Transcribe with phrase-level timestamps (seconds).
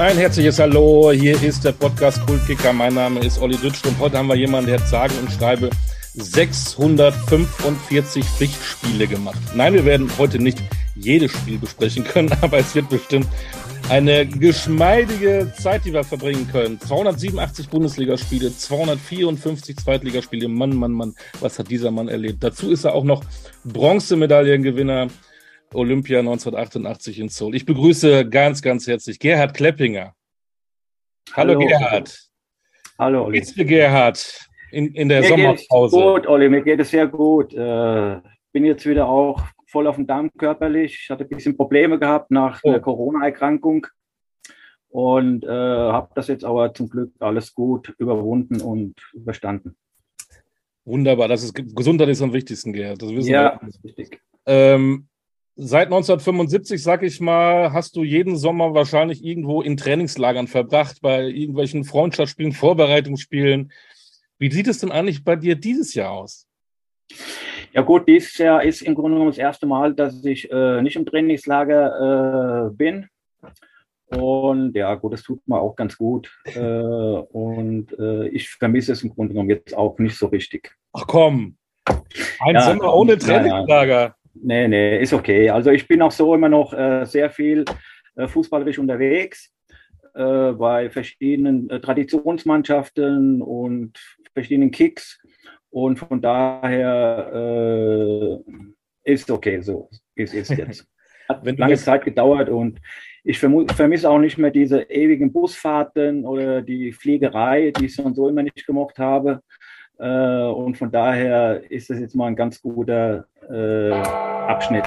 [0.00, 2.72] Ein herzliches Hallo, hier ist der Podcast Kultkicker.
[2.72, 5.68] Mein Name ist Olli Dütsch und heute haben wir jemanden, der hat sage und schreibe
[6.14, 9.38] 645 Pflichtspiele gemacht.
[9.54, 10.56] Nein, wir werden heute nicht
[10.96, 13.26] jedes Spiel besprechen können, aber es wird bestimmt
[13.90, 16.80] eine geschmeidige Zeit, die wir verbringen können.
[16.80, 20.48] 287 Bundesligaspiele, 254 Zweitligaspiele.
[20.48, 22.42] Mann, Mann, Mann, was hat dieser Mann erlebt?
[22.42, 23.22] Dazu ist er auch noch
[23.64, 25.08] Bronzemedaillengewinner
[25.74, 27.54] Olympia 1988 in Seoul.
[27.54, 30.14] Ich begrüße ganz, ganz herzlich Gerhard Kleppinger.
[31.32, 32.30] Hallo, Hallo Gerhard.
[32.98, 33.38] Hallo Olli.
[33.38, 35.96] Geht's dir, Gerhard, in, in der mir Sommerpause?
[35.96, 37.54] Gut, Olli, mir geht es sehr gut.
[37.54, 38.20] Äh,
[38.52, 41.00] bin jetzt wieder auch voll auf dem Damm körperlich.
[41.04, 42.70] Ich hatte ein bisschen Probleme gehabt nach oh.
[42.70, 43.86] der Corona-Erkrankung
[44.88, 49.76] und äh, habe das jetzt aber zum Glück alles gut überwunden und überstanden.
[50.84, 53.00] Wunderbar, das ist Gesundheit ist am wichtigsten, Gerhard.
[53.00, 53.60] Das wissen ja, wir.
[53.66, 54.20] das ist wichtig.
[54.46, 55.06] Ähm,
[55.56, 61.24] Seit 1975, sag ich mal, hast du jeden Sommer wahrscheinlich irgendwo in Trainingslagern verbracht, bei
[61.24, 63.72] irgendwelchen Freundschaftsspielen, Vorbereitungsspielen.
[64.38, 66.46] Wie sieht es denn eigentlich bei dir dieses Jahr aus?
[67.72, 70.96] Ja gut, dieses Jahr ist im Grunde genommen das erste Mal, dass ich äh, nicht
[70.96, 73.08] im Trainingslager äh, bin.
[74.06, 76.32] Und ja, gut, das tut mir auch ganz gut.
[76.44, 80.74] Äh, und äh, ich vermisse es im Grunde genommen jetzt auch nicht so richtig.
[80.92, 81.56] Ach komm,
[82.40, 84.16] ein ja, Sommer ohne Trainingslager.
[84.34, 85.50] Nee, nee, ist okay.
[85.50, 87.64] Also ich bin auch so immer noch äh, sehr viel
[88.16, 89.52] äh, fußballerisch unterwegs
[90.14, 93.98] äh, bei verschiedenen äh, Traditionsmannschaften und
[94.32, 95.20] verschiedenen Kicks.
[95.70, 100.86] Und von daher äh, ist okay so, wie es ist jetzt.
[101.28, 102.80] Hat lange Zeit gedauert und
[103.22, 108.16] ich vermisse auch nicht mehr diese ewigen Busfahrten oder die Fliegerei, die ich so und
[108.16, 109.40] so immer nicht gemocht habe.
[110.00, 114.86] Äh, und von daher ist das jetzt mal ein ganz guter äh, Abschnitt.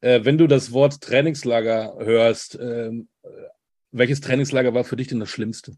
[0.00, 3.08] Äh, wenn du das Wort Trainingslager hörst, ähm,
[3.92, 5.76] welches Trainingslager war für dich denn das Schlimmste?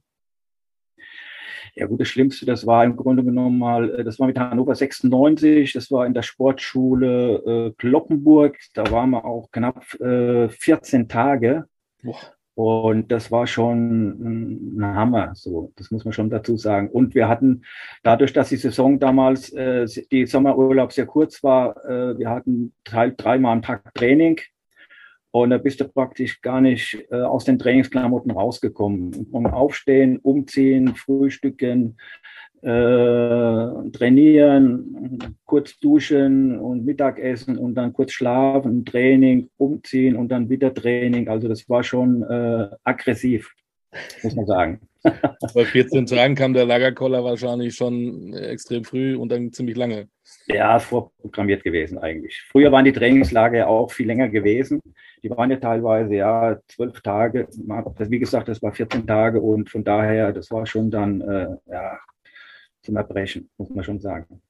[1.74, 5.74] Ja gut, das Schlimmste, das war im Grunde genommen mal, das war mit Hannover 96,
[5.74, 11.66] das war in der Sportschule äh, Kloppenburg, da waren wir auch knapp äh, 14 Tage.
[12.02, 12.35] Boah.
[12.56, 16.88] Und das war schon ein Hammer, so, das muss man schon dazu sagen.
[16.88, 17.62] Und wir hatten,
[18.02, 23.22] dadurch, dass die Saison damals, äh, die Sommerurlaub sehr kurz war, äh, wir hatten halt
[23.22, 24.40] dreimal am Tag Training.
[25.32, 29.26] Und da bist du praktisch gar nicht äh, aus den Trainingsklamotten rausgekommen.
[29.32, 31.98] Und aufstehen, umziehen, frühstücken,
[32.66, 40.74] äh, trainieren, kurz duschen und Mittagessen und dann kurz schlafen, Training, umziehen und dann wieder
[40.74, 41.28] Training.
[41.28, 43.54] Also das war schon äh, aggressiv,
[44.24, 44.80] muss man sagen.
[45.54, 50.08] Bei 14 Tagen kam der Lagerkoller wahrscheinlich schon extrem früh und dann ziemlich lange.
[50.48, 52.42] Ja, vorprogrammiert gewesen eigentlich.
[52.50, 54.80] Früher waren die Trainingslager auch viel länger gewesen.
[55.22, 57.46] Die waren ja teilweise ja zwölf Tage.
[57.52, 62.00] Wie gesagt, das war 14 Tage und von daher, das war schon dann äh, ja,
[62.86, 64.40] zum Erbrechen, muss man schon sagen.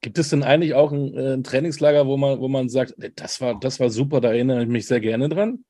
[0.00, 3.40] Gibt es denn eigentlich auch ein, äh, ein, Trainingslager, wo man, wo man sagt, das
[3.40, 5.64] war, das war super, da erinnere ich mich sehr gerne dran?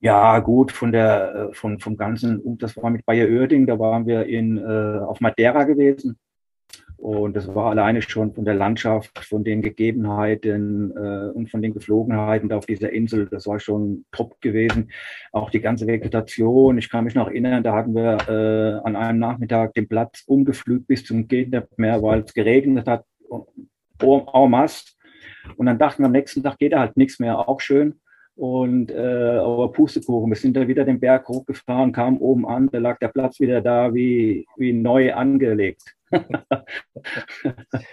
[0.00, 4.06] Ja, gut, von der, äh, von, vom ganzen, das war mit Bayer Oerding, da waren
[4.06, 6.18] wir in, äh, auf Madeira gewesen.
[7.02, 11.74] Und das war alleine schon von der Landschaft, von den Gegebenheiten äh, und von den
[11.74, 14.92] Geflogenheiten da auf dieser Insel, das war schon top gewesen.
[15.32, 16.78] Auch die ganze Vegetation.
[16.78, 20.86] Ich kann mich noch erinnern, da hatten wir äh, an einem Nachmittag den Platz umgepflügt
[20.86, 23.04] bis zum Geht nicht mehr, weil es geregnet hat,
[24.00, 24.92] en masse.
[25.56, 27.94] Und dann dachten wir, am nächsten Tag geht da halt nichts mehr, auch schön.
[28.36, 32.78] Und äh, aber Pustekuchen, wir sind da wieder den Berg hochgefahren, kamen oben an, da
[32.78, 35.96] lag der Platz wieder da wie, wie neu angelegt.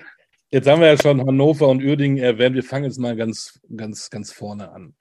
[0.52, 2.56] Jetzt haben wir ja schon Hannover und Uerdingen erwähnt.
[2.56, 4.96] Wir fangen jetzt mal ganz, ganz, ganz vorne an.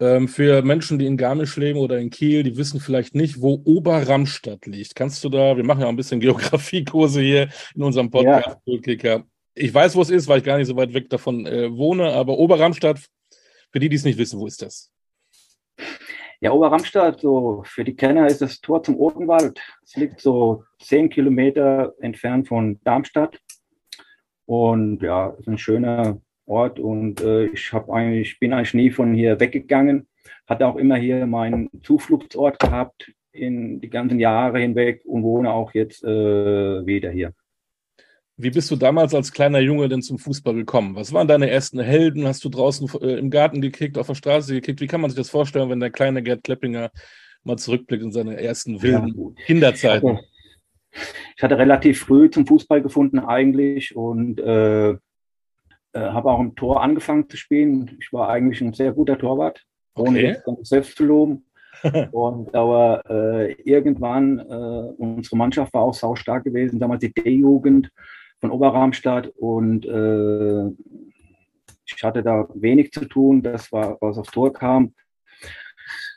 [0.00, 3.60] Ähm, für Menschen, die in Garmisch leben oder in Kiel, die wissen vielleicht nicht, wo
[3.64, 4.94] Oberramstadt liegt.
[4.94, 8.58] Kannst du da, wir machen ja ein bisschen Geografiekurse hier in unserem Podcast,
[9.02, 9.22] ja.
[9.54, 12.12] Ich weiß, wo es ist, weil ich gar nicht so weit weg davon äh, wohne,
[12.12, 13.00] aber Oberramstadt,
[13.70, 14.90] für die, die es nicht wissen, wo ist das?
[16.40, 19.58] Ja, Oberramstadt, so für die Kenner ist das Tor zum Odenwald.
[19.82, 23.40] Es liegt so zehn Kilometer entfernt von Darmstadt.
[24.44, 29.14] Und ja, ist ein schöner Ort und äh, ich habe eigentlich, bin eigentlich nie von
[29.14, 30.08] hier weggegangen.
[30.46, 35.72] Hatte auch immer hier meinen Zufluchtsort gehabt in die ganzen Jahre hinweg und wohne auch
[35.72, 37.32] jetzt äh, wieder hier.
[38.38, 40.94] Wie bist du damals als kleiner Junge denn zum Fußball gekommen?
[40.94, 42.26] Was waren deine ersten Helden?
[42.26, 44.80] Hast du draußen äh, im Garten gekickt, auf der Straße gekickt?
[44.80, 46.90] Wie kann man sich das vorstellen, wenn der kleine Gerd Kleppinger
[47.44, 50.18] mal zurückblickt in seine ersten wilden ja, Kinderzeiten?
[51.36, 54.96] Ich hatte relativ früh zum Fußball gefunden eigentlich und äh, äh,
[55.94, 57.96] habe auch im Tor angefangen zu spielen.
[58.00, 60.26] Ich war eigentlich ein sehr guter Torwart, ohne okay.
[60.26, 61.46] jetzt selbst zu loben.
[62.12, 67.90] und aber äh, irgendwann, äh, unsere Mannschaft war auch saustark gewesen, damals die D-Jugend
[68.46, 70.70] von Oberramstadt und äh,
[71.84, 74.94] ich hatte da wenig zu tun, das war, was aufs Tor kam.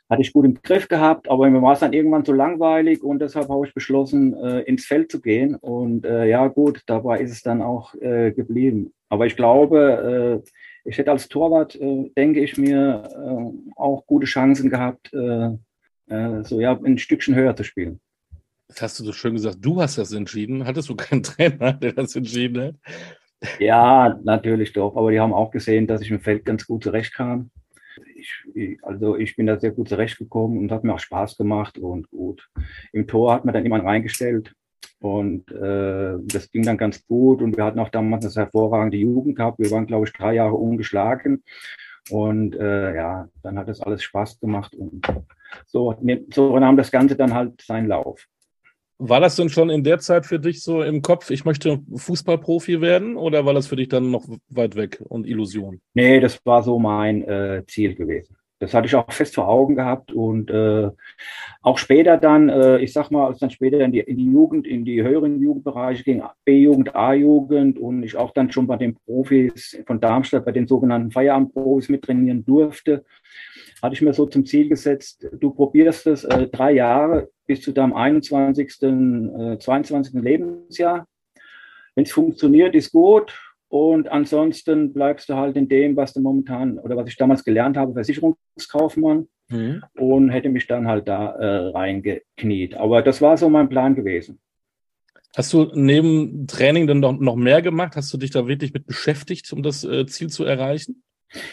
[0.10, 3.20] Hatte ich gut im Griff gehabt, aber mir war es dann irgendwann zu langweilig und
[3.20, 5.56] deshalb habe ich beschlossen, äh, ins Feld zu gehen.
[5.56, 8.92] Und äh, ja, gut, dabei ist es dann auch äh, geblieben.
[9.10, 14.70] Aber ich glaube, äh, ich hätte als Torwart, äh, denke ich mir, auch gute Chancen
[14.70, 18.00] gehabt, so ja, ein Stückchen höher zu spielen.
[18.70, 20.66] Das hast du so schön gesagt, du hast das entschieden.
[20.66, 22.76] Hattest du keinen Trainer, der das entschieden hat?
[23.60, 24.96] Ja, natürlich doch.
[24.96, 27.50] Aber die haben auch gesehen, dass ich im Feld ganz gut zurechtkam.
[28.16, 32.10] Ich, also ich bin da sehr gut zurechtgekommen und hat mir auch Spaß gemacht und
[32.12, 32.50] gut.
[32.94, 34.54] Im Tor hat man dann jemand reingestellt
[35.00, 39.36] und äh, das ging dann ganz gut und wir hatten auch damals eine hervorragende Jugend
[39.36, 39.60] gehabt.
[39.60, 41.44] Wir waren, glaube ich, drei Jahre ungeschlagen
[42.10, 45.06] und äh, ja, dann hat das alles Spaß gemacht und
[45.66, 45.96] so,
[46.34, 48.28] so nahm das Ganze dann halt seinen Lauf.
[49.02, 52.82] War das denn schon in der Zeit für dich so im Kopf, ich möchte Fußballprofi
[52.82, 55.80] werden oder war das für dich dann noch weit weg und Illusion?
[55.94, 58.36] Nee, das war so mein äh, Ziel gewesen.
[58.60, 60.90] Das hatte ich auch fest vor Augen gehabt und äh,
[61.62, 64.68] auch später dann, äh, ich sag mal, als dann später in die, in die Jugend,
[64.68, 69.82] in die höheren Jugendbereiche ging, B-Jugend, A-Jugend und ich auch dann schon bei den Profis
[69.88, 73.06] von Darmstadt, bei den sogenannten Feierabendprofis mittrainieren durfte,
[73.82, 77.72] hatte ich mir so zum Ziel gesetzt, du probierst es äh, drei Jahre bis zu
[77.72, 80.14] deinem 21., äh, 22.
[80.14, 81.08] Lebensjahr.
[81.96, 83.38] Wenn es funktioniert, ist gut.
[83.70, 87.78] Und ansonsten bleibst du halt in dem, was du momentan oder was ich damals gelernt
[87.78, 89.28] habe, Versicherungskaufmann.
[89.50, 89.84] Mhm.
[89.96, 92.76] Und hätte mich dann halt da äh, reingekniet.
[92.76, 94.40] Aber das war so mein Plan gewesen.
[95.36, 97.96] Hast du neben Training dann noch, noch mehr gemacht?
[97.96, 101.04] Hast du dich da wirklich mit beschäftigt, um das äh, Ziel zu erreichen?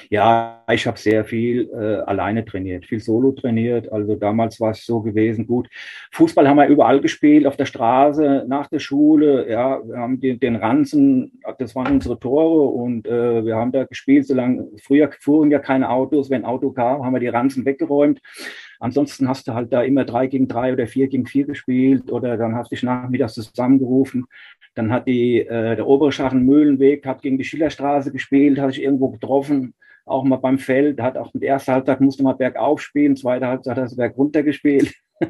[0.08, 3.92] Ja, ich habe sehr viel äh, alleine trainiert, viel Solo trainiert.
[3.92, 5.68] Also damals war es so gewesen, gut.
[6.12, 9.50] Fußball haben wir überall gespielt, auf der Straße, nach der Schule.
[9.50, 13.84] Ja, wir haben den, den Ranzen, das waren unsere Tore und äh, wir haben da
[13.84, 16.30] gespielt, solange früher fuhren ja keine Autos.
[16.30, 18.20] Wenn ein Auto kam, haben wir die Ranzen weggeräumt.
[18.80, 22.36] Ansonsten hast du halt da immer drei gegen drei oder vier gegen vier gespielt oder
[22.36, 24.26] dann hast du dich nachmittags zusammengerufen.
[24.74, 28.82] Dann hat die, äh, der obere Schachen Mühlenweg hat gegen die Schillerstraße gespielt, hat sich
[28.82, 29.74] irgendwo getroffen,
[30.04, 33.76] auch mal beim Feld, hat auch mit erster Halbzeit musste mal bergauf spielen, zweite Halbzeit
[33.76, 34.94] hat er berg runter gespielt.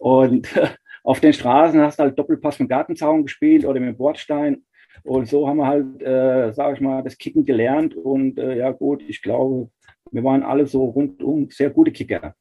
[0.00, 0.68] und äh,
[1.02, 4.64] auf den Straßen hast du halt Doppelpass mit Gartenzaun gespielt oder mit Bordstein.
[5.02, 7.94] Und so haben wir halt, äh, sage ich mal, das Kicken gelernt.
[7.94, 9.68] Und äh, ja gut, ich glaube,
[10.10, 12.34] wir waren alle so rundum sehr gute Kicker.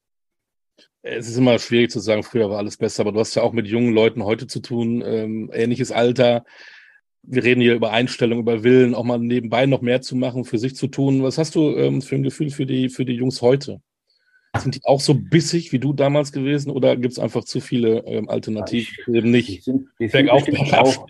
[1.01, 3.51] Es ist immer schwierig zu sagen, früher war alles besser, aber du hast ja auch
[3.51, 6.45] mit jungen Leuten heute zu tun, ähm, ähnliches Alter.
[7.23, 10.57] Wir reden hier über Einstellung, über Willen, auch mal nebenbei noch mehr zu machen, für
[10.57, 11.23] sich zu tun.
[11.23, 13.81] Was hast du ähm, für ein Gefühl für die, für die Jungs heute?
[14.57, 18.05] Sind die auch so bissig wie du damals gewesen oder gibt es einfach zu viele
[18.05, 21.07] ähm, Alternativen, die eben nicht die sind, die sind auch, auch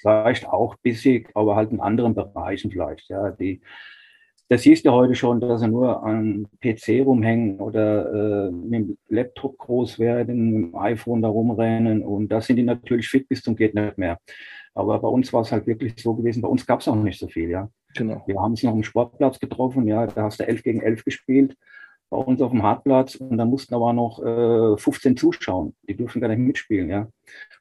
[0.00, 3.08] Vielleicht auch bissig, aber halt in anderen Bereichen vielleicht.
[3.08, 3.60] Ja, die,
[4.50, 8.98] das siehst du heute schon, dass sie nur am PC rumhängen oder äh, mit dem
[9.08, 13.42] Laptop groß werden, mit dem iPhone da rumrennen und da sind die natürlich fit bis
[13.42, 14.18] zum geht nicht mehr.
[14.74, 17.20] Aber bei uns war es halt wirklich so gewesen, bei uns gab es auch nicht
[17.20, 17.70] so viel, ja.
[17.94, 18.24] Genau.
[18.26, 21.56] Wir haben uns noch im Sportplatz getroffen, ja, da hast du 11 gegen 11 gespielt,
[22.08, 26.20] bei uns auf dem Hartplatz und da mussten aber noch äh, 15 zuschauen, die durften
[26.20, 27.08] gar nicht mitspielen, ja.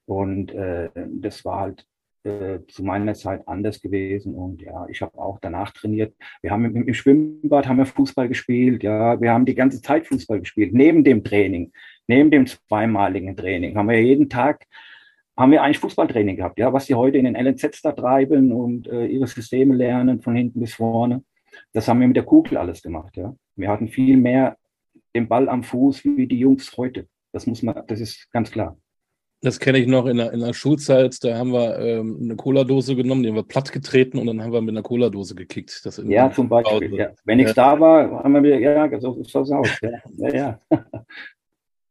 [0.08, 1.86] Und äh, das war halt
[2.30, 6.14] äh, zu meiner Zeit anders gewesen und ja, ich habe auch danach trainiert.
[6.42, 10.08] Wir haben im, im, Schwimmbad haben wir Fußball gespielt, ja, wir haben die ganze Zeit
[10.08, 11.72] Fußball gespielt, neben dem Training,
[12.08, 14.66] neben dem zweimaligen Training, haben wir jeden Tag
[15.38, 18.88] haben wir eigentlich Fußballtraining gehabt, ja, was die heute in den LNZs da treiben und
[18.88, 21.24] äh, ihre Systeme lernen von hinten bis vorne.
[21.72, 23.34] Das haben wir mit der Kugel alles gemacht, ja.
[23.56, 24.58] Wir hatten viel mehr
[25.16, 27.08] den Ball am Fuß wie die Jungs heute.
[27.32, 28.78] Das muss man, das ist ganz klar.
[29.42, 31.24] Das kenne ich noch in der, in der Schulzeit.
[31.24, 34.52] Da haben wir ähm, eine Cola-Dose genommen, die haben wir platt getreten und dann haben
[34.52, 35.82] wir mit einer Cola-Dose gekickt.
[36.06, 36.94] ja, zum Beispiel.
[36.94, 37.12] Ja.
[37.24, 37.76] Wenn nichts ja.
[37.76, 39.50] da war, haben wir wieder, ja, so sieht es aus.
[39.82, 40.36] Ja, ja.
[40.36, 40.60] ja.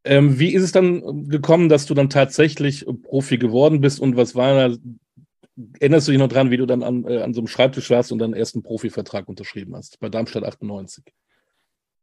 [0.03, 4.35] ähm, wie ist es dann gekommen, dass du dann tatsächlich Profi geworden bist und was
[4.35, 4.75] war da?
[5.79, 8.11] Erinnerst du dich noch dran, wie du dann an, äh, an so einem Schreibtisch warst
[8.11, 11.03] und deinen ersten Profivertrag unterschrieben hast, bei Darmstadt 98?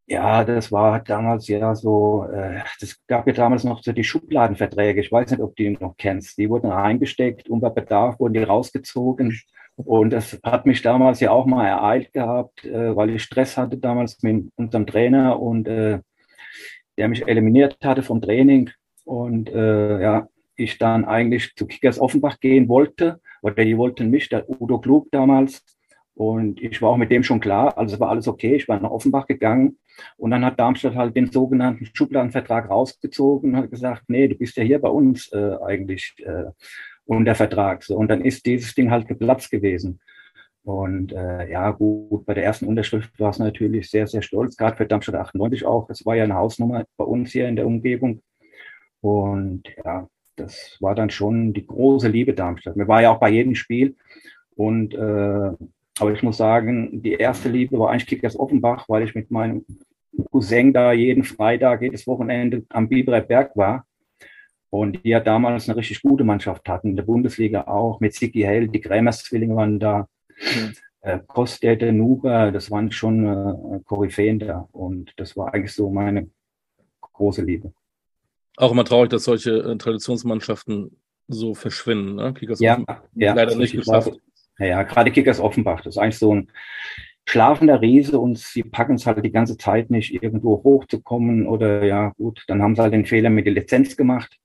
[0.09, 5.01] Ja, das war damals ja so, äh, das gab ja damals noch so die Schubladenverträge.
[5.01, 6.39] Ich weiß nicht, ob du die noch kennst.
[6.39, 9.37] Die wurden reingesteckt und bei Bedarf wurden die rausgezogen.
[9.75, 13.79] Und das hat mich damals ja auch mal ereilt gehabt, äh, weil ich Stress hatte
[13.79, 15.99] damals mit unserem Trainer und äh,
[16.99, 18.71] der mich eliminiert hatte vom Training.
[19.05, 24.29] Und äh, ja, ich dann eigentlich zu Kickers Offenbach gehen wollte, oder die wollten mich,
[24.29, 25.65] der Udo Klug damals,
[26.15, 28.55] Und ich war auch mit dem schon klar, also war alles okay.
[28.57, 29.79] Ich war nach Offenbach gegangen
[30.17, 34.57] und dann hat Darmstadt halt den sogenannten Schubladenvertrag rausgezogen und hat gesagt, nee, du bist
[34.57, 36.45] ja hier bei uns äh, eigentlich äh,
[37.05, 37.83] unter Vertrag.
[37.83, 40.00] So, und dann ist dieses Ding halt geplatzt gewesen.
[40.67, 44.76] Und äh, ja, gut, bei der ersten Unterschrift war es natürlich sehr, sehr stolz, gerade
[44.76, 45.87] für Darmstadt 98 auch.
[45.87, 48.21] Das war ja eine Hausnummer bei uns hier in der Umgebung.
[49.00, 52.75] Und ja, das war dann schon die große Liebe Darmstadt.
[52.75, 53.95] Mir war ja auch bei jedem Spiel.
[54.57, 55.53] Und äh,
[55.99, 59.65] aber ich muss sagen, die erste Liebe war eigentlich Kickers Offenbach, weil ich mit meinem
[60.31, 63.87] Cousin da jeden Freitag, jedes Wochenende am Biberer Berg war.
[64.69, 68.43] Und die ja damals eine richtig gute Mannschaft hatten, in der Bundesliga auch, mit Siki
[68.43, 70.75] Hell, die Krämers-Zwillinge waren da, mhm.
[71.00, 74.69] äh, Kostete, Nuber, das waren schon äh, Koryphäen da.
[74.73, 76.29] Und das war eigentlich so meine
[77.00, 77.73] große Liebe.
[78.57, 80.99] Auch immer traurig, dass solche äh, Traditionsmannschaften
[81.29, 82.17] so verschwinden.
[82.17, 82.35] Ne?
[82.35, 82.85] Kickers ja,
[83.15, 84.12] ja, leider nicht geschafft.
[84.59, 86.49] Naja, gerade Kickers Offenbach, das ist eigentlich so ein
[87.29, 92.13] schlafender Riese und sie packen es halt die ganze Zeit nicht, irgendwo hochzukommen oder ja,
[92.17, 94.39] gut, dann haben sie halt den Fehler mit der Lizenz gemacht,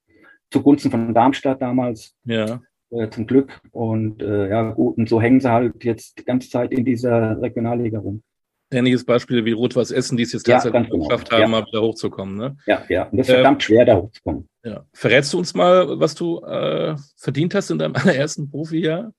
[0.50, 2.15] zugunsten von Darmstadt damals.
[2.25, 2.62] Ja.
[2.91, 3.62] Äh, zum Glück.
[3.72, 7.41] Und äh, ja, gut, und so hängen sie halt jetzt die ganze Zeit in dieser
[7.41, 8.22] Regionalliga rum.
[8.70, 11.06] Ähnliches Beispiel wie Rot-Weiß Essen, die es jetzt tatsächlich genau.
[11.06, 11.48] geschafft haben, ja.
[11.48, 12.38] mal wieder hochzukommen.
[12.38, 12.58] Ne?
[12.65, 14.50] Ja, ja, und das ist verdammt ähm, schwer, da hochzukommen.
[14.63, 14.86] Ja.
[14.94, 19.13] Verrätst du uns mal, was du äh, verdient hast in deinem allerersten Profijahr?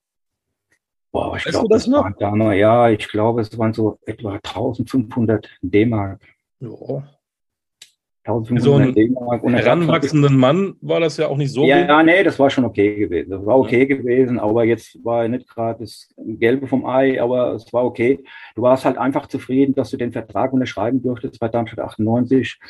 [1.12, 2.10] Boah, ich glaube, das, das noch?
[2.18, 6.20] Damals, ja, ich glaube, es waren so etwa 1500 D-Mark.
[6.60, 7.04] Ja.
[8.24, 8.94] So ein
[9.54, 11.64] heranwachsenden Mann war das ja auch nicht so.
[11.64, 13.30] Ja, ja, nee, das war schon okay gewesen.
[13.30, 13.96] Das war okay ja.
[13.96, 18.22] gewesen, aber jetzt war nicht gerade das Gelbe vom Ei, aber es war okay.
[18.54, 22.60] Du warst halt einfach zufrieden, dass du den Vertrag unterschreiben durftest bei Darmstadt 98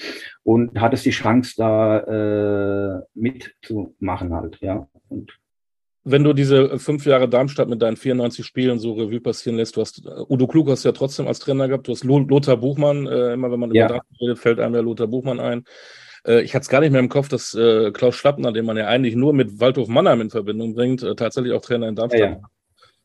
[0.43, 4.89] und hattest die Chance, da äh, mitzumachen halt, ja.
[5.11, 5.39] Und
[6.05, 9.81] wenn du diese fünf Jahre Darmstadt mit deinen 94 Spielen so Revue passieren lässt, du
[9.81, 13.35] hast äh, Udo Klug hast ja trotzdem als Trainer gehabt, du hast Lothar Buchmann, äh,
[13.35, 13.87] immer wenn man ja.
[13.87, 15.65] über Darmstadt redet, fällt einem der Lothar Buchmann ein.
[16.27, 18.77] Äh, ich hatte es gar nicht mehr im Kopf, dass äh, Klaus Schlappner, den man
[18.77, 22.21] ja eigentlich nur mit Waldhof Mannheim in Verbindung bringt, äh, tatsächlich auch Trainer in Darmstadt
[22.21, 22.41] ja,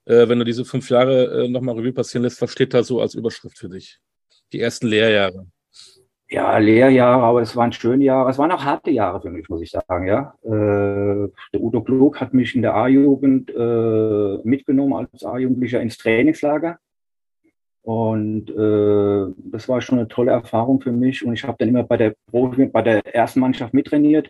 [0.08, 0.24] ja.
[0.24, 3.02] Äh, wenn du diese fünf Jahre äh, nochmal Revue passieren lässt, was steht da so
[3.02, 4.00] als Überschrift für dich?
[4.54, 5.46] Die ersten Lehrjahre
[6.30, 8.30] ja, Lehrjahre, aber es waren schöne Jahre.
[8.30, 10.08] Es waren auch harte Jahre für mich, muss ich sagen.
[10.08, 15.98] Ja, äh, der Udo Klug hat mich in der A-Jugend äh, mitgenommen als A-Jugendlicher ins
[15.98, 16.80] Trainingslager.
[17.82, 21.26] Und äh, das war schon eine tolle Erfahrung für mich.
[21.26, 24.30] Und ich habe dann immer bei der Profi, bei der ersten Mannschaft mittrainiert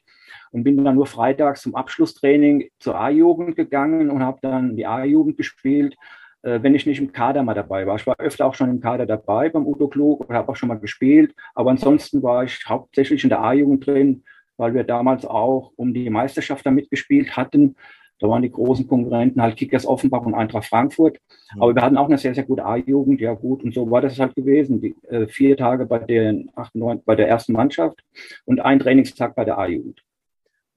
[0.51, 5.37] und bin dann nur freitags zum Abschlusstraining zur A-Jugend gegangen und habe dann die A-Jugend
[5.37, 5.95] gespielt
[6.43, 7.95] wenn ich nicht im Kader mal dabei war.
[7.95, 10.69] Ich war öfter auch schon im Kader dabei beim Udo Klug und habe auch schon
[10.69, 11.33] mal gespielt.
[11.55, 14.23] Aber ansonsten war ich hauptsächlich in der A-Jugend drin,
[14.57, 17.75] weil wir damals auch um die Meisterschaft da mitgespielt hatten.
[18.19, 21.19] Da waren die großen Konkurrenten halt Kickers Offenbach und Eintracht Frankfurt.
[21.59, 23.21] Aber wir hatten auch eine sehr, sehr gute A-Jugend.
[23.21, 24.81] Ja gut, und so war das halt gewesen.
[24.81, 28.03] Die, äh, vier Tage bei, den 8, 9, bei der ersten Mannschaft
[28.45, 30.01] und ein Trainingstag bei der A-Jugend.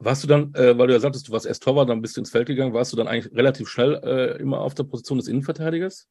[0.02, 2.23] Warst du dann, äh, weil du ja sagtest, du warst erst Torwart, dann bist du
[2.23, 5.28] ins Feld gegangen, warst du dann eigentlich relativ schnell äh, immer auf der Position des
[5.28, 6.09] Innenverteidigers?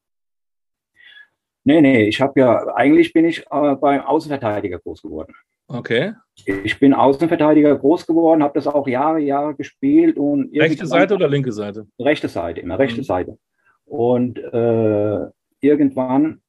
[1.64, 5.34] Nee, nee, ich habe ja, eigentlich bin ich äh, beim Außenverteidiger groß geworden.
[5.68, 6.14] Okay.
[6.46, 10.18] Ich bin Außenverteidiger groß geworden, habe das auch Jahre, Jahre gespielt.
[10.18, 11.88] und Rechte Seite oder linke Seite?
[12.00, 13.06] Rechte Seite, immer rechte mhm.
[13.06, 13.38] Seite.
[13.86, 15.28] Und äh,
[15.62, 16.42] irgendwann,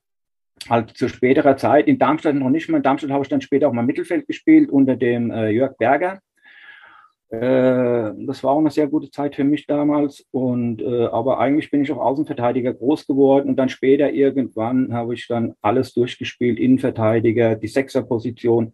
[0.68, 3.68] halt zu späterer Zeit, in Darmstadt noch nicht mehr, in Darmstadt habe ich dann später
[3.68, 6.20] auch mal Mittelfeld gespielt unter dem äh, Jörg Berger.
[7.30, 10.26] Äh, das war auch eine sehr gute Zeit für mich damals.
[10.32, 15.14] Und äh, aber eigentlich bin ich auch Außenverteidiger groß geworden und dann später irgendwann habe
[15.14, 18.72] ich dann alles durchgespielt: Innenverteidiger, die Sechserposition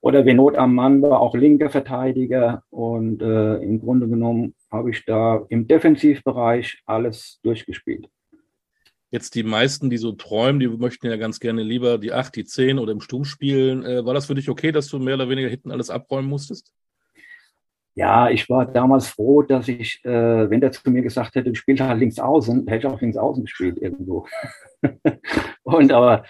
[0.00, 2.62] oder wenn Not am Mann war, auch linker Verteidiger.
[2.70, 8.08] Und äh, im Grunde genommen habe ich da im Defensivbereich alles durchgespielt.
[9.10, 12.44] Jetzt die meisten, die so träumen, die möchten ja ganz gerne lieber die 8, die
[12.44, 13.82] 10 oder im Sturm spielen.
[13.82, 16.70] Äh, war das für dich okay, dass du mehr oder weniger hinten alles abräumen musstest?
[17.98, 21.56] Ja, ich war damals froh, dass ich, äh, wenn der zu mir gesagt hätte, du
[21.56, 24.24] spielst halt links außen, hätte ich auch links außen gespielt irgendwo.
[25.64, 26.22] und aber.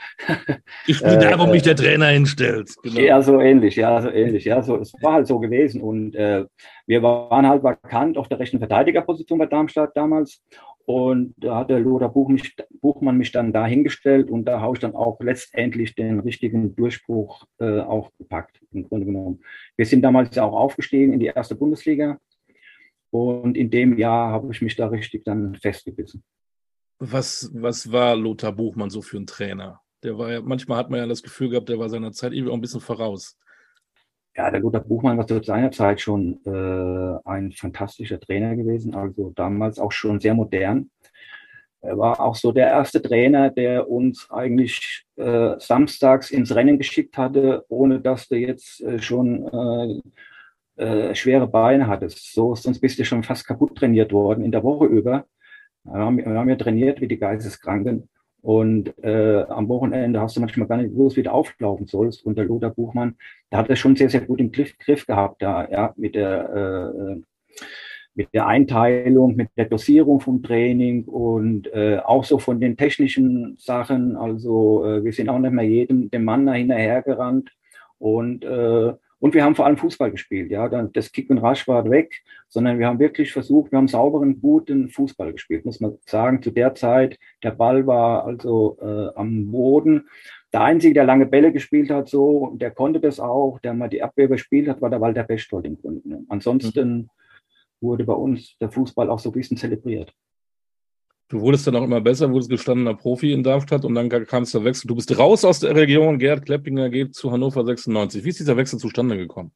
[0.86, 2.74] Ich spiele äh, da, wo mich der Trainer hinstellt.
[2.82, 2.98] Genau.
[2.98, 4.46] Ja, so ähnlich, ja, so ähnlich.
[4.46, 5.82] Ja, so, es war halt so gewesen.
[5.82, 6.46] Und äh,
[6.86, 10.40] wir waren halt vakant auf der rechten Verteidigerposition bei Darmstadt damals.
[10.88, 15.20] Und da hat der Lothar Buchmann mich dann dahingestellt und da habe ich dann auch
[15.20, 19.42] letztendlich den richtigen Durchbruch äh, auch gepackt, im Grunde genommen.
[19.76, 22.18] Wir sind damals ja auch aufgestiegen in die erste Bundesliga
[23.10, 26.24] und in dem Jahr habe ich mich da richtig dann festgebissen.
[26.98, 29.82] Was, was war Lothar Buchmann so für ein Trainer?
[30.02, 32.50] Der war ja, manchmal hat man ja das Gefühl gehabt, der war seiner Zeit irgendwie
[32.50, 33.38] auch ein bisschen voraus.
[34.36, 39.32] Ja, der Lothar Buchmann war zu seiner Zeit schon äh, ein fantastischer Trainer gewesen, also
[39.34, 40.90] damals auch schon sehr modern.
[41.80, 47.16] Er war auch so der erste Trainer, der uns eigentlich äh, samstags ins Rennen geschickt
[47.16, 50.02] hatte, ohne dass du jetzt äh, schon
[50.76, 52.32] äh, äh, schwere Beine hattest.
[52.32, 55.26] So, sonst bist du schon fast kaputt trainiert worden in der Woche über.
[55.84, 58.08] Wir haben, wir haben ja trainiert wie die Geisteskranken.
[58.40, 62.24] Und äh, am Wochenende hast du manchmal gar nicht gewusst, wie du auflaufen sollst.
[62.24, 63.16] Und der Lothar Buchmann,
[63.50, 67.16] der hat das schon sehr, sehr gut im Griff, Griff gehabt, da, ja, mit der,
[67.16, 67.20] äh,
[68.14, 73.56] mit der Einteilung, mit der Dosierung vom Training und äh, auch so von den technischen
[73.58, 74.16] Sachen.
[74.16, 77.50] Also äh, wir sind auch nicht mehr jedem dem Mann hinterhergerannt
[77.98, 80.50] und äh, und wir haben vor allem Fußball gespielt.
[80.50, 84.40] Ja, das Kick und Rasch war weg, sondern wir haben wirklich versucht, wir haben sauberen,
[84.40, 86.42] guten Fußball gespielt, muss man sagen.
[86.42, 90.08] Zu der Zeit, der Ball war also äh, am Boden.
[90.52, 94.02] Der Einzige, der lange Bälle gespielt hat, so, der konnte das auch, der mal die
[94.02, 96.20] Abwehr gespielt hat, war der Walter Bechtold im Grunde.
[96.28, 97.10] Ansonsten mhm.
[97.80, 100.14] wurde bei uns der Fußball auch so ein bisschen zelebriert.
[101.28, 104.52] Du wurdest dann auch immer besser, wurdest gestandener Profi in Darmstadt und dann kam es
[104.52, 104.88] der Wechsel.
[104.88, 108.24] Du bist raus aus der Region, Gerd Kleppinger geht zu Hannover 96.
[108.24, 109.52] Wie ist dieser Wechsel zustande gekommen?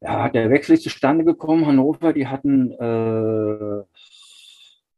[0.00, 1.66] Ja, der Wechsel ist zustande gekommen.
[1.66, 3.84] Hannover, die hatten, äh,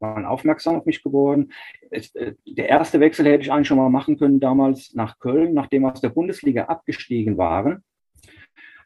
[0.00, 1.50] waren aufmerksam auf mich geworden.
[1.90, 5.54] Es, äh, der erste Wechsel hätte ich eigentlich schon mal machen können damals nach Köln,
[5.54, 7.83] nachdem wir aus der Bundesliga abgestiegen waren.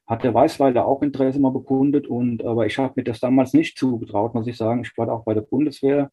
[0.06, 3.76] Hat der Weißweiler auch Interesse mal bekundet und aber ich habe mir das damals nicht
[3.76, 4.82] zugetraut, muss ich sagen.
[4.82, 6.12] Ich war auch bei der Bundeswehr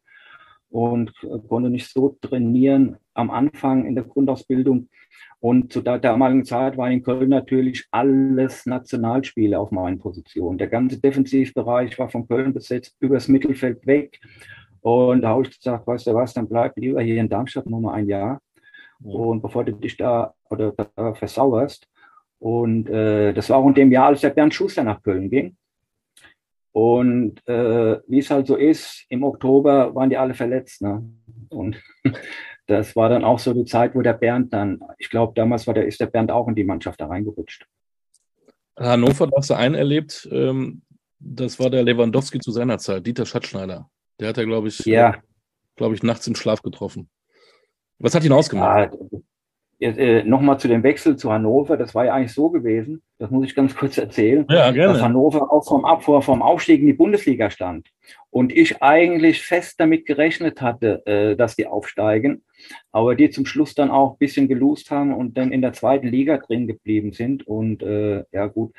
[0.70, 1.14] und
[1.48, 4.90] konnte nicht so trainieren am Anfang in der Grundausbildung.
[5.40, 10.58] Und zu der damaligen Zeit waren in Köln natürlich alles Nationalspiele auf meinen Positionen.
[10.58, 14.20] Der ganze Defensivbereich war von Köln besetzt, übers Mittelfeld weg.
[14.82, 17.82] Und da habe ich gesagt, weißt du was, dann bleib lieber hier in Darmstadt nur
[17.82, 18.42] mal ein Jahr.
[19.04, 21.88] Und bevor du dich da oder da versauerst.
[22.40, 25.56] Und äh, das war auch in dem Jahr, als der Bernd Schuster nach Köln ging.
[26.76, 30.82] Und äh, wie es halt so ist, im Oktober waren die alle verletzt.
[30.82, 31.10] Ne?
[31.48, 31.82] Und
[32.68, 35.74] das war dann auch so die Zeit, wo der Bernd dann, ich glaube, damals war
[35.74, 37.66] der, ist der Bernd auch in die Mannschaft da reingerutscht.
[38.78, 40.82] Hannover, da hast du einen erlebt, ähm,
[41.18, 43.90] das war der Lewandowski zu seiner Zeit, Dieter Schatzschneider.
[44.20, 45.16] Der hat er, glaube ich, ja.
[45.78, 47.10] glaube ich, nachts im Schlaf getroffen.
[48.00, 48.94] Was hat ihn ausgemacht?
[48.94, 49.20] Ja,
[49.80, 53.46] äh, Nochmal zu dem Wechsel zu Hannover, das war ja eigentlich so gewesen, das muss
[53.46, 57.50] ich ganz kurz erzählen, ja, dass Hannover auch vom, Abfuhr, vom Aufstieg in die Bundesliga
[57.50, 57.90] stand.
[58.30, 62.44] Und ich eigentlich fest damit gerechnet hatte, äh, dass die aufsteigen,
[62.92, 66.08] aber die zum Schluss dann auch ein bisschen gelost haben und dann in der zweiten
[66.08, 67.48] Liga drin geblieben sind.
[67.48, 68.74] Und äh, ja gut,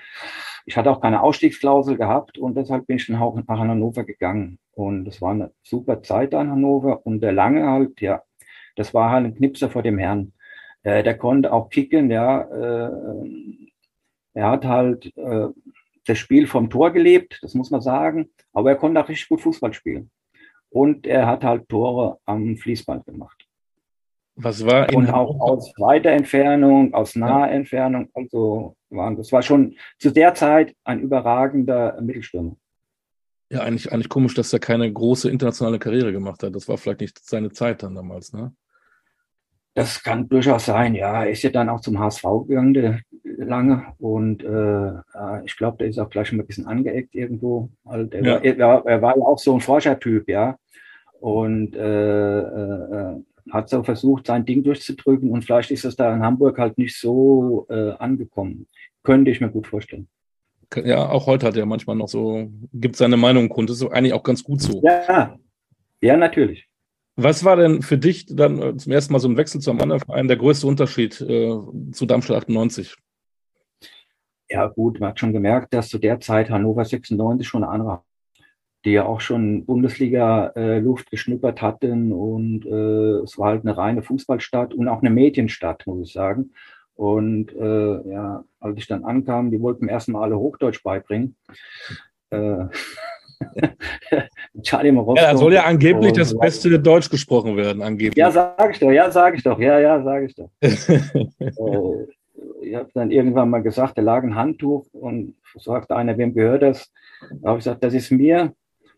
[0.66, 4.58] ich hatte auch keine Ausstiegsklausel gehabt und deshalb bin ich dann auch nach Hannover gegangen.
[4.72, 8.22] Und das war eine super Zeit an Hannover und der Lange halt, ja,
[8.76, 10.32] das war halt ein Knipser vor dem Herrn.
[10.86, 12.42] Äh, der konnte auch kicken, ja.
[12.42, 12.90] Äh,
[14.34, 15.48] er hat halt äh,
[16.04, 19.40] das Spiel vom Tor gelebt, das muss man sagen, aber er konnte auch richtig gut
[19.40, 20.10] Fußball spielen.
[20.70, 23.48] Und er hat halt Tore am Fließband gemacht.
[24.36, 29.74] Was war Und auch aus weiter Entfernung, aus naher Entfernung, also waren, das war schon
[29.98, 32.54] zu der Zeit ein überragender Mittelstürmer.
[33.50, 36.54] Ja, eigentlich, eigentlich komisch, dass er keine große internationale Karriere gemacht hat.
[36.54, 38.54] Das war vielleicht nicht seine Zeit dann damals, ne?
[39.76, 41.24] Das kann durchaus sein, ja.
[41.24, 43.84] Er ist ja dann auch zum HSV gegangen, der, lange.
[43.98, 47.68] Und äh, ich glaube, der ist auch gleich schon mal ein bisschen angeeckt irgendwo.
[47.84, 48.36] Also ja.
[48.36, 50.56] war, er, er, war ja auch so ein Forschertyp, ja.
[51.20, 53.16] Und äh, äh,
[53.50, 55.30] hat so versucht, sein Ding durchzudrücken.
[55.30, 58.66] Und vielleicht ist es da in Hamburg halt nicht so äh, angekommen.
[59.02, 60.08] Könnte ich mir gut vorstellen.
[60.74, 63.68] Ja, auch heute hat er manchmal noch so, gibt seine Meinung kund.
[63.68, 64.80] Das ist eigentlich auch ganz gut so.
[64.82, 65.36] Ja,
[66.00, 66.66] ja, natürlich.
[67.16, 69.80] Was war denn für dich dann äh, zum ersten Mal so ein Wechsel zu einem
[69.80, 71.58] anderen Verein der größte Unterschied äh,
[71.92, 72.94] zu Darmstadt 98?
[74.50, 78.02] Ja, gut, man hat schon gemerkt, dass zu der Zeit Hannover 96 schon eine andere,
[78.84, 84.02] die ja auch schon Bundesliga-Luft äh, geschnuppert hatten und äh, es war halt eine reine
[84.02, 86.52] Fußballstadt und auch eine Medienstadt, muss ich sagen.
[86.94, 91.36] Und äh, ja, als ich dann ankam, die wollten mir erstmal alle Hochdeutsch beibringen.
[92.30, 92.66] Äh,
[94.62, 95.22] Charlie Morozko.
[95.22, 98.16] Ja, da soll ja angeblich das so beste Deutsch gesprochen werden, angeblich.
[98.16, 100.50] Ja, sage ich doch, ja, sage ich doch, ja, ja, sage ich doch.
[100.60, 102.06] äh,
[102.62, 106.62] ich habe dann irgendwann mal gesagt, da lag ein Handtuch und sagte einer, wem gehört
[106.62, 106.92] das?
[107.40, 108.52] Da habe ich gesagt, das ist mir.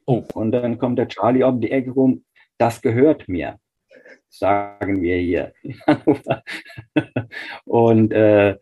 [0.07, 0.25] Oh.
[0.35, 2.25] Und dann kommt der Charlie um die Ecke rum,
[2.57, 3.59] das gehört mir,
[4.29, 5.53] sagen wir hier.
[7.65, 8.57] und äh,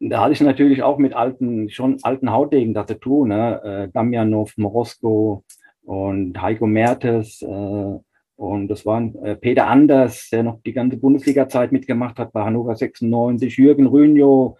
[0.00, 3.62] da hatte ich natürlich auch mit alten, schon alten Hautdegen da zu tun, ne?
[3.64, 5.44] Äh, Damjanov, Morosko
[5.84, 7.42] und Heiko Mertes.
[7.42, 7.98] Äh,
[8.36, 12.74] und das waren äh, Peter Anders, der noch die ganze Bundesliga-Zeit mitgemacht hat bei Hannover
[12.74, 14.56] 96, Jürgen Rünjo,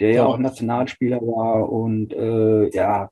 [0.00, 1.70] der ja, ja auch Nationalspieler war.
[1.70, 3.10] Und äh, ja,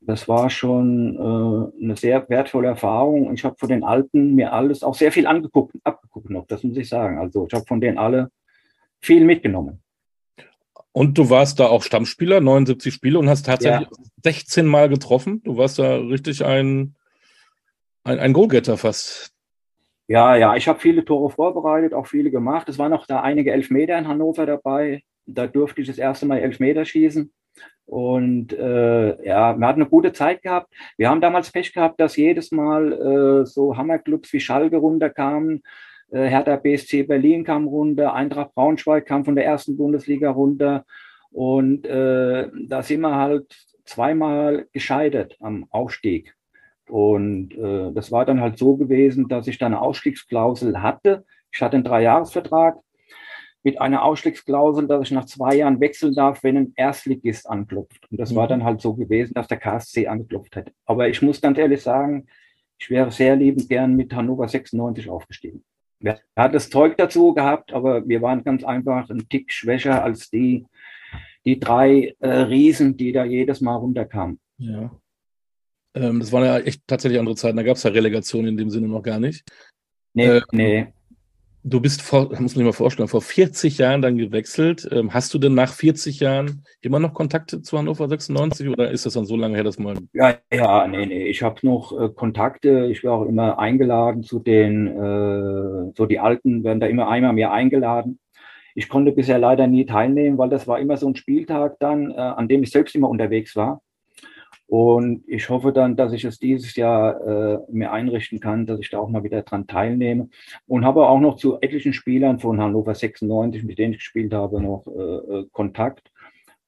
[0.00, 3.32] das war schon äh, eine sehr wertvolle Erfahrung.
[3.34, 6.76] Ich habe von den Alten mir alles auch sehr viel angeguckt, abgeguckt noch, das muss
[6.76, 7.18] ich sagen.
[7.18, 8.30] Also ich habe von denen alle
[9.00, 9.82] viel mitgenommen.
[10.92, 14.04] Und du warst da auch Stammspieler, 79 Spiele und hast tatsächlich ja.
[14.24, 15.42] 16 Mal getroffen.
[15.44, 16.96] Du warst da richtig ein,
[18.02, 19.32] ein, ein Go-Getter fast.
[20.08, 22.68] Ja, ja, ich habe viele Tore vorbereitet, auch viele gemacht.
[22.68, 25.04] Es waren auch da einige Elfmeter in Hannover dabei.
[25.24, 27.32] Da durfte ich das erste Mal Elfmeter schießen.
[27.86, 30.72] Und äh, ja, wir hatten eine gute Zeit gehabt.
[30.96, 35.62] Wir haben damals Pech gehabt, dass jedes Mal äh, so Hammerclubs wie Schalke runterkamen.
[36.10, 40.84] Äh, Hertha BSC Berlin kam runter, Eintracht Braunschweig kam von der ersten Bundesliga runter.
[41.30, 46.34] Und äh, da sind wir halt zweimal gescheitert am Aufstieg.
[46.88, 51.24] Und äh, das war dann halt so gewesen, dass ich da eine Ausstiegsklausel hatte.
[51.52, 52.78] Ich hatte einen Dreijahresvertrag
[53.62, 58.10] mit einer Ausstiegsklausel, dass ich nach zwei Jahren wechseln darf, wenn ein Erstligist anklopft.
[58.10, 58.36] Und das mhm.
[58.36, 60.72] war dann halt so gewesen, dass der KSC angeklopft hat.
[60.86, 62.26] Aber ich muss ganz ehrlich sagen,
[62.78, 65.62] ich wäre sehr liebend gern mit Hannover 96 aufgestiegen.
[66.02, 70.30] Er hat das Zeug dazu gehabt, aber wir waren ganz einfach ein Tick schwächer als
[70.30, 70.66] die,
[71.44, 74.38] die drei äh, Riesen, die da jedes Mal runterkamen.
[74.58, 74.90] Ja.
[75.94, 77.56] Ähm, das waren ja echt tatsächlich andere Zeiten.
[77.56, 79.44] Da gab es ja Relegation in dem Sinne noch gar nicht.
[80.14, 80.92] Nee, äh, nee.
[81.62, 84.88] Du bist vor, muss man sich mal vorstellen, vor 40 Jahren dann gewechselt.
[84.90, 89.04] Ähm, hast du denn nach 40 Jahren immer noch Kontakte zu Hannover 96 oder ist
[89.04, 90.08] das dann so lange her, dass man.
[90.14, 91.26] Ja, ja, nee, nee.
[91.26, 92.86] Ich habe noch äh, Kontakte.
[92.90, 97.34] Ich werde auch immer eingeladen zu den, äh, so die Alten werden da immer einmal
[97.34, 98.18] mehr eingeladen.
[98.74, 102.14] Ich konnte bisher leider nie teilnehmen, weil das war immer so ein Spieltag dann, äh,
[102.14, 103.82] an dem ich selbst immer unterwegs war.
[104.70, 108.88] Und ich hoffe dann, dass ich es dieses Jahr äh, mir einrichten kann, dass ich
[108.88, 110.28] da auch mal wieder dran teilnehme.
[110.68, 114.62] Und habe auch noch zu etlichen Spielern von Hannover 96, mit denen ich gespielt habe,
[114.62, 116.12] noch äh, äh, Kontakt.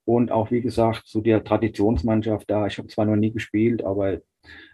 [0.05, 2.67] Und auch, wie gesagt, zu der Traditionsmannschaft da.
[2.67, 4.21] Ich habe zwar noch nie gespielt, aber äh,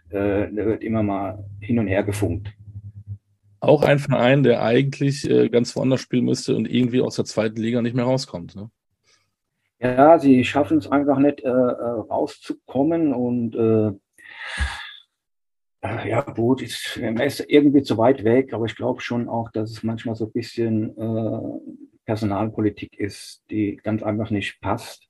[0.09, 2.51] da wird immer mal hin und her gefunkt.
[3.59, 7.61] Auch ein Verein, der eigentlich äh, ganz woanders spielen müsste und irgendwie aus der zweiten
[7.61, 8.55] Liga nicht mehr rauskommt.
[8.55, 8.71] Ne?
[9.81, 13.91] Ja, sie schaffen es einfach nicht äh, äh, rauszukommen und äh,
[15.81, 19.71] äh, ja gut, ist, ist irgendwie zu weit weg, aber ich glaube schon auch, dass
[19.71, 21.59] es manchmal so ein bisschen äh,
[22.05, 25.07] Personalpolitik ist, die ganz einfach nicht passt.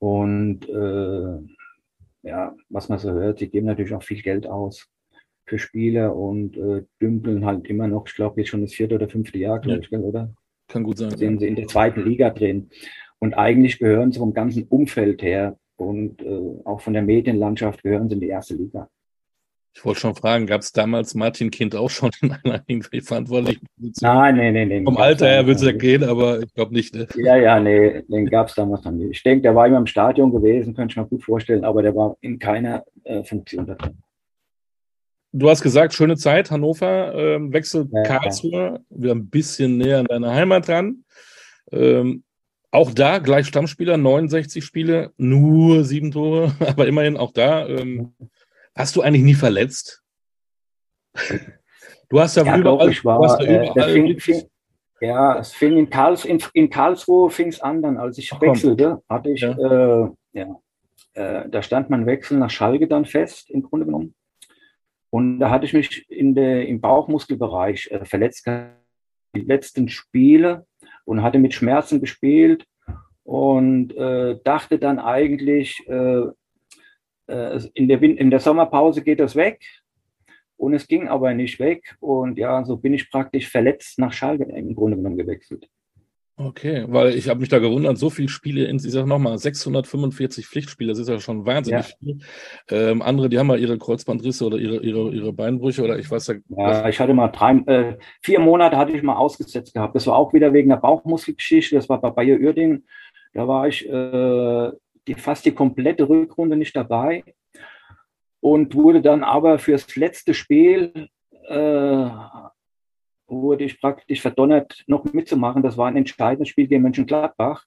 [0.00, 4.88] Und äh, ja, was man so hört, sie geben natürlich auch viel Geld aus
[5.46, 9.08] für Spieler und äh, dümpeln halt immer noch, ich glaube jetzt schon das vierte oder
[9.08, 9.98] fünfte Jahr, glaube ja.
[9.98, 10.34] ich, oder?
[10.68, 11.10] Kann gut sein.
[11.10, 12.70] Sind sie in der zweiten Liga drin.
[13.24, 18.06] Und eigentlich gehören sie vom ganzen Umfeld her und äh, auch von der Medienlandschaft gehören
[18.10, 18.90] sie in die erste Liga.
[19.72, 23.66] Ich wollte schon fragen, gab es damals Martin Kind auch schon in einer irgendwie verantwortlichen
[23.78, 24.14] Position?
[24.14, 24.68] Nein, nein, nein.
[24.68, 24.84] nee.
[24.84, 26.94] Vom Alter her würde es ja gehen, aber ich glaube nicht.
[26.94, 27.08] Ne?
[27.16, 29.12] Ja, ja, nee, den gab es damals noch nicht.
[29.12, 31.96] Ich denke, der war immer im Stadion gewesen, könnte ich mir gut vorstellen, aber der
[31.96, 34.02] war in keiner äh, Funktion da drin.
[35.32, 38.80] Du hast gesagt, schöne Zeit, Hannover, ähm, Wechsel ja, Karlsruhe, ja.
[38.90, 41.04] wieder ein bisschen näher an deiner Heimat dran.
[41.72, 42.22] Ähm,
[42.74, 47.66] auch da gleich Stammspieler, 69 Spiele, nur sieben Tore, aber immerhin auch da.
[47.68, 48.14] Ähm,
[48.74, 50.02] hast du eigentlich nie verletzt?
[52.08, 54.42] Du hast ja, ja überall, doch, war, hast äh, überall fing, fing,
[55.00, 58.40] ja, es fing in, Karls, in, in Karlsruhe fing es an, dann als ich Ach,
[58.40, 59.52] wechselte, hatte ich, ja.
[59.52, 60.60] Äh, ja
[61.14, 64.14] äh, da stand mein Wechsel nach Schalke dann fest, im Grunde genommen.
[65.10, 68.46] Und da hatte ich mich in der, im Bauchmuskelbereich äh, verletzt.
[69.36, 70.66] Die letzten Spiele
[71.04, 72.66] und hatte mit Schmerzen gespielt
[73.24, 76.24] und äh, dachte dann eigentlich, äh,
[77.26, 79.64] äh, in, der in der Sommerpause geht das weg.
[80.56, 81.96] Und es ging aber nicht weg.
[82.00, 85.68] Und ja, so bin ich praktisch verletzt nach Schalke im Grunde genommen gewechselt.
[86.36, 90.48] Okay, weil ich habe mich da gewundert, so viele Spiele, in, ich sage nochmal, 645
[90.48, 91.96] Pflichtspiele, das ist ja schon wahnsinnig ja.
[91.96, 92.18] viel.
[92.70, 96.26] Ähm, andere, die haben mal ihre Kreuzbandrisse oder ihre, ihre, ihre Beinbrüche oder ich weiß
[96.26, 96.34] ja.
[96.48, 99.94] Ja, ich hatte mal drei, äh, vier Monate hatte ich mal ausgesetzt gehabt.
[99.94, 102.84] Das war auch wieder wegen der Bauchmuskelgeschichte, das war bei Bayer Uerdingen.
[103.32, 104.72] Da war ich äh,
[105.06, 107.22] die, fast die komplette Rückrunde nicht dabei
[108.40, 111.08] und wurde dann aber fürs letzte Spiel
[111.48, 112.08] äh,
[113.26, 115.62] wurde ich praktisch verdonnert, noch mitzumachen.
[115.62, 117.64] Das war ein entscheidendes Spiel gegen Mönchengladbach.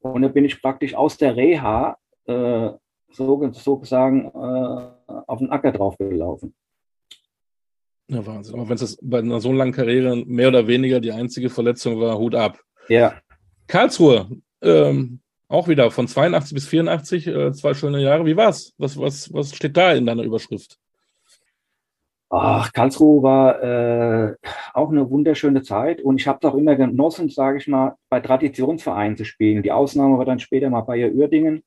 [0.00, 1.96] Und da bin ich praktisch aus der Reha
[2.26, 2.70] äh,
[3.10, 6.54] so, sozusagen äh, auf den Acker draufgelaufen.
[8.08, 8.54] Ja, Wahnsinn.
[8.54, 12.18] Aber wenn es bei einer so langen Karriere mehr oder weniger die einzige Verletzung war,
[12.18, 12.60] Hut ab.
[12.88, 13.14] Ja.
[13.68, 14.28] Karlsruhe,
[14.62, 18.26] ähm, auch wieder von 82 bis 84, äh, zwei schöne Jahre.
[18.26, 18.74] Wie war's?
[18.78, 20.78] Was, was, was steht da in deiner Überschrift?
[22.32, 24.36] Ach, Karlsruhe war äh,
[24.72, 28.20] auch eine wunderschöne Zeit und ich habe es auch immer genossen, sage ich mal, bei
[28.20, 29.64] Traditionsvereinen zu spielen.
[29.64, 31.64] Die Ausnahme war dann später mal Bayer Uerdingen,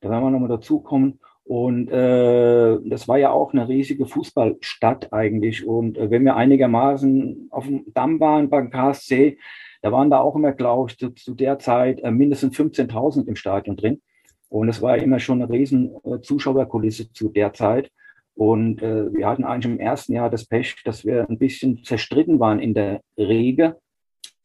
[0.00, 1.18] da werden wir nochmal dazukommen.
[1.44, 5.66] Und äh, das war ja auch eine riesige Fußballstadt eigentlich.
[5.66, 9.38] Und äh, wenn wir einigermaßen auf dem Damm waren beim KSC,
[9.80, 13.34] da waren da auch immer, glaube ich, zu, zu der Zeit äh, mindestens 15.000 im
[13.36, 14.02] Stadion drin.
[14.48, 17.90] Und es war immer schon eine riesen äh, Zuschauerkulisse zu der Zeit.
[18.34, 22.40] Und äh, wir hatten eigentlich im ersten Jahr das Pech, dass wir ein bisschen zerstritten
[22.40, 23.76] waren in der Rege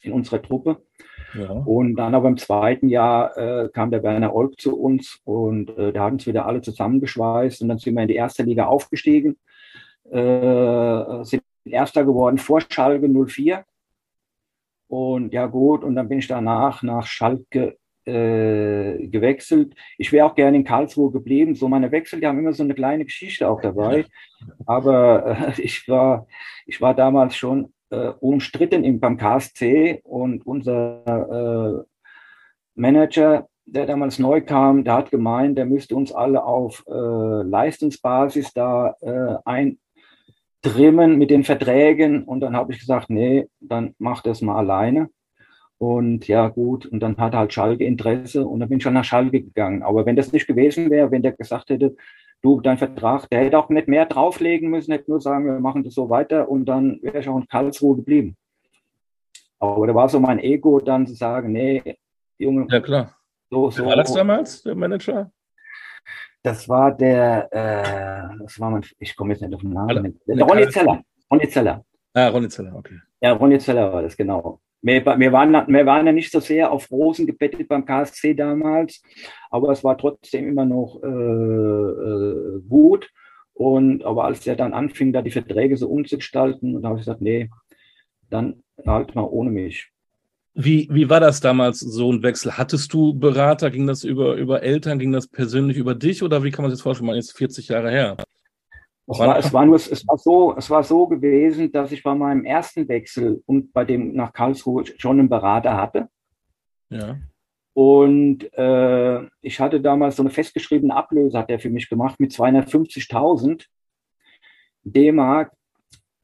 [0.02, 0.82] in unserer Truppe.
[1.34, 1.50] Ja.
[1.50, 5.92] Und dann aber im zweiten Jahr äh, kam der Werner Olk zu uns und äh,
[5.92, 9.38] der hat uns wieder alle zusammengeschweißt und dann sind wir in die erste Liga aufgestiegen,
[10.10, 13.64] äh, sind Erster geworden vor Schalke 04.
[14.88, 19.76] Und ja gut, und dann bin ich danach nach Schalke äh, gewechselt.
[19.98, 21.56] Ich wäre auch gerne in Karlsruhe geblieben.
[21.56, 24.06] So meine Wechsel, die haben immer so eine kleine Geschichte auch dabei.
[24.66, 26.28] Aber äh, ich war,
[26.66, 31.84] ich war damals schon äh, umstritten im, beim KSC und unser äh,
[32.76, 38.54] Manager, der damals neu kam, der hat gemeint, der müsste uns alle auf äh, Leistungsbasis
[38.54, 39.36] da äh,
[40.64, 42.24] eintrimmen mit den Verträgen.
[42.24, 45.10] Und dann habe ich gesagt, nee, dann mach das mal alleine.
[45.80, 49.04] Und ja, gut, und dann hat halt Schalke Interesse und dann bin ich schon nach
[49.04, 49.84] Schalke gegangen.
[49.84, 51.96] Aber wenn das nicht gewesen wäre, wenn der gesagt hätte,
[52.42, 55.84] du, dein Vertrag, der hätte auch nicht mehr drauflegen müssen, hätte nur sagen, wir machen
[55.84, 58.36] das so weiter und dann wäre ich auch in Karlsruhe geblieben.
[59.60, 61.98] Aber da war so mein Ego, dann zu sagen, nee,
[62.38, 62.68] Junge.
[62.70, 63.16] Ja, klar.
[63.50, 63.84] So, so.
[63.84, 65.32] Wer war das damals, der Manager?
[66.44, 70.20] Das war der, äh, das war mein, ich komme jetzt nicht auf den Namen.
[70.26, 71.02] Der Ronny Zeller.
[71.32, 71.84] Ronny Zeller.
[72.14, 73.00] Ah, Ronny Zeller, okay.
[73.22, 74.60] Ja, Ronny Zeller war das, genau.
[74.88, 79.02] Wir, wir, waren, wir waren ja nicht so sehr auf Rosen gebettet beim KSC damals,
[79.50, 83.10] aber es war trotzdem immer noch äh, äh, gut.
[83.54, 87.22] Und aber als er dann anfing, da die Verträge so umzugestalten, da habe ich gesagt,
[87.22, 87.50] nee,
[88.30, 89.90] dann halt mal ohne mich.
[90.54, 92.58] Wie, wie war das damals, so ein Wechsel?
[92.58, 93.70] Hattest du Berater?
[93.70, 95.00] Ging das über, über Eltern?
[95.00, 96.24] Ging das persönlich über dich?
[96.24, 97.08] Oder wie kann man sich das vorstellen?
[97.08, 98.18] Man ist 40 Jahre her.
[99.10, 102.14] Es war, es war nur, es war so, es war so gewesen, dass ich bei
[102.14, 106.10] meinem ersten Wechsel und bei dem nach Karlsruhe schon einen Berater hatte.
[106.90, 107.18] Ja.
[107.74, 112.32] Und äh, ich hatte damals so eine festgeschriebene Ablöse, hat er für mich gemacht, mit
[112.32, 113.66] 250.000
[114.84, 115.54] D-Mark,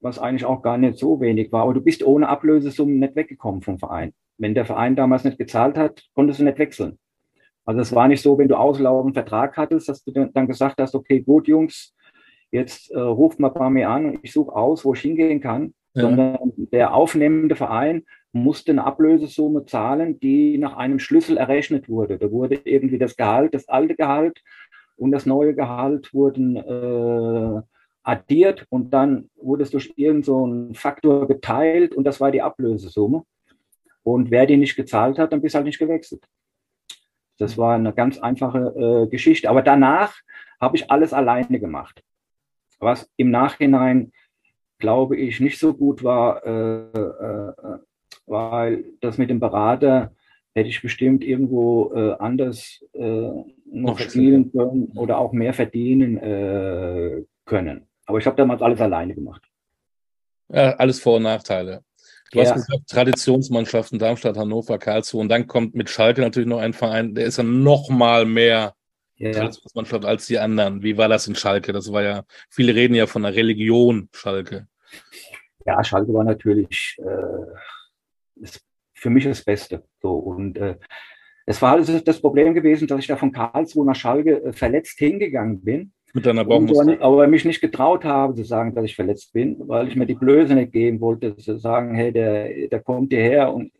[0.01, 1.63] was eigentlich auch gar nicht so wenig war.
[1.63, 4.13] Aber du bist ohne Ablösesummen nicht weggekommen vom Verein.
[4.37, 6.97] Wenn der Verein damals nicht gezahlt hat, konntest du nicht wechseln.
[7.65, 10.95] Also es war nicht so, wenn du auslaufenden Vertrag hattest, dass du dann gesagt hast,
[10.95, 11.93] okay, gut, Jungs,
[12.53, 15.73] jetzt äh, ruft mal bei mir an und ich suche aus, wo ich hingehen kann,
[15.95, 16.03] ja.
[16.03, 22.17] sondern der aufnehmende Verein musste eine Ablösesumme zahlen, die nach einem Schlüssel errechnet wurde.
[22.19, 24.41] Da wurde irgendwie das Gehalt, das alte Gehalt
[24.95, 27.61] und das neue Gehalt wurden äh,
[28.03, 33.23] addiert und dann wurde es durch irgendeinen so Faktor geteilt und das war die Ablösesumme.
[34.03, 36.23] Und wer die nicht gezahlt hat, dann bist halt nicht gewechselt.
[37.39, 39.49] Das war eine ganz einfache äh, Geschichte.
[39.49, 40.13] Aber danach
[40.59, 42.03] habe ich alles alleine gemacht
[42.79, 44.11] was im Nachhinein,
[44.79, 47.53] glaube ich, nicht so gut war, äh, äh,
[48.25, 50.13] weil das mit dem Berater
[50.55, 53.29] hätte ich bestimmt irgendwo äh, anders äh,
[53.65, 57.87] noch spielen können oder auch mehr verdienen äh, können.
[58.05, 59.41] Aber ich habe damals alles alleine gemacht.
[60.49, 61.83] Ja, alles Vor- und Nachteile.
[62.31, 62.45] Du ja.
[62.45, 67.15] hast gesagt, Traditionsmannschaften Darmstadt, Hannover, Karlsruhe und dann kommt mit Schalke natürlich noch ein Verein,
[67.15, 68.73] der ist dann noch mal mehr
[69.17, 69.31] ja.
[69.31, 70.83] Traditionsmannschaft als die anderen.
[70.83, 71.73] Wie war das in Schalke?
[71.73, 74.67] Das war ja, viele reden ja von einer Religion, Schalke.
[75.65, 78.47] Ja, Schalke war natürlich äh,
[78.93, 79.83] für mich das Beste.
[80.01, 80.77] So, und äh,
[81.45, 84.97] es war also das Problem gewesen, dass ich da von Karlsruhe nach Schalke äh, verletzt
[84.97, 85.93] hingegangen bin.
[86.13, 87.01] Mit deiner Bauchmuskel.
[87.01, 90.13] Aber mich nicht getraut habe zu sagen, dass ich verletzt bin, weil ich mir die
[90.13, 93.71] Blöße nicht geben wollte, zu sagen, hey, der, der kommt hierher und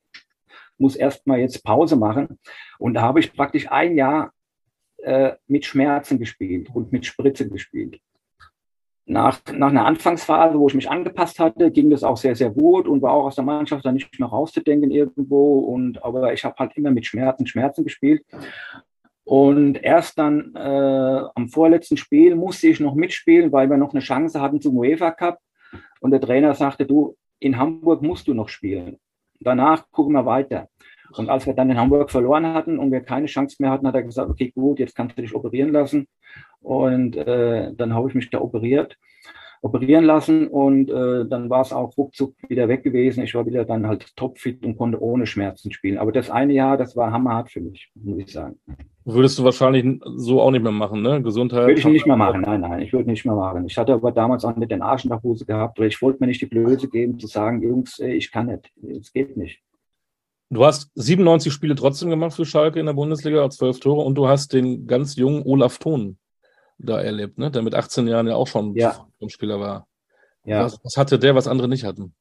[0.77, 2.39] muss erstmal jetzt Pause machen.
[2.79, 4.33] Und da habe ich praktisch ein Jahr
[5.03, 7.99] äh, mit Schmerzen gespielt und mit Spritze gespielt.
[9.05, 12.87] Nach, nach einer Anfangsphase, wo ich mich angepasst hatte, ging das auch sehr, sehr gut
[12.87, 15.59] und war auch aus der Mannschaft dann nicht mehr rauszudenken irgendwo.
[15.59, 18.23] Und, aber ich habe halt immer mit Schmerzen, Schmerzen gespielt.
[19.25, 24.01] Und erst dann äh, am vorletzten Spiel musste ich noch mitspielen, weil wir noch eine
[24.01, 25.39] Chance hatten zum UEFA Cup.
[25.99, 28.99] Und der Trainer sagte, du, in Hamburg musst du noch spielen.
[29.41, 30.69] Danach gucken wir weiter.
[31.17, 33.95] Und als wir dann in Hamburg verloren hatten und wir keine Chance mehr hatten, hat
[33.95, 36.07] er gesagt, okay, gut, jetzt kannst du dich operieren lassen.
[36.61, 38.97] Und äh, dann habe ich mich da operiert,
[39.61, 43.23] operieren lassen und äh, dann war es auch ruckzuck wieder weg gewesen.
[43.23, 45.97] Ich war wieder dann halt topfit und konnte ohne Schmerzen spielen.
[45.97, 48.57] Aber das eine Jahr, das war hammerhart für mich, muss ich sagen.
[49.05, 51.21] Würdest du wahrscheinlich so auch nicht mehr machen, ne?
[51.21, 51.67] Gesundheit.
[51.67, 53.65] Würde ich nicht mehr machen, nein, nein, ich würde nicht mehr machen.
[53.65, 56.19] Ich hatte aber damals auch nicht den Arsch in der Hose gehabt, weil ich wollte
[56.21, 59.61] mir nicht die Blöße geben, zu sagen, Jungs, ich kann nicht, es geht nicht.
[60.53, 64.27] Du hast 97 Spiele trotzdem gemacht für Schalke in der Bundesliga, zwölf Tore und du
[64.27, 66.17] hast den ganz jungen Olaf Thon
[66.77, 67.49] da erlebt, ne?
[67.49, 69.07] der mit 18 Jahren ja auch schon Ja.
[69.27, 69.87] Spieler war.
[70.45, 70.65] Ja.
[70.65, 72.13] Was, was hatte der, was andere nicht hatten?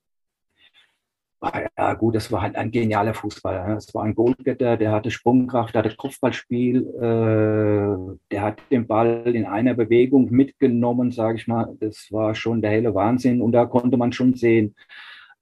[1.41, 3.67] Ah, Ja, gut, das war halt ein genialer Fußballer.
[3.67, 3.75] ne?
[3.75, 9.23] Das war ein Goalgetter, der hatte Sprungkraft, der hatte Kopfballspiel, äh, der hat den Ball
[9.35, 11.77] in einer Bewegung mitgenommen, sage ich mal.
[11.81, 14.77] Das war schon der helle Wahnsinn und da konnte man schon sehen,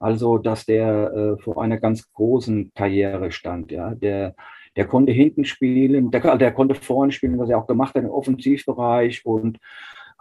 [0.01, 3.71] also dass der äh, vor einer ganz großen Karriere stand.
[3.71, 4.35] Ja, der,
[4.75, 8.11] der konnte hinten spielen, der, der konnte vorne spielen, was er auch gemacht hat im
[8.11, 9.59] Offensivbereich und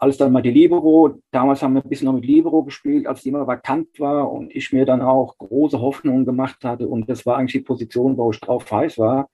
[0.02, 3.22] als dann mal die Libero, damals haben wir ein bisschen noch mit Libero gespielt, als
[3.22, 7.26] die immer vakant war und ich mir dann auch große Hoffnungen gemacht hatte und das
[7.26, 9.30] war eigentlich die Position, wo ich drauf heiß war.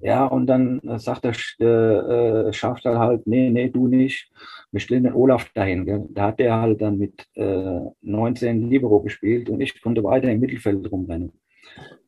[0.00, 4.30] Ja, und dann äh, sagt der äh, äh, Schafstall halt, nee, nee, du nicht.
[4.70, 5.86] Wir stellen den Olaf dahin.
[5.86, 6.06] Gell?
[6.10, 10.40] Da hat der halt dann mit äh, 19 Libero gespielt und ich konnte weiter im
[10.40, 11.32] Mittelfeld rumrennen.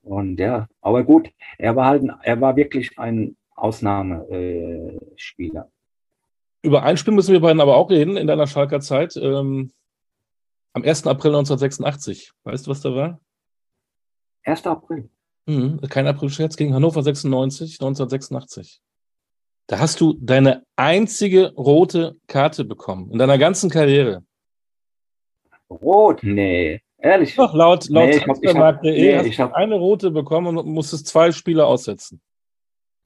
[0.03, 5.63] Und ja, aber gut, er war halt, er war wirklich ein Ausnahmespieler.
[5.63, 5.65] Äh.
[6.63, 9.17] Über ein Spiel müssen wir beiden aber auch reden in deiner Schalker Zeit.
[9.17, 9.73] Ähm,
[10.73, 11.07] am 1.
[11.07, 12.33] April 1986.
[12.45, 13.21] Weißt du, was da war?
[14.45, 14.67] 1.
[14.67, 15.09] April.
[15.51, 18.81] Mhm, kein April-Scherz gegen Hannover 96, 1986.
[19.67, 24.23] Da hast du deine einzige rote Karte bekommen in deiner ganzen Karriere.
[25.69, 26.23] Rot?
[26.23, 27.35] Nee, ehrlich.
[27.35, 31.67] Doch, laut, laut Nee, Transfermarkt.de nee, hast du eine rote bekommen und musstest zwei Spiele
[31.67, 32.21] aussetzen.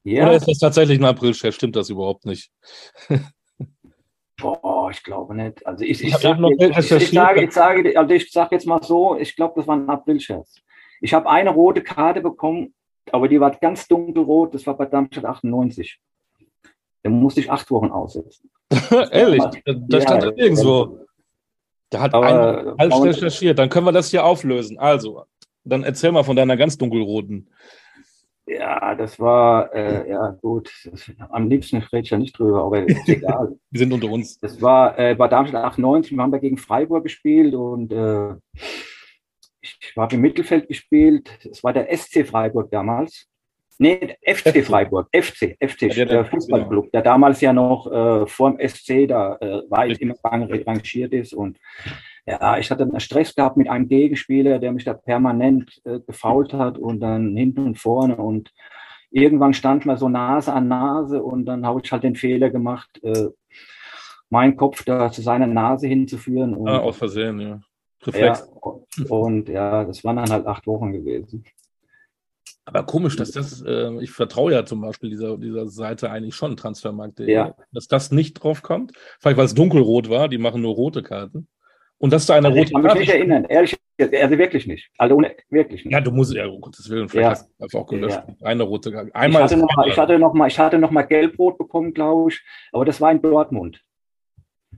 [0.03, 0.27] Ja.
[0.27, 1.55] Oder ist das tatsächlich ein April-Scherz?
[1.55, 2.51] Stimmt das überhaupt nicht?
[4.37, 5.65] Boah, ich glaube nicht.
[5.65, 9.53] Also ich, Ich ich, sage, ich sage, also ich sage jetzt mal so, ich glaube,
[9.55, 10.61] das war ein Aprilscherz.
[11.01, 12.73] Ich habe eine rote Karte bekommen,
[13.11, 15.99] aber die war ganz dunkelrot, das war bei Darmstadt 98.
[17.03, 18.49] Da musste ich acht Wochen aussetzen.
[19.11, 20.29] Ehrlich, da, Ja, stand ja.
[20.29, 21.05] das nirgendwo.
[21.91, 23.59] Da hat einer falsch recherchiert.
[23.59, 24.79] Dann können wir das hier auflösen.
[24.79, 25.23] Also,
[25.63, 27.47] dann erzähl mal von deiner ganz dunkelroten.
[28.47, 32.83] Ja, das war, äh, ja gut, das, am liebsten rede ich ja nicht drüber, aber
[32.87, 33.55] ist egal.
[33.71, 34.39] Die sind unter uns.
[34.39, 38.35] Das war äh, bei Darmstadt 98, wir haben da gegen Freiburg gespielt und äh,
[39.81, 41.29] ich habe im Mittelfeld gespielt.
[41.49, 43.27] Es war der SC Freiburg damals.
[43.77, 44.63] Nee, FC.
[44.63, 49.35] Freiburg, FC, FC, Ja, der- Fußballclub, der damals ja noch äh, vor dem SC da
[49.41, 51.33] äh, weit immer rang- rangiert ist.
[51.33, 51.57] Und
[52.25, 56.53] ja, ich hatte einen Stress gehabt mit einem Gegenspieler, der mich da permanent äh, gefault
[56.53, 58.15] hat und dann hinten und vorne.
[58.15, 58.53] Und
[59.11, 62.89] irgendwann stand man so Nase an Nase und dann habe ich halt den Fehler gemacht,
[63.03, 63.27] äh,
[64.29, 66.53] meinen Kopf da zu seiner Nase hinzuführen.
[66.55, 67.59] Und, Ah, aus Versehen, ja.
[68.07, 68.49] Ja, Reflex.
[69.09, 71.43] und ja, das waren dann halt acht Wochen gewesen.
[72.67, 76.57] Aber komisch, dass das, äh, ich vertraue ja zum Beispiel dieser, dieser Seite eigentlich schon,
[76.57, 77.55] Transfermarkt.de, Ja.
[77.71, 78.93] dass das nicht drauf kommt.
[79.19, 81.47] Vielleicht, weil es dunkelrot war, die machen nur rote Karten.
[81.97, 84.67] Und dass da eine Also ich rote kann mich Karte nicht erinnern, ehrlich, also wirklich
[84.67, 84.89] nicht.
[84.97, 85.93] Also ohne, wirklich nicht.
[85.93, 87.29] Ja, du musst, ja, um Gottes Willen, vielleicht Ja.
[87.31, 88.21] hast du einfach auch gelöscht.
[88.27, 88.47] Ja.
[88.47, 89.09] Eine rote Karte.
[89.09, 91.57] ich Einmal hatte ist noch mal, ich hatte noch mal, ich hatte noch mal gelb-rot
[91.59, 93.81] bekommen, glaube ich, aber das war in Dortmund.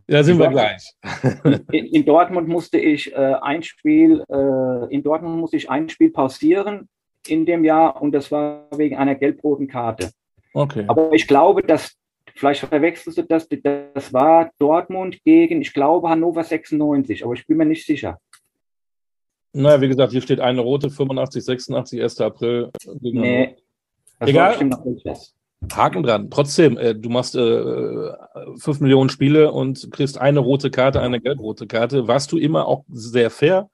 [0.08, 0.94] Da sind wir gleich.
[1.72, 6.12] In, in Dortmund musste ich äh, ein Spiel, äh, in Dortmund musste ich ein Spiel
[6.12, 6.88] pausieren
[7.28, 10.12] in dem Jahr und das war wegen einer gelb-roten Karte.
[10.54, 10.86] Okay.
[10.88, 11.94] Aber ich glaube, dass,
[12.36, 17.58] vielleicht verwechselst du das, das war Dortmund gegen, ich glaube, Hannover 96, aber ich bin
[17.58, 18.18] mir nicht sicher.
[19.52, 22.22] Naja, wie gesagt, hier steht eine rote, 85, 86, 1.
[22.22, 22.70] April.
[23.02, 23.56] gegen Nee,
[24.20, 24.42] das Egal.
[24.42, 25.37] war bestimmt noch nicht das.
[25.74, 26.30] Haken dran.
[26.30, 28.12] Trotzdem, äh, du machst äh,
[28.58, 32.08] 5 Millionen Spiele und kriegst eine rote Karte, eine gelb-rote Karte.
[32.08, 33.70] Warst du immer auch sehr fair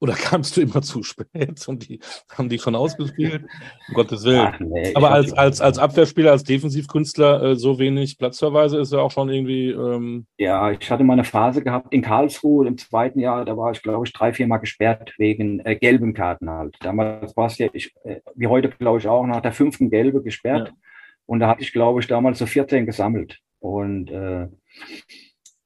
[0.00, 1.98] oder kamst du immer zu spät und die
[2.36, 3.42] haben die schon ausgespielt?
[3.88, 4.48] Um Gottes Willen.
[4.52, 9.00] Ach, nee, Aber als, als, als Abwehrspieler, als Defensivkünstler äh, so wenig Platzverweise ist ja
[9.00, 9.70] auch schon irgendwie.
[9.70, 13.72] Ähm, Ja, ich hatte mal eine Phase gehabt in Karlsruhe im zweiten Jahr, da war
[13.72, 16.76] ich, glaube ich, drei, vier Mal gesperrt wegen äh, gelben Karten halt.
[16.80, 20.22] Damals war es ja, ich, äh, wie heute, glaube ich, auch nach der fünften Gelbe
[20.22, 20.68] gesperrt.
[20.68, 20.74] Ja.
[21.28, 23.38] Und da hatte ich, glaube ich, damals so 14 gesammelt.
[23.60, 24.48] Und äh,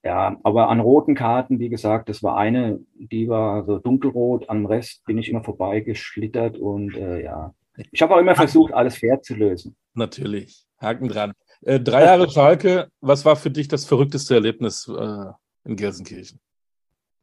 [0.02, 4.66] ja, aber an roten Karten, wie gesagt, das war eine, die war so dunkelrot, am
[4.66, 7.54] Rest bin ich immer vorbeigeschlittert und äh, ja.
[7.92, 9.76] Ich habe auch immer versucht, alles fair zu lösen.
[9.94, 10.66] natürlich.
[10.78, 11.32] Haken dran.
[11.60, 15.26] Äh, drei Jahre Schalke, was war für dich das verrückteste Erlebnis äh,
[15.64, 16.40] in Gelsenkirchen?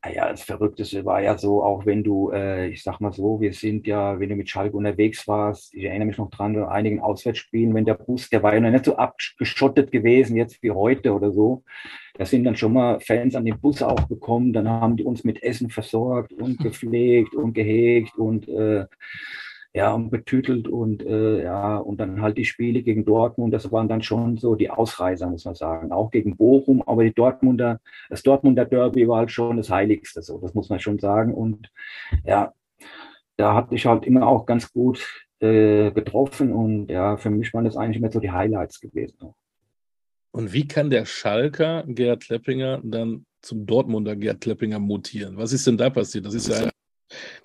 [0.02, 3.52] Naja, das Verrückteste war ja so, auch wenn du, äh, ich sag mal so, wir
[3.52, 7.02] sind ja, wenn du mit Schalke unterwegs warst, ich erinnere mich noch dran, bei einigen
[7.02, 11.14] Auswärtsspielen, wenn der Bus, der war ja noch nicht so abgeschottet gewesen, jetzt wie heute
[11.14, 11.64] oder so.
[12.14, 15.26] Da sind dann schon mal Fans an den Bus auch gekommen, dann haben die uns
[15.26, 18.86] mit Essen versorgt und gepflegt und gehegt und äh,
[19.74, 23.88] ja, und betütelt und äh, ja, und dann halt die Spiele gegen Dortmund, das waren
[23.88, 25.92] dann schon so die Ausreißer, muss man sagen.
[25.92, 30.40] Auch gegen Bochum, aber die Dortmunder, das Dortmunder Derby war halt schon das Heiligste, so,
[30.40, 31.34] das muss man schon sagen.
[31.34, 31.72] Und
[32.26, 32.54] ja,
[33.38, 35.08] da hatte ich halt immer auch ganz gut
[35.40, 39.34] äh, getroffen und ja, für mich waren das eigentlich immer so die Highlights gewesen.
[40.32, 45.38] Und wie kann der Schalker Gerhard Kleppinger dann zum Dortmunder Gerd Kleppinger mutieren.
[45.38, 46.26] Was ist denn da passiert?
[46.26, 46.70] Das ist ja,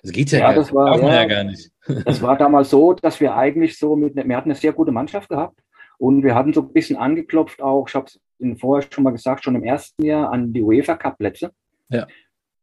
[0.01, 1.71] das geht ja, ja gar, das war, ja, ja, gar nicht.
[2.05, 5.29] Das war damals so, dass wir eigentlich so mit, wir hatten eine sehr gute Mannschaft
[5.29, 5.59] gehabt
[5.97, 9.11] und wir hatten so ein bisschen angeklopft auch, ich habe es Ihnen vorher schon mal
[9.11, 11.51] gesagt, schon im ersten Jahr an die UEFA Cup Plätze.
[11.89, 12.07] Ja.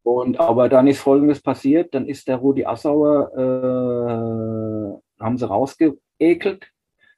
[0.02, 6.68] Und aber dann ist Folgendes passiert, dann ist der Rudi Assauer, äh, haben sie rausgeekelt.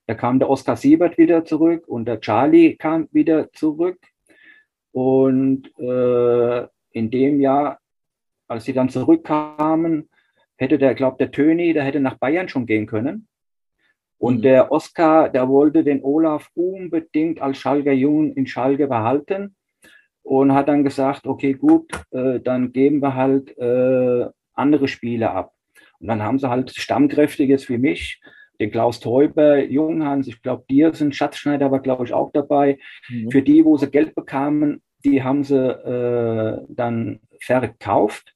[0.07, 3.99] Da kam der Oskar Siebert wieder zurück und der Charlie kam wieder zurück.
[4.93, 7.78] Und äh, in dem Jahr,
[8.49, 10.09] als sie dann zurückkamen,
[10.57, 13.28] hätte der, glaube der Töni, der hätte nach Bayern schon gehen können.
[14.18, 14.42] Und mhm.
[14.42, 19.57] der Oskar, der wollte den Olaf unbedingt als Schalker Jungen in Schalke behalten
[20.22, 25.53] und hat dann gesagt, okay, gut, äh, dann geben wir halt äh, andere Spiele ab.
[25.99, 28.20] Und dann haben sie halt Stammkräftiges für mich
[28.61, 32.78] den Klaus Teuber, Junghans, ich glaube, Diersen, Schatzschneider war, glaube ich, auch dabei.
[33.09, 33.30] Mhm.
[33.30, 38.34] Für die, wo sie Geld bekamen, die haben sie äh, dann verkauft.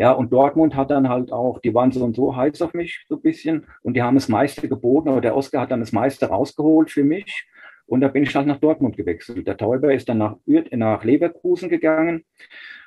[0.00, 3.04] Ja, und Dortmund hat dann halt auch, die waren so und so heiß auf mich,
[3.06, 5.92] so ein bisschen, und die haben das meiste geboten, aber der Oscar hat dann das
[5.92, 7.46] meiste rausgeholt für mich.
[7.84, 9.46] Und da bin ich halt nach Dortmund gewechselt.
[9.46, 12.24] Der Teuber ist dann nach, nach Leverkusen gegangen.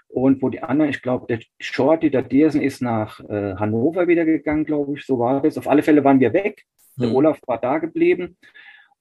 [0.07, 4.25] Und wo die anderen, ich glaube, der Shorty, der Diersen ist nach äh, Hannover wieder
[4.25, 5.59] gegangen, glaube ich, so war das.
[5.59, 6.65] Auf alle Fälle waren wir weg.
[6.97, 7.15] Der mhm.
[7.15, 8.37] Olaf war da geblieben.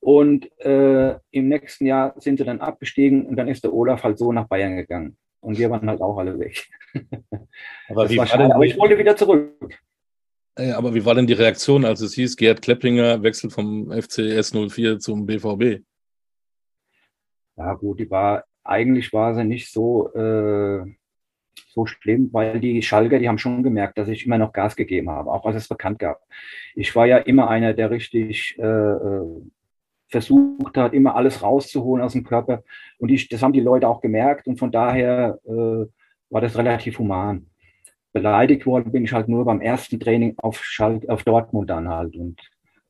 [0.01, 4.19] Und äh, im nächsten Jahr sind sie dann abgestiegen und dann ist der Olaf halt
[4.19, 5.17] so nach Bayern gegangen.
[5.43, 6.69] Und wir waren halt auch alle weg.
[7.89, 9.53] Aber, wie war war denn, aber ich wollte wieder zurück.
[10.55, 14.99] Aber wie war denn die Reaktion, als es hieß, Gerd Klepplinger wechselt vom FCS 04
[14.99, 15.83] zum BVB?
[17.57, 20.85] Ja, gut, die war, eigentlich war sie nicht so, äh,
[21.69, 25.11] so schlimm, weil die Schalker, die haben schon gemerkt, dass ich immer noch Gas gegeben
[25.11, 26.21] habe, auch als es bekannt gab.
[26.75, 29.43] Ich war ja immer einer, der richtig äh, äh,
[30.13, 32.63] versucht hat, immer alles rauszuholen aus dem Körper.
[32.99, 35.87] Und ich, das haben die Leute auch gemerkt und von daher äh,
[36.31, 37.47] war das relativ human.
[38.13, 42.15] Beleidigt worden bin ich halt nur beim ersten Training auf, Schalt, auf Dortmund dann halt.
[42.15, 42.39] Und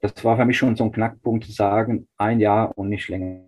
[0.00, 3.44] das war für mich schon so ein Knackpunkt zu sagen, ein Jahr und nicht länger.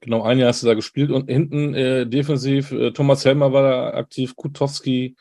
[0.00, 3.62] Genau, ein Jahr hast du da gespielt und hinten äh, defensiv, äh, Thomas Helmer war
[3.62, 5.16] da aktiv, Kutowski,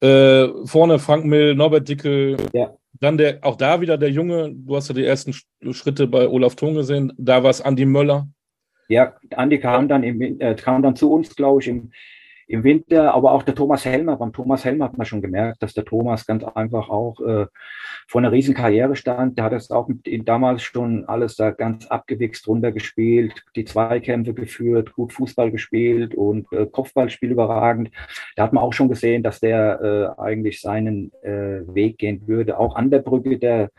[0.00, 2.77] äh, vorne Frank Mill, Norbert Dickel, ja.
[2.92, 5.32] Dann der, auch da wieder der Junge, du hast ja die ersten
[5.72, 8.28] Schritte bei Olaf Thon gesehen, da war es Andi Möller.
[8.88, 11.92] Ja, Andi kam dann, im, äh, kam dann zu uns, glaube ich, im,
[12.48, 15.74] im Winter, aber auch der Thomas Helmer, beim Thomas Helmer hat man schon gemerkt, dass
[15.74, 17.46] der Thomas ganz einfach auch äh,
[18.06, 19.36] vor einer riesen Karriere stand.
[19.36, 24.32] Der hat es auch mit ihm damals schon alles da ganz abgewichst runtergespielt, die Zweikämpfe
[24.32, 27.90] geführt, gut Fußball gespielt und äh, Kopfballspiel überragend.
[28.34, 32.58] Da hat man auch schon gesehen, dass der äh, eigentlich seinen äh, Weg gehen würde.
[32.58, 33.70] Auch an der Brücke, der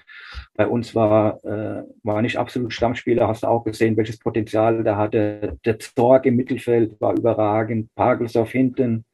[0.55, 4.97] bei uns war, äh, war nicht absolut Stammspieler, hast du auch gesehen, welches Potenzial der
[4.97, 5.57] hatte.
[5.65, 9.05] Der Zorg im Mittelfeld war überragend, Pagelsdorf hinten,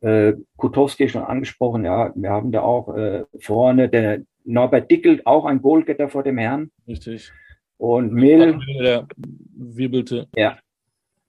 [0.00, 5.44] äh, Kutowski schon angesprochen, ja, wir haben da auch äh, vorne der Norbert Dickel, auch
[5.44, 6.70] ein Goalgetter vor dem Herrn.
[6.86, 7.32] Richtig.
[7.78, 8.60] Und Mill.
[8.80, 9.06] Der
[9.54, 10.28] wirbelte.
[10.36, 10.58] Ja.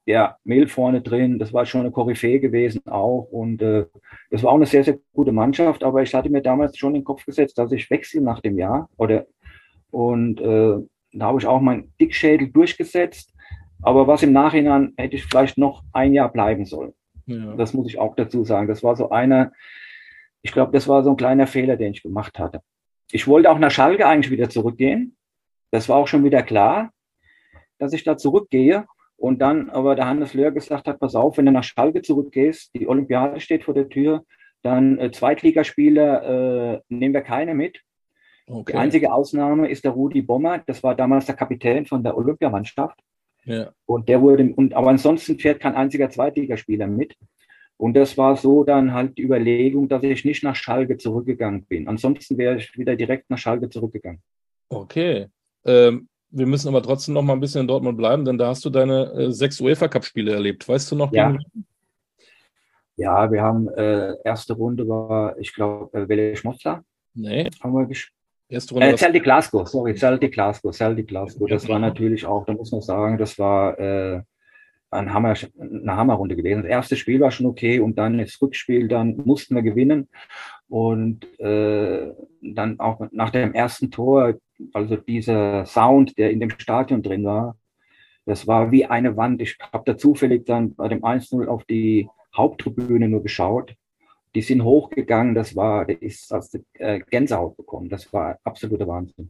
[0.05, 3.27] Ja, Mill vorne drin, das war schon eine Koryphäe gewesen auch.
[3.31, 3.85] Und äh,
[4.29, 7.01] das war auch eine sehr, sehr gute Mannschaft, aber ich hatte mir damals schon in
[7.01, 8.89] den Kopf gesetzt, dass ich wechsle nach dem Jahr.
[8.97, 9.27] Oder,
[9.91, 10.77] und äh,
[11.13, 13.33] da habe ich auch meinen Dickschädel durchgesetzt.
[13.81, 16.93] Aber was im Nachhinein hätte ich vielleicht noch ein Jahr bleiben sollen.
[17.25, 17.55] Ja.
[17.55, 18.67] Das muss ich auch dazu sagen.
[18.67, 19.51] Das war so einer,
[20.41, 22.61] ich glaube, das war so ein kleiner Fehler, den ich gemacht hatte.
[23.11, 25.15] Ich wollte auch nach Schalke eigentlich wieder zurückgehen.
[25.71, 26.91] Das war auch schon wieder klar,
[27.77, 28.85] dass ich da zurückgehe.
[29.23, 32.75] Und dann aber der Hannes Löhr gesagt hat, pass auf, wenn du nach Schalke zurückgehst,
[32.75, 34.25] die Olympiade steht vor der Tür,
[34.63, 37.79] dann äh, Zweitligaspieler äh, nehmen wir keine mit.
[38.47, 38.73] Okay.
[38.73, 42.99] Die einzige Ausnahme ist der Rudi Bommer, das war damals der Kapitän von der Olympiamannschaft.
[43.45, 43.71] Ja.
[43.85, 47.15] Und der wurde, und, aber ansonsten fährt kein einziger Zweitligaspieler mit.
[47.77, 51.87] Und das war so dann halt die Überlegung, dass ich nicht nach Schalke zurückgegangen bin.
[51.87, 54.21] Ansonsten wäre ich wieder direkt nach Schalke zurückgegangen.
[54.67, 55.27] Okay.
[55.63, 58.65] Ähm, wir müssen aber trotzdem noch mal ein bisschen in Dortmund bleiben, denn da hast
[58.65, 60.67] du deine äh, sechs UEFA-Cup-Spiele erlebt.
[60.67, 61.11] Weißt du noch?
[61.13, 61.37] Ja.
[62.95, 66.83] Ja, wir haben äh, erste Runde war, ich glaube, äh, Welle Schmotzler.
[67.15, 67.49] Nee.
[67.61, 68.13] Haben wir gespielt.
[68.49, 68.87] Erste Runde.
[68.87, 71.47] Äh, Celtic Glasgow, sorry, Celtic Glasgow, Celtic Glasgow.
[71.49, 74.21] Das war natürlich auch, da muss man sagen, das war äh,
[74.91, 76.61] ein Hammer, eine Hammerrunde gewesen.
[76.61, 80.07] Das erste Spiel war schon okay und dann das Rückspiel, dann mussten wir gewinnen.
[80.69, 82.11] Und äh,
[82.41, 84.35] dann auch nach dem ersten Tor,
[84.73, 87.57] also dieser Sound, der in dem Stadion drin war,
[88.25, 89.41] das war wie eine Wand.
[89.41, 93.75] Ich habe da zufällig dann bei dem 1-0 auf die Haupttribüne nur geschaut
[94.35, 97.89] die sind hochgegangen, das war, der ist aus der äh, Gänsehaut bekommen.
[97.89, 99.29] Das war absoluter Wahnsinn.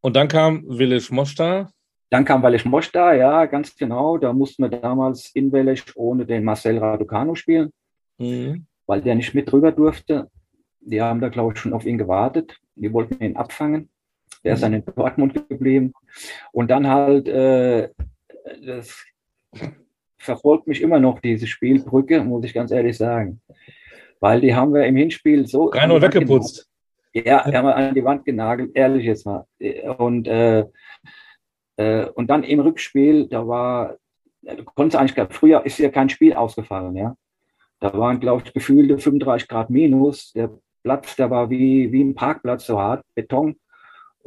[0.00, 1.70] Und dann kam Willis Mosta.
[2.10, 4.16] Dann kam Wallesch Moschta, ja, ganz genau.
[4.16, 7.70] Da mussten wir damals in Wallesch ohne den Marcel Raducanu spielen,
[8.16, 8.66] mhm.
[8.86, 10.30] weil der nicht mit rüber durfte.
[10.80, 12.58] Die haben da, glaube ich, schon auf ihn gewartet.
[12.76, 13.90] Die wollten ihn abfangen.
[14.44, 15.92] Der ist dann in Dortmund geblieben.
[16.52, 17.90] Und dann halt, äh,
[18.64, 19.04] das
[20.18, 23.40] verfolgt mich immer noch, diese Spielbrücke, muss ich ganz ehrlich sagen.
[24.20, 25.66] Weil die haben wir im Hinspiel so.
[25.66, 26.68] Rein und weggeputzt.
[27.14, 29.46] Ja, haben wir an die Wand genagelt, ehrlich jetzt mal.
[29.98, 30.64] Und, äh,
[31.76, 33.96] äh, und dann im Rückspiel, da war,
[34.42, 37.16] du konntest eigentlich, früher ist ja kein Spiel ausgefallen, ja.
[37.80, 40.32] Da waren, glaube ich, gefühlte 35 Grad minus.
[40.32, 40.50] Der
[40.82, 43.56] Platz, der war wie, wie ein Parkplatz, so hart, Beton.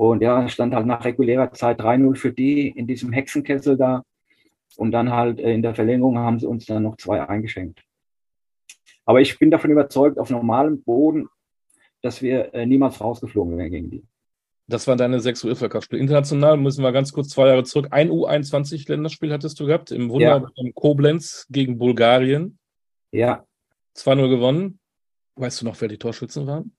[0.01, 4.03] Und ja, stand halt nach regulärer Zeit 3-0 für die in diesem Hexenkessel da.
[4.75, 7.83] Und dann halt äh, in der Verlängerung haben sie uns dann noch zwei eingeschenkt.
[9.05, 11.29] Aber ich bin davon überzeugt, auf normalem Boden,
[12.01, 14.03] dass wir äh, niemals rausgeflogen wären gegen die.
[14.65, 16.01] Das war deine sechs UEFA-Cup-Spiele.
[16.01, 17.89] International müssen wir ganz kurz zwei Jahre zurück.
[17.91, 20.71] Ein U21-Länderspiel hattest du gehabt im Wunder ja.
[20.73, 22.57] Koblenz gegen Bulgarien.
[23.11, 23.45] Ja.
[23.95, 24.79] 2-0 gewonnen.
[25.35, 26.75] Weißt du noch, wer die Torschützen waren?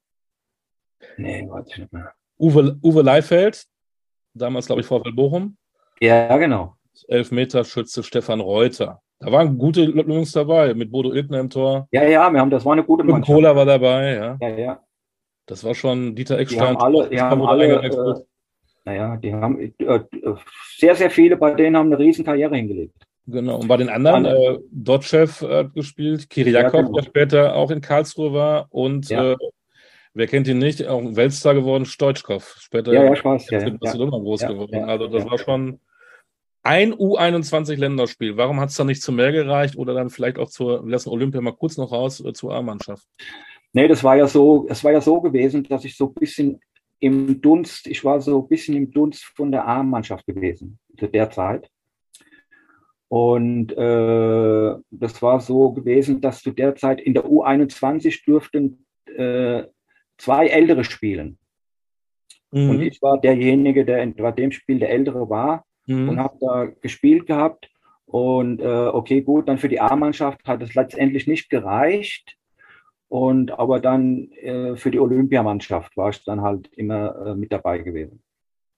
[1.19, 2.13] Nee, weiß ich nicht mehr.
[2.43, 3.65] Uwe, Uwe Leifeld,
[4.35, 5.57] damals, glaube ich, VfL Bochum.
[6.01, 6.75] Ja, genau.
[7.07, 9.01] Elfmeterschütze Stefan Reuter.
[9.21, 11.87] Da waren gute Jungs dabei, mit Bodo Ilkner im Tor.
[11.93, 13.27] Ja, ja, wir haben, das war eine gute Mannschaft.
[13.27, 14.37] Kohler war dabei, ja.
[14.41, 14.81] Ja, ja.
[15.47, 16.59] Das war schon Dieter Eckstein.
[16.59, 18.15] Die haben alle, die haben alle äh,
[18.85, 20.01] naja, die haben äh,
[20.77, 22.97] sehr, sehr viele bei denen haben eine riesen Karriere hingelegt.
[23.27, 26.93] Genau, und bei den anderen, äh, Dotschew hat gespielt, Kiriakov, ja, genau.
[26.95, 29.33] der später auch in Karlsruhe war und ja.
[29.33, 29.37] äh,
[30.15, 33.61] wer kennt ihn nicht, auch ein Weltstar geworden, Stoitschkov, später ja, ja, ich weiß, ja,
[33.61, 34.85] in Barcelona groß geworden.
[34.85, 35.81] also das war schon
[36.63, 38.37] ein U21-Länderspiel.
[38.37, 41.41] Warum hat es dann nicht zu mehr gereicht oder dann vielleicht auch zur, lassen Olympia
[41.41, 43.05] mal kurz noch raus, äh, zur A-Mannschaft?
[43.73, 46.61] Nee, das war ja so, es war ja so gewesen, dass ich so ein bisschen
[47.01, 51.31] im Dunst, ich war so ein bisschen im Dunst von der A-Mannschaft gewesen zu der
[51.31, 51.69] Zeit.
[53.09, 59.65] Und äh, das war so gewesen, dass zu der Zeit in der U21 dürften äh,
[60.23, 61.39] zwei Ältere spielen.
[62.53, 62.71] Mhm.
[62.71, 66.11] Und ich war derjenige, der in dem Spiel der Ältere war mhm.
[66.11, 67.69] und habe da gespielt gehabt.
[68.07, 72.37] Und äh, okay, gut, dann für die A-Mannschaft hat es letztendlich nicht gereicht.
[73.09, 77.79] Und aber dann äh, für die Olympiamannschaft war ich dann halt immer äh, mit dabei
[77.79, 78.23] gewesen.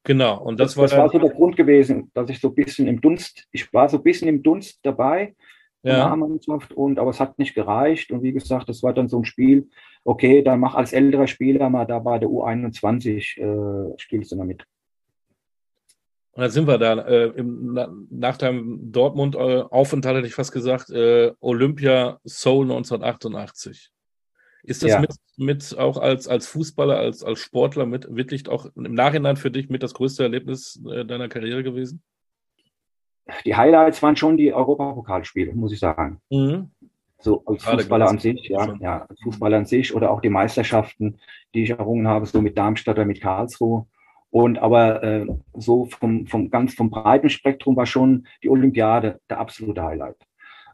[0.05, 2.55] Genau, und das, das war, das war so der Grund gewesen, dass ich so ein
[2.55, 5.35] bisschen im Dunst, ich war so ein bisschen im Dunst dabei,
[5.93, 6.11] ja.
[6.11, 8.11] A-Mannschaft, und aber es hat nicht gereicht.
[8.11, 9.69] Und wie gesagt, das war dann so ein Spiel,
[10.05, 14.47] okay, dann mach als älterer Spieler mal da bei der U21, äh, spielst du mal
[14.47, 14.65] mit.
[16.33, 16.95] Und da sind wir da.
[17.01, 17.79] Äh, im,
[18.11, 23.91] nach deinem Dortmund-Aufenthalt hätte ich fast gesagt, äh, Olympia Seoul 1988.
[24.65, 25.01] Ist das ja.
[25.01, 29.51] mit, mit auch als, als Fußballer, als, als Sportler mit wirklich auch im Nachhinein für
[29.51, 32.03] dich mit das größte Erlebnis äh, deiner Karriere gewesen?
[33.45, 36.21] Die Highlights waren schon die Europapokalspiele, muss ich sagen.
[36.31, 36.71] Mhm.
[37.19, 41.19] So als Fußballer an sich, ja, ja, als Fußballer an sich oder auch die Meisterschaften,
[41.55, 43.87] die ich errungen habe, so mit Darmstadt oder mit Karlsruhe.
[44.31, 49.39] Und aber äh, so vom, vom ganz vom breiten Spektrum war schon die Olympiade der
[49.39, 50.17] absolute Highlight.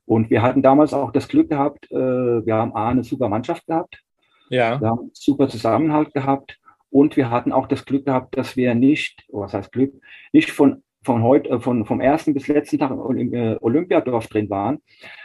[0.06, 3.66] Und wir hatten damals auch das Glück gehabt, äh, wir haben A, eine super Mannschaft
[3.66, 4.02] gehabt,
[4.48, 4.80] ja.
[4.80, 6.58] wir haben super Zusammenhalt gehabt
[6.90, 9.92] und wir hatten auch das Glück gehabt, dass wir nicht, oh, was heißt Glück,
[10.32, 14.50] nicht von, von heute, äh, von, vom ersten bis letzten Tag im äh, Olympiadorf drin
[14.50, 14.78] waren,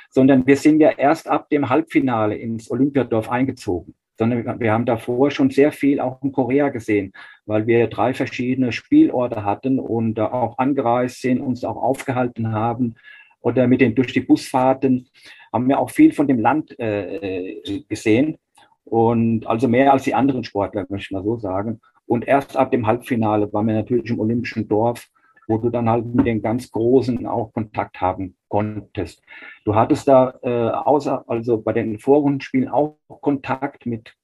[0.09, 5.31] sondern wir sind ja erst ab dem Halbfinale ins Olympiadorf eingezogen sondern wir haben davor
[5.31, 7.11] schon sehr viel auch in Korea gesehen,
[7.45, 12.95] weil wir drei verschiedene Spielorte hatten und auch angereist sind, uns auch aufgehalten haben
[13.41, 15.09] oder mit den durch die Busfahrten
[15.51, 18.37] haben wir auch viel von dem Land äh, gesehen
[18.85, 21.81] und also mehr als die anderen Sportler, möchte ich mal so sagen.
[22.07, 25.07] Und erst ab dem Halbfinale waren wir natürlich im Olympischen Dorf,
[25.47, 29.21] wo du dann halt mit den ganz Großen auch Kontakt haben konntest.
[29.63, 34.15] Du hattest da äh, außer, also bei den Vorrundenspielen auch Kontakt mit,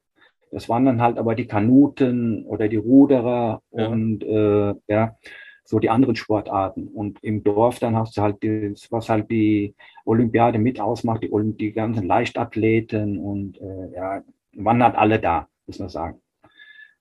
[0.52, 3.88] das waren dann halt aber die Kanuten oder die Ruderer ja.
[3.88, 5.16] und äh, ja,
[5.64, 6.88] so die anderen Sportarten.
[6.88, 11.32] Und im Dorf dann hast du halt das, was halt die Olympiade mit ausmacht, die,
[11.58, 14.22] die ganzen Leichtathleten und äh, ja,
[14.54, 16.22] waren halt alle da, muss man sagen.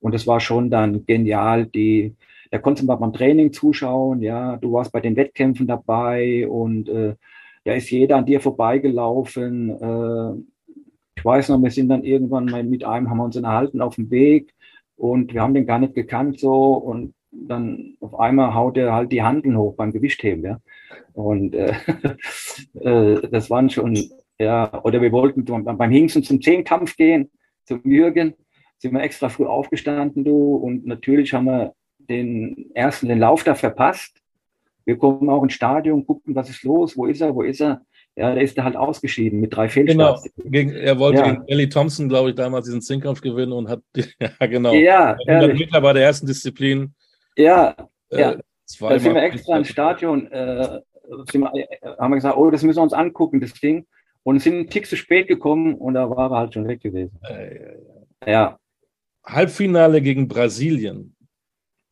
[0.01, 2.15] Und es war schon dann genial, die,
[2.51, 6.89] da konntest du mal beim Training zuschauen, ja, du warst bei den Wettkämpfen dabei und
[6.89, 7.15] äh,
[7.65, 9.71] da ist jeder an dir vorbeigelaufen.
[9.71, 10.43] Äh,
[11.17, 13.97] ich weiß noch, wir sind dann irgendwann mal mit einem, haben wir uns unterhalten auf
[13.97, 14.53] dem Weg
[14.97, 19.13] und wir haben den gar nicht gekannt so und dann auf einmal haut er halt
[19.13, 20.61] die Handeln hoch beim Gewichtheben, ja.
[21.13, 21.75] Und äh,
[22.81, 23.97] äh, das waren schon,
[24.39, 27.31] ja, oder wir wollten beim Hingsten zum Zehnkampf gehen,
[27.65, 28.35] zum Jürgen,
[28.79, 31.75] sind wir extra früh aufgestanden, du, und natürlich haben wir
[32.11, 34.21] den ersten, den Lauf da verpasst.
[34.85, 37.83] Wir kommen auch ins Stadion, gucken, was ist los, wo ist er, wo ist er.
[38.17, 40.25] Ja, der ist da halt ausgeschieden mit drei Fehlstarts.
[40.25, 40.51] Genau.
[40.51, 41.31] Gegen, er wollte ja.
[41.31, 43.81] gegen Ellie Thompson, glaube ich, damals diesen Zehnkampf gewinnen und hat,
[44.21, 44.75] ja, genau.
[44.75, 46.93] Ja, 100 Meter bei der ersten Disziplin.
[47.37, 47.77] Ja,
[48.11, 48.37] äh, ja.
[48.81, 50.81] Da sind wir extra ins Stadion, äh,
[51.33, 51.51] wir,
[51.99, 53.87] haben wir gesagt, oh, das müssen wir uns angucken, das Ding.
[54.23, 57.19] Und sind einen Tick zu spät gekommen und da war er halt schon weg gewesen.
[57.23, 58.59] Äh, ja.
[59.25, 61.17] Halbfinale gegen Brasilien.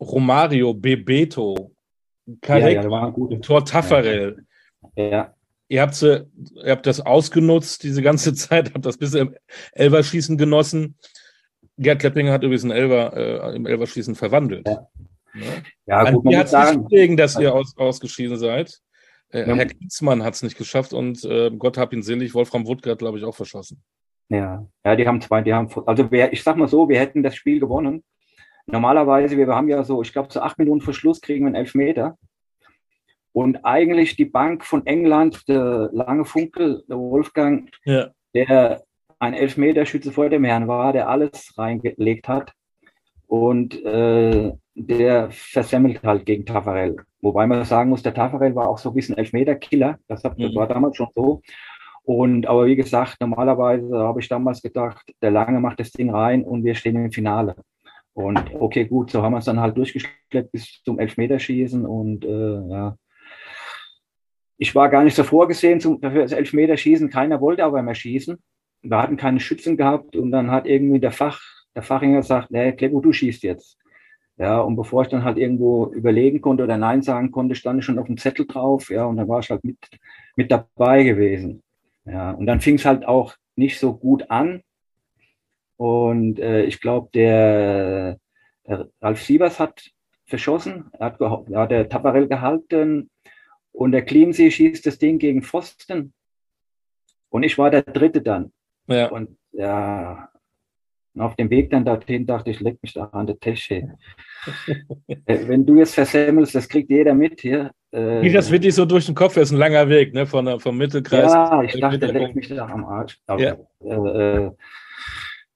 [0.01, 1.73] Romario, Bebeto,
[2.41, 4.45] Karek, ja, ja, Tor Taffarel.
[4.97, 5.35] Ja.
[5.69, 9.35] Ihr habt, sie, ihr habt das ausgenutzt, diese ganze Zeit, habt das bis im
[9.73, 10.97] Elverschießen genossen.
[11.77, 14.67] Gerd Kleppinger hat übrigens ein Elver, äh, im Elverschießen verwandelt.
[14.67, 14.89] Ja,
[15.87, 16.05] ja.
[16.05, 16.87] ja gut, man muss sagen.
[16.91, 18.81] Nicht dass ihr aus, ausgeschieden seid.
[19.31, 19.55] Äh, ja.
[19.55, 23.19] Herr Kienzmann hat es nicht geschafft und äh, Gott hab ihn selig, Wolfram Wuttgart, glaube
[23.19, 23.83] ich, auch verschossen.
[24.31, 27.23] Ja, ja, die haben zwei, die haben, also wer, ich sag mal so, wir hätten
[27.23, 28.03] das Spiel gewonnen.
[28.71, 31.57] Normalerweise, wir haben ja so, ich glaube, so acht Minuten vor Schluss kriegen wir einen
[31.57, 32.17] Elfmeter.
[33.33, 38.09] Und eigentlich die Bank von England, der lange Funkel, der Wolfgang, ja.
[38.35, 38.83] der
[39.19, 42.53] ein Elfmeterschütze vor dem Herrn war, der alles reingelegt hat.
[43.27, 46.97] Und äh, der versemmelt halt gegen Tafarel.
[47.21, 49.99] Wobei man sagen muss, der Tafarel war auch so ein bisschen Elfmeter-Killer.
[50.09, 50.55] Das, das mhm.
[50.55, 51.43] war damals schon so.
[52.05, 56.43] Und aber wie gesagt, normalerweise habe ich damals gedacht, der Lange macht das Ding rein
[56.43, 57.55] und wir stehen im Finale.
[58.19, 62.69] Und okay, gut, so haben wir es dann halt durchgeschleppt bis zum Elfmeterschießen und äh,
[62.69, 62.97] ja.
[64.57, 68.37] Ich war gar nicht so vorgesehen zum, für das Elfmeterschießen, keiner wollte aber mehr schießen.
[68.83, 71.41] Wir hatten keine Schützen gehabt und dann hat irgendwie der Fach,
[71.77, 73.79] der Fachinger gesagt, nee, Klebo, du schießt jetzt.
[74.37, 77.85] Ja, und bevor ich dann halt irgendwo überlegen konnte oder Nein sagen konnte, stand ich
[77.85, 79.79] schon auf dem Zettel drauf, ja, und dann war ich halt mit,
[80.35, 81.63] mit dabei gewesen.
[82.05, 84.63] Ja, und dann fing es halt auch nicht so gut an.
[85.79, 88.19] Und äh, ich glaube, der,
[88.67, 89.91] der Ralf Siebers hat
[90.27, 93.11] verschossen, er hat, er hat der Taparell gehalten
[93.71, 96.13] und der Cleansee schießt das Ding gegen Pfosten.
[97.31, 98.53] Und ich war der Dritte dann.
[98.89, 99.09] Ja.
[99.11, 100.29] Und ja,
[101.17, 103.95] auf dem Weg dann dorthin dachte ich, leck mich da an der Tasche.
[105.27, 107.71] Äh, wenn du jetzt versemmelst, das kriegt jeder mit hier.
[107.91, 109.35] Äh, Geht das wirklich so durch den Kopf?
[109.35, 110.27] Das ist ein langer Weg, ne?
[110.27, 111.33] Von, vom Mittelkreis.
[111.33, 113.19] Ja, ich dachte, leck mich da am Arsch.
[113.27, 113.57] Aber, ja.
[113.81, 114.51] äh, äh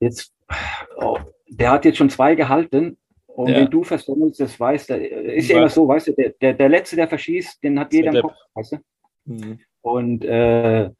[0.02, 0.34] jetzt,
[0.96, 2.96] oh, der hat jetzt schon zwei gehalten.
[3.26, 3.56] Und ja.
[3.56, 6.68] wenn du versemmelst, das weißt du, ist ja immer so, weißt du, der, der, der
[6.68, 8.76] Letzte, der verschießt, den hat jeder im Kopf, weißt du?
[9.24, 9.60] Mhm.
[9.80, 10.90] Und äh,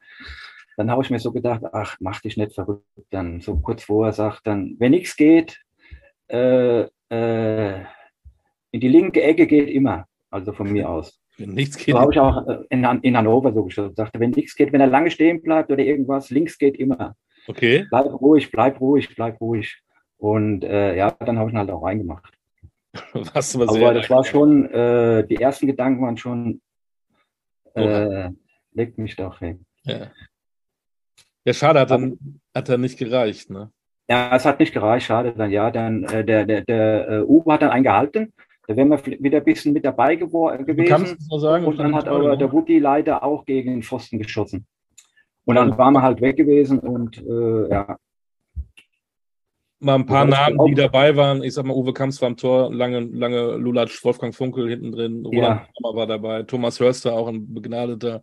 [0.77, 2.87] dann habe ich mir so gedacht, ach, mach dich nicht verrückt.
[3.11, 5.61] Dann so kurz vorher sagt dann, wenn nichts geht,
[6.29, 7.81] äh, äh,
[8.71, 11.21] in die linke Ecke geht immer, also von mir aus.
[11.37, 11.95] Wenn nichts geht.
[11.95, 14.81] So habe ich auch äh, in, in Hannover so gesagt, sagte, wenn nichts geht, wenn
[14.81, 17.15] er lange stehen bleibt oder irgendwas, links geht immer.
[17.47, 17.87] Okay.
[17.91, 19.83] Bleib ruhig, bleib ruhig, bleib ruhig.
[20.19, 22.33] Und äh, ja, dann habe ich ihn halt auch reingemacht.
[23.13, 26.61] Was aber sehr das war schon, äh, die ersten Gedanken waren schon,
[27.75, 28.31] äh,
[28.73, 29.65] leg mich doch hin.
[29.85, 30.11] Ja.
[31.45, 33.73] Ja, schade, hat dann hat er nicht gereicht, ne?
[34.09, 35.71] Ja, es hat nicht gereicht, schade dann, ja.
[35.71, 38.33] Dann äh, der, der, der uh, Uwe hat dann einen gehalten.
[38.69, 40.67] Da wären wir wieder ein bisschen mit dabei gewesen.
[40.67, 41.65] Du kannst es sagen.
[41.65, 44.67] Und dann hat aber der Woody leider auch gegen den Pfosten geschossen.
[45.45, 47.97] Und dann waren wir halt weg gewesen und äh, ja.
[49.81, 51.43] Mal ein paar Namen, die dabei waren.
[51.43, 55.27] Ich sag mal, Uwe Kamps war am Tor, lange, lange Lulatsch, Wolfgang Funkel hinten drin,
[55.27, 55.95] Roland ja.
[55.95, 58.23] war dabei, Thomas Hörster, auch ein begnadeter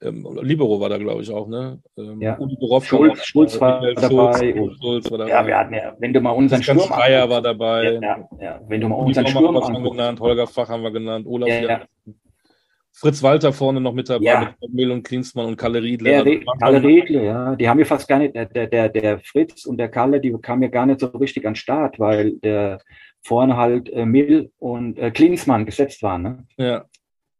[0.00, 1.80] ähm, Libero war da, glaube ich, auch, ne?
[1.96, 2.38] Ähm, ja.
[2.82, 4.54] Schulz, Schulz, war dabei.
[4.80, 5.30] Schulz war dabei.
[5.30, 7.94] Ja, wir hatten ja, wenn du mal unseren Sturm Freier war dabei.
[7.94, 10.92] Ja, ja, ja, wenn du mal unseren Sturm haben wir genannt, Holger Fach haben wir
[10.92, 11.80] genannt, Olaf ja,
[12.98, 14.54] Fritz Walter vorne noch mit dabei, ja.
[14.60, 16.10] mit Müll und Klinsmann und Kalle Riedle.
[16.10, 17.54] Ja, also, Kalle Riedle, ja.
[17.54, 20.62] Die haben ja fast gar nicht, der, der, der Fritz und der Kalle, die kamen
[20.62, 22.80] ja gar nicht so richtig an den Start, weil der
[23.22, 26.22] vorne halt äh, Mill und äh, Klinsmann gesetzt waren.
[26.22, 26.46] Ne?
[26.56, 26.84] Ja.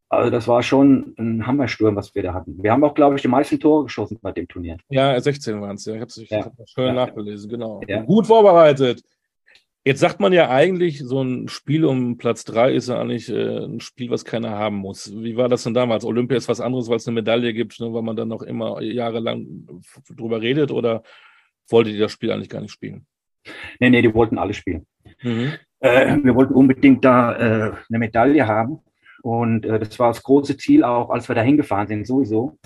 [0.08, 2.62] Also das war schon ein Hammersturm, was wir da hatten.
[2.62, 4.78] Wir haben auch, glaube ich, die meisten Tore geschossen bei dem Turnier.
[4.88, 5.94] Ja, 16 waren es, ja.
[5.94, 6.50] Ich habe es ja.
[6.66, 6.92] schön ja.
[6.92, 7.80] nachgelesen, genau.
[7.86, 8.02] Ja.
[8.02, 9.02] Gut vorbereitet.
[9.84, 13.64] Jetzt sagt man ja eigentlich, so ein Spiel um Platz 3 ist ja eigentlich äh,
[13.64, 15.12] ein Spiel, was keiner haben muss.
[15.14, 16.04] Wie war das denn damals?
[16.04, 18.82] Olympia ist was anderes, weil es eine Medaille gibt, ne, weil man dann noch immer
[18.82, 19.66] jahrelang
[20.10, 21.02] drüber redet oder
[21.68, 23.06] wolltet ihr das Spiel eigentlich gar nicht spielen?
[23.78, 24.86] Nee, nee, die wollten alle spielen.
[25.22, 25.52] Mhm.
[25.80, 28.80] Äh, wir wollten unbedingt da äh, eine Medaille haben.
[29.22, 32.58] Und äh, das war das große Ziel auch, als wir da hingefahren sind, sowieso.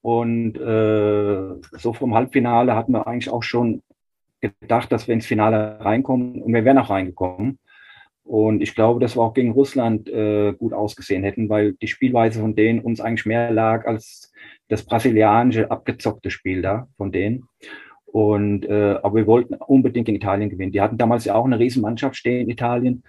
[0.00, 3.82] Und äh, so vom Halbfinale hatten wir eigentlich auch schon
[4.50, 7.58] gedacht, dass wir ins Finale reinkommen und wir wären auch reingekommen.
[8.24, 12.40] Und ich glaube, dass wir auch gegen Russland äh, gut ausgesehen hätten, weil die Spielweise
[12.40, 14.32] von denen uns eigentlich mehr lag als
[14.68, 17.44] das brasilianische abgezockte Spiel da von denen.
[18.06, 20.72] Und äh, aber wir wollten unbedingt gegen Italien gewinnen.
[20.72, 23.02] Die hatten damals ja auch eine riesen Mannschaft stehen in Italien.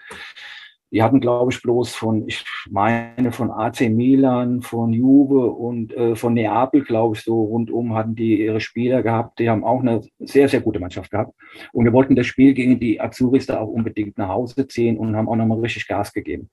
[0.91, 6.15] Die hatten, glaube ich, bloß von, ich meine, von AC Milan, von Juve und äh,
[6.15, 9.39] von Neapel, glaube ich, so rundum hatten die ihre Spieler gehabt.
[9.39, 11.33] Die haben auch eine sehr, sehr gute Mannschaft gehabt.
[11.73, 15.15] Und wir wollten das Spiel gegen die Azuris da auch unbedingt nach Hause ziehen und
[15.15, 16.49] haben auch nochmal richtig Gas gegeben.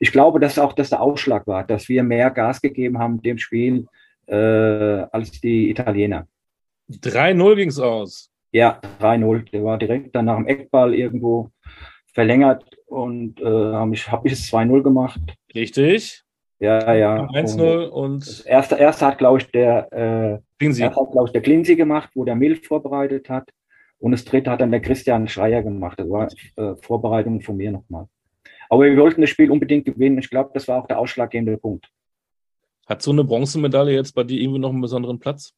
[0.00, 3.38] Ich glaube, dass auch das der Ausschlag war, dass wir mehr Gas gegeben haben dem
[3.38, 3.86] Spiel
[4.26, 6.26] äh, als die Italiener.
[6.90, 8.30] 3-0 ging es aus.
[8.52, 9.50] Ja, 3-0.
[9.50, 11.50] Der war direkt dann nach dem Eckball irgendwo
[12.14, 15.20] verlängert und äh, habe ich, hab ich es 2-0 gemacht.
[15.54, 16.22] Richtig.
[16.60, 17.26] Ja, ja.
[17.26, 18.26] 1-0 und.
[18.26, 20.82] Das erste, erste hat, glaube ich, der äh, Klinsi.
[20.82, 23.50] hat, glaube ich, der Klinsi gemacht, wo der Milch vorbereitet hat.
[23.98, 25.98] Und das dritte hat dann der Christian Schreier gemacht.
[25.98, 28.06] Das war äh, Vorbereitung von mir nochmal.
[28.68, 30.18] Aber wir wollten das Spiel unbedingt gewinnen.
[30.18, 31.90] Ich glaube, das war auch der ausschlaggebende Punkt.
[32.86, 35.54] Hat so eine Bronzemedaille jetzt bei dir irgendwie noch einen besonderen Platz?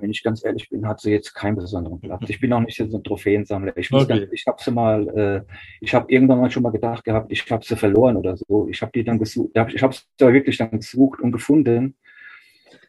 [0.00, 2.28] Wenn ich ganz ehrlich bin, hat sie jetzt keinen besonderen Platz.
[2.28, 3.76] Ich bin auch nicht so ein Trophäensammler.
[3.76, 4.28] Ich, okay.
[4.30, 7.64] ich habe sie mal, äh, ich habe irgendwann mal schon mal gedacht gehabt, ich habe
[7.64, 8.68] sie verloren oder so.
[8.68, 11.96] Ich habe die dann gesucht, ich habe sie wirklich dann gesucht und gefunden.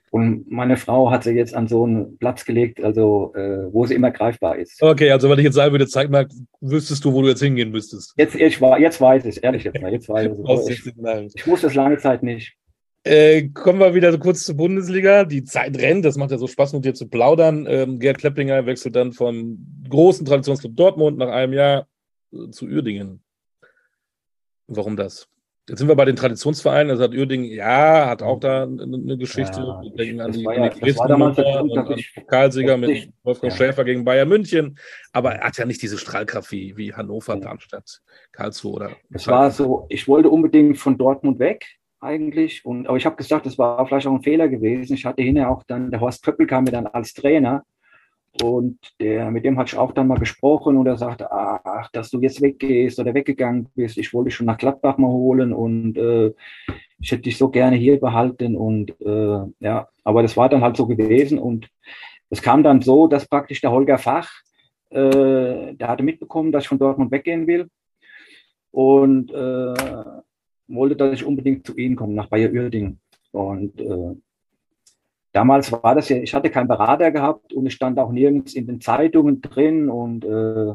[0.09, 3.93] Und meine Frau hat sie jetzt an so einen Platz gelegt, also äh, wo sie
[3.93, 4.81] immer greifbar ist.
[4.81, 6.27] Okay, also wenn ich jetzt sagen würde, zeig mal,
[6.61, 8.13] wüsstest du, wo du jetzt hingehen müsstest.
[8.17, 10.31] Jetzt, ich, jetzt weiß ich, ehrlich jetzt mal, jetzt weiß
[10.69, 10.87] ich.
[10.87, 12.55] ich, ich wusste es lange Zeit nicht.
[13.03, 15.23] Äh, kommen wir wieder so kurz zur Bundesliga.
[15.23, 17.65] Die Zeit rennt, das macht ja so Spaß mit dir zu plaudern.
[17.67, 19.57] Ähm, Gerd Kleppinger wechselt dann vom
[19.89, 21.87] großen Traditionsclub Dortmund nach einem Jahr
[22.33, 23.21] äh, zu Uerdingen.
[24.67, 25.27] Warum das?
[25.69, 26.91] Jetzt sind wir bei den Traditionsvereinen.
[26.91, 29.59] Also hat Uerdingen, ja, hat auch da eine, eine Geschichte.
[29.59, 33.57] Ja, wir denken an die, war ja, die Pokalsieger mit Wolfgang ja.
[33.57, 34.77] Schäfer gegen Bayern München.
[35.11, 38.91] Aber er hat ja nicht diese Strahlkraft wie, wie Hannover, Darmstadt, Karlsruhe oder.
[39.11, 41.65] Es war so, ich wollte unbedingt von Dortmund weg
[41.99, 42.65] eigentlich.
[42.65, 44.93] Und, aber ich habe gesagt, das war vielleicht auch ein Fehler gewesen.
[44.93, 47.63] Ich hatte hinterher auch dann, der Horst Köppel kam mir dann als Trainer.
[48.41, 50.77] Und der, mit dem hatte ich auch dann mal gesprochen.
[50.77, 54.45] Und er sagte, ach, dass du jetzt weggehst oder weggegangen bist, ich wollte dich schon
[54.45, 55.53] nach Gladbach mal holen.
[55.53, 56.33] Und äh,
[56.99, 58.55] ich hätte dich so gerne hier behalten.
[58.55, 61.39] Und äh, ja, aber das war dann halt so gewesen.
[61.39, 61.69] Und
[62.29, 64.29] es kam dann so, dass praktisch der Holger Fach,
[64.89, 67.67] äh, der hatte mitbekommen, dass ich von Dortmund weggehen will.
[68.71, 69.73] Und äh,
[70.67, 72.99] wollte, dass ich unbedingt zu Ihnen komme, nach Bayer Uerdingen.
[73.31, 74.15] Und äh,
[75.31, 78.67] damals war das ja, ich hatte keinen Berater gehabt und ich stand auch nirgends in
[78.67, 80.73] den Zeitungen drin und äh,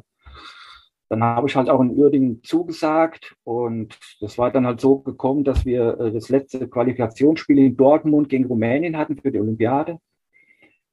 [1.08, 5.44] dann habe ich halt auch in Uerdingen zugesagt und das war dann halt so gekommen,
[5.44, 9.98] dass wir äh, das letzte Qualifikationsspiel in Dortmund gegen Rumänien hatten für die Olympiade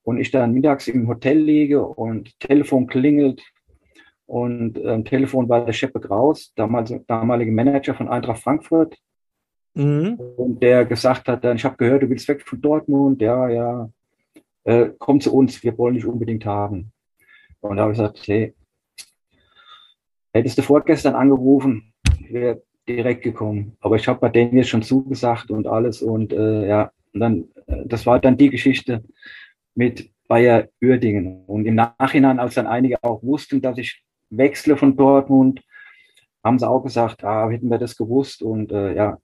[0.04, 3.42] und ich dann mittags im Hotel liege und Telefon klingelt
[4.30, 8.96] und am Telefon war der Scheppe Kraus, damals damalige Manager von Eintracht Frankfurt.
[9.74, 10.20] Mhm.
[10.38, 13.24] Und der gesagt hat dann, ich habe gehört, du willst weg von Dortmund.
[13.24, 13.90] Ja, ja,
[14.66, 16.92] äh, komm zu uns, wir wollen dich unbedingt haben.
[17.62, 18.54] Und da habe ich gesagt, hey,
[20.32, 21.92] hättest du vorgestern angerufen,
[22.30, 23.78] wäre direkt gekommen.
[23.80, 26.04] Aber ich habe bei denen jetzt schon zugesagt und alles.
[26.04, 29.04] Und äh, ja, und dann, äh, das war dann die Geschichte
[29.74, 31.46] mit Bayer Uerdingen.
[31.48, 35.62] Und im Nachhinein, als dann einige auch wussten, dass ich wechsle von Dortmund,
[36.44, 39.18] haben sie auch gesagt, ah, hätten wir das gewusst und äh, ja.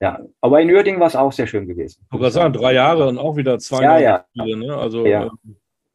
[0.00, 2.06] Ja, aber in Uerdingen war es auch sehr schön gewesen.
[2.12, 4.24] Ich wollte sagen, drei Jahre und auch wieder zwei ja, ja.
[4.30, 4.76] Spiele, ne?
[4.76, 5.30] Also, ja, äh,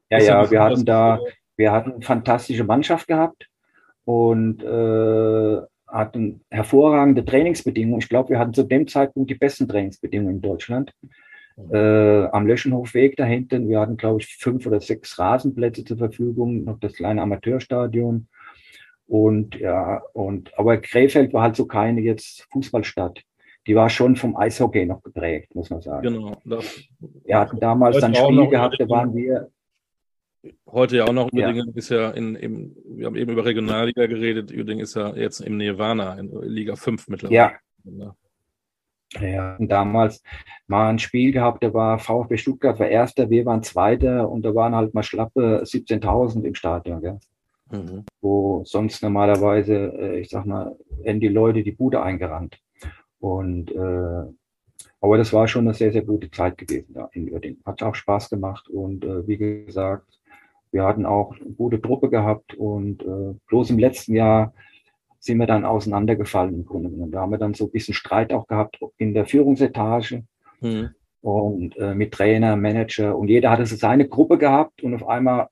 [0.09, 1.19] ja, ja wir hatten da,
[1.55, 3.47] wir hatten eine fantastische Mannschaft gehabt
[4.03, 7.99] und äh, hatten hervorragende Trainingsbedingungen.
[7.99, 10.91] Ich glaube, wir hatten zu dem Zeitpunkt die besten Trainingsbedingungen in Deutschland.
[11.57, 16.65] Äh, am Löschenhofweg da hinten, wir hatten, glaube ich, fünf oder sechs Rasenplätze zur Verfügung,
[16.65, 18.27] noch das kleine Amateurstadion.
[19.07, 23.21] Und ja, und aber Krefeld war halt so keine jetzt Fußballstadt.
[23.67, 26.03] Die war schon vom Eishockey noch geprägt, muss man sagen.
[26.03, 26.41] Genau.
[26.43, 29.49] Das, wir hatten damals dann Spiel gehabt, da waren wir.
[30.67, 31.73] Heute ja auch noch, Uerdingen ja.
[31.75, 35.57] ist ja in, im, wir haben eben über Regionalliga geredet, Uerdingen ist ja jetzt im
[35.57, 37.35] Nirvana, in Liga 5 mittlerweile.
[37.35, 37.51] Ja.
[37.85, 38.15] Ja,
[39.59, 40.23] damals
[40.67, 44.53] mal ein Spiel gehabt, da war VfB Stuttgart war Erster, wir waren Zweiter und da
[44.53, 47.19] waren halt mal schlappe 17.000 im Stadion, gell?
[47.71, 48.05] Mhm.
[48.21, 52.59] wo sonst normalerweise, äh, ich sag mal, werden die Leute die Bude eingerannt.
[53.19, 54.31] Und äh,
[55.01, 57.61] aber das war schon eine sehr, sehr gute Zeit gewesen da in Uerdingen.
[57.65, 60.19] Hat auch Spaß gemacht und äh, wie gesagt,
[60.71, 64.53] wir hatten auch eine gute Truppe gehabt und äh, bloß im letzten Jahr
[65.25, 67.11] sind wir dann auseinandergefallen im Grunde genommen.
[67.11, 70.23] Da haben wir dann so ein bisschen Streit auch gehabt in der Führungsetage
[70.61, 70.91] mhm.
[71.21, 75.47] und äh, mit Trainer, Manager und jeder hatte so seine Gruppe gehabt und auf einmal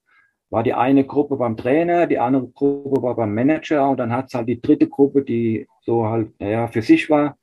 [0.51, 4.27] war die eine Gruppe beim Trainer, die andere Gruppe war beim Manager und dann hat
[4.27, 7.35] es halt die dritte Gruppe, die so halt, naja, für sich war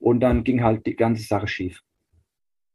[0.00, 1.80] und dann ging halt die ganze Sache schief.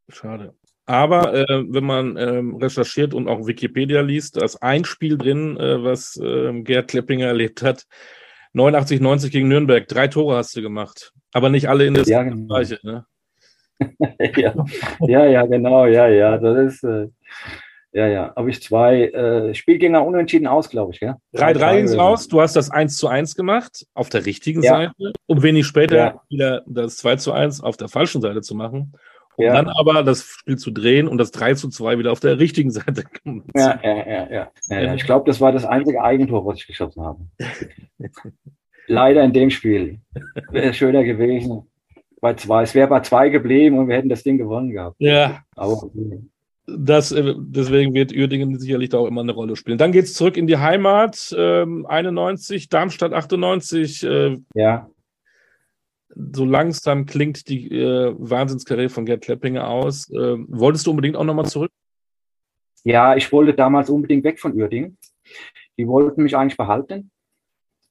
[0.07, 0.55] Schade.
[0.85, 5.57] Aber äh, wenn man ähm, recherchiert und auch Wikipedia liest, da ist ein Spiel drin,
[5.57, 7.85] äh, was äh, Gerd Kleppinger erlebt hat
[8.53, 9.87] 89, 90 gegen Nürnberg.
[9.87, 11.13] Drei Tore hast du gemacht.
[11.33, 12.47] Aber nicht alle in der Ja, genau.
[12.47, 12.79] Bereiche.
[12.83, 13.05] Ne?
[14.37, 14.53] ja,
[14.99, 16.37] ja, ja, genau, ja, ja.
[16.37, 17.07] Das ist, äh,
[17.93, 18.33] ja, ja.
[18.35, 21.17] Habe ich zwei äh, Spielgänger unentschieden aus, glaube ich, ja.
[21.35, 22.27] 3-3 ging es raus.
[22.27, 24.77] Du hast das 1 zu 1 gemacht auf der richtigen Ja.
[24.77, 28.93] Seite, um wenig später wieder das 2 zu 1 auf der falschen Seite zu machen.
[29.37, 29.53] Um Ja.
[29.53, 32.71] dann aber das Spiel zu drehen und das 3 zu 2 wieder auf der richtigen
[32.71, 33.03] Seite.
[33.55, 34.51] Ja, ja, ja, ja.
[34.69, 34.93] ja, ja.
[34.95, 37.19] Ich glaube, das war das einzige Eigentor, was ich geschossen habe.
[38.87, 39.99] Leider in dem Spiel.
[40.51, 41.63] Wäre schöner gewesen.
[42.19, 42.63] Bei zwei.
[42.63, 44.95] Es wäre bei zwei geblieben und wir hätten das Ding gewonnen gehabt.
[44.99, 45.89] Ja, Aber
[46.67, 49.77] das, äh, deswegen wird Uerdingen sicherlich da auch immer eine Rolle spielen.
[49.77, 51.33] Dann geht es zurück in die Heimat.
[51.37, 54.03] Ähm, 91, Darmstadt 98.
[54.03, 54.89] Äh, ja,
[56.15, 60.09] so langsam klingt die äh, Wahnsinnskarriere von Gerd Kleppinger aus.
[60.09, 61.71] Äh, wolltest du unbedingt auch nochmal zurück?
[62.83, 64.97] ja, ich wollte damals unbedingt weg von Uerdingen.
[65.77, 67.11] Die wollten mich eigentlich behalten.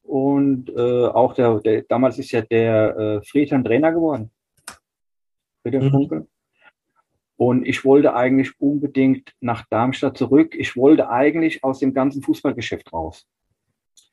[0.02, 4.30] Und äh, auch der, der, damals ist ja der äh, Friedhelm Trainer geworden.
[5.62, 5.90] Friedhelm Mhm.
[5.90, 6.28] Funkel.
[7.36, 10.54] Und ich wollte eigentlich unbedingt nach Darmstadt zurück.
[10.54, 13.26] Ich wollte eigentlich aus dem ganzen Fußballgeschäft raus.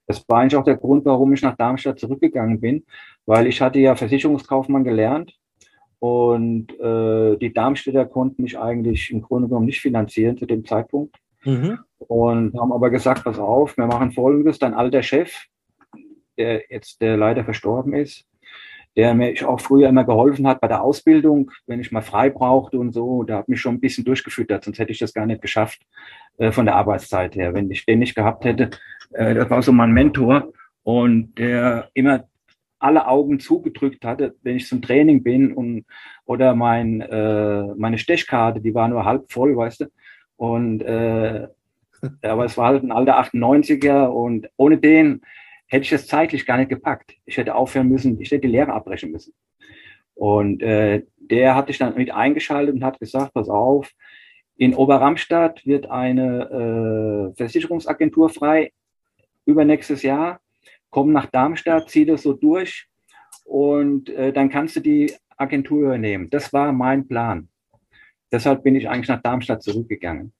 [0.07, 2.85] Das war eigentlich auch der Grund, warum ich nach Darmstadt zurückgegangen bin,
[3.25, 5.37] weil ich hatte ja Versicherungskaufmann gelernt
[5.99, 11.17] und äh, die Darmstädter konnten mich eigentlich im Grunde genommen nicht finanzieren zu dem Zeitpunkt
[11.47, 11.79] Mhm.
[11.99, 15.45] und haben aber gesagt, pass auf, wir machen Folgendes, dein alter Chef,
[16.37, 18.25] der jetzt der leider verstorben ist,
[18.97, 22.79] der mir auch früher immer geholfen hat bei der Ausbildung, wenn ich mal frei brauchte
[22.79, 25.41] und so, der hat mich schon ein bisschen durchgefüttert, sonst hätte ich das gar nicht
[25.41, 25.81] geschafft
[26.37, 28.71] äh, von der Arbeitszeit her, wenn ich den nicht gehabt hätte.
[29.11, 30.51] Äh, das war so mein Mentor
[30.83, 32.27] und der immer
[32.79, 35.85] alle Augen zugedrückt hatte, wenn ich zum Training bin und
[36.25, 39.85] oder mein, äh, meine Stechkarte, die war nur halb voll, weißt du.
[40.35, 41.47] Und äh,
[42.21, 45.21] aber es war halt ein alter 98er und ohne den
[45.67, 47.15] hätte ich das zeitlich gar nicht gepackt.
[47.25, 49.33] Ich hätte aufhören müssen, ich hätte die Lehre abbrechen müssen.
[50.13, 53.91] Und äh, der hat sich dann mit eingeschaltet und hat gesagt, pass auf,
[54.55, 58.71] in Oberramstadt wird eine äh, Versicherungsagentur frei
[59.47, 60.39] übernächstes Jahr.
[60.91, 62.87] Komm nach Darmstadt, zieh das so durch
[63.45, 66.29] und äh, dann kannst du die Agentur übernehmen.
[66.29, 67.49] Das war mein Plan.
[68.31, 70.33] Deshalb bin ich eigentlich nach Darmstadt zurückgegangen.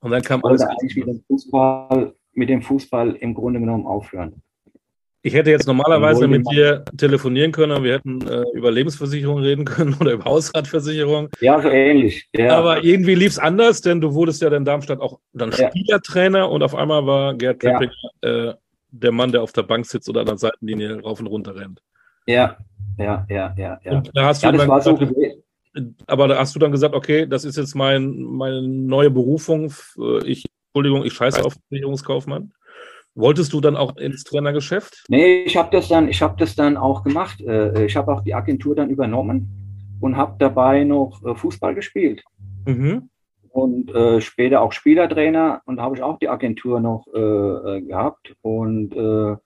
[0.00, 0.60] Und dann kam Ich alles.
[0.60, 4.42] wollte eigentlich mit dem Fußball, mit dem Fußball im Grunde genommen aufhören.
[5.26, 9.64] Ich hätte jetzt normalerweise mit dir telefonieren können und wir hätten äh, über Lebensversicherung reden
[9.64, 11.30] können oder über Hausratversicherung.
[11.40, 12.28] Ja, so ähnlich.
[12.32, 15.68] Ja, Aber irgendwie lief es anders, denn du wurdest ja in Darmstadt auch dann Ja.
[15.68, 17.76] Spielertrainer und auf einmal war Gerd Ja.
[17.76, 18.54] Kleppinger äh,
[18.92, 21.82] der Mann, der auf der Bank sitzt oder an der Seitenlinie rauf und runter rennt.
[22.28, 22.56] ja,
[22.96, 23.80] ja, ja, ja.
[23.82, 23.92] ja.
[23.92, 25.16] Und da hast du Ja, dann war so gesagt,
[26.06, 29.72] aber da hast du dann gesagt, okay, das ist jetzt mein, meine neue Berufung.
[29.98, 32.52] Äh, Ich, Entschuldigung, ich scheiße auf Versicherungskaufmann.
[33.16, 35.04] Wolltest du dann auch ins Trainergeschäft?
[35.08, 37.40] Nee, ich habe das dann, ich habe das dann auch gemacht.
[37.40, 39.48] Äh, Ich habe auch die Agentur dann übernommen
[40.00, 42.22] und habe dabei noch äh, Fußball gespielt
[42.66, 43.08] Mhm.
[43.50, 47.18] und äh, später auch Spielertrainer und habe ich auch die Agentur noch äh,
[47.76, 49.36] äh, gehabt und äh,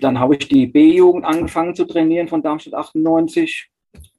[0.00, 3.68] dann habe ich die B-Jugend angefangen zu trainieren von Darmstadt 98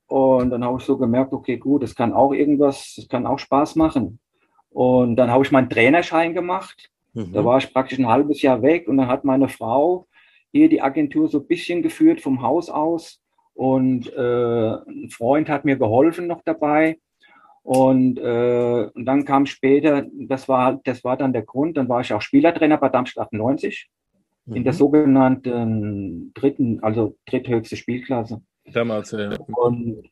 [0.07, 3.39] und dann habe ich so gemerkt, okay, gut, das kann auch irgendwas, das kann auch
[3.39, 4.19] Spaß machen.
[4.71, 7.33] Und dann habe ich meinen Trainerschein gemacht Mhm.
[7.33, 10.07] da war ich praktisch ein halbes Jahr weg und dann hat meine Frau
[10.51, 13.21] hier die Agentur so ein bisschen geführt vom Haus aus
[13.53, 16.99] und äh, ein Freund hat mir geholfen noch dabei
[17.63, 22.01] und, äh, und dann kam später, das war, das war dann der Grund, dann war
[22.01, 23.89] ich auch Spielertrainer bei Darmstadt 98
[24.47, 24.77] in der Mhm.
[24.77, 28.41] sogenannten dritten, also dritthöchste Spielklasse.
[28.73, 29.37] Damals, ja.
[29.55, 30.09] Und äh,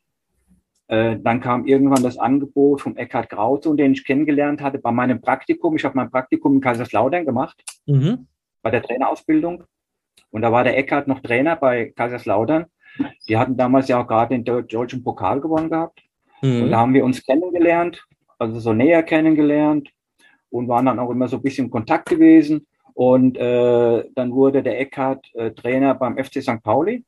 [0.90, 5.76] dann kam irgendwann das Angebot vom Eckhard Krause, den ich kennengelernt hatte bei meinem Praktikum.
[5.76, 8.28] Ich habe mein Praktikum in Kaiserslautern gemacht, Mhm.
[8.64, 9.64] bei der Trainerausbildung.
[10.32, 12.66] Und da war der Eckhard noch Trainer bei Kaiserslautern.
[13.28, 16.02] Die hatten damals ja auch gerade den Deu- deutschen Pokal gewonnen gehabt.
[16.42, 16.72] Und Mhm.
[16.72, 18.04] da haben wir uns kennengelernt,
[18.40, 19.90] also so näher kennengelernt
[20.50, 22.66] und waren dann auch immer so ein bisschen in Kontakt gewesen.
[22.94, 26.62] Und äh, dann wurde der Eckhard äh, Trainer beim FC St.
[26.64, 27.06] Pauli.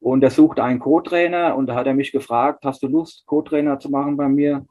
[0.00, 3.78] Und er suchte einen Co-Trainer und da hat er mich gefragt, hast du Lust, Co-Trainer
[3.78, 4.66] zu machen bei mir?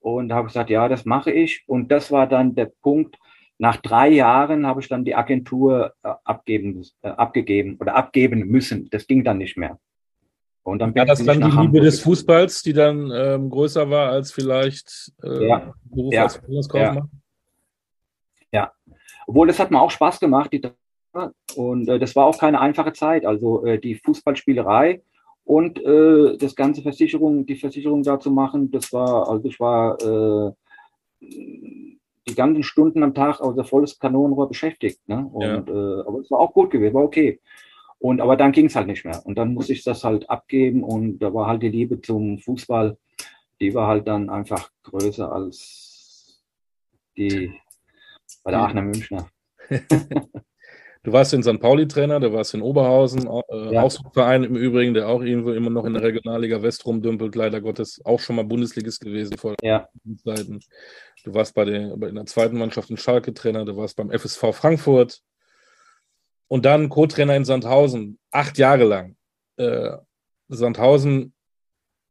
[0.00, 1.64] Und da habe ich gesagt, ja, das mache ich.
[1.66, 3.16] Und das war dann der Punkt.
[3.58, 8.88] Nach drei Jahren habe ich dann die Agentur äh, abgeben, äh, abgegeben oder abgeben müssen.
[8.90, 9.78] Das ging dann nicht mehr.
[10.62, 12.00] Und dann War das bin dann die Liebe Hamburg des.
[12.00, 15.74] Fußballs, die dann ähm, größer war als vielleicht äh, Ja.
[15.84, 16.22] Beruf Ja.
[16.24, 17.10] als Versicherungskaufmann?
[19.28, 20.62] Obwohl, das hat mir auch Spaß gemacht, die.
[21.56, 23.24] Und äh, das war auch keine einfache Zeit.
[23.24, 25.02] Also äh, die Fußballspielerei
[25.44, 29.98] und äh, das ganze Versicherung, die Versicherung da zu machen, das war, also ich war,
[30.02, 30.52] äh,
[31.20, 35.00] die ganzen Stunden am Tag, also volles Kanonenrohr beschäftigt.
[35.08, 35.26] Ne?
[35.32, 35.56] Und, ja.
[35.56, 37.40] äh, aber es war auch gut gewesen, war okay.
[37.98, 39.24] Und aber dann ging es halt nicht mehr.
[39.24, 42.96] Und dann musste ich das halt abgeben und da war halt die Liebe zum Fußball,
[43.60, 46.44] die war halt dann einfach größer als
[47.16, 47.52] die
[48.44, 49.28] bei der Aachener Münchner.
[51.02, 51.60] Du warst in St.
[51.60, 53.88] Pauli-Trainer, du warst in Oberhausen, äh, ja.
[54.12, 58.00] Verein im Übrigen, der auch irgendwo immer noch in der Regionalliga West rumdümpelt, leider Gottes,
[58.04, 59.88] auch schon mal Bundesligist gewesen vor ja.
[60.24, 60.60] Zeiten.
[61.24, 64.52] Du warst bei der, bei der zweiten Mannschaft in Schalke Trainer, du warst beim FSV
[64.52, 65.20] Frankfurt
[66.48, 69.16] und dann Co-Trainer in Sandhausen, acht Jahre lang.
[69.56, 69.96] Äh,
[70.48, 71.32] Sandhausen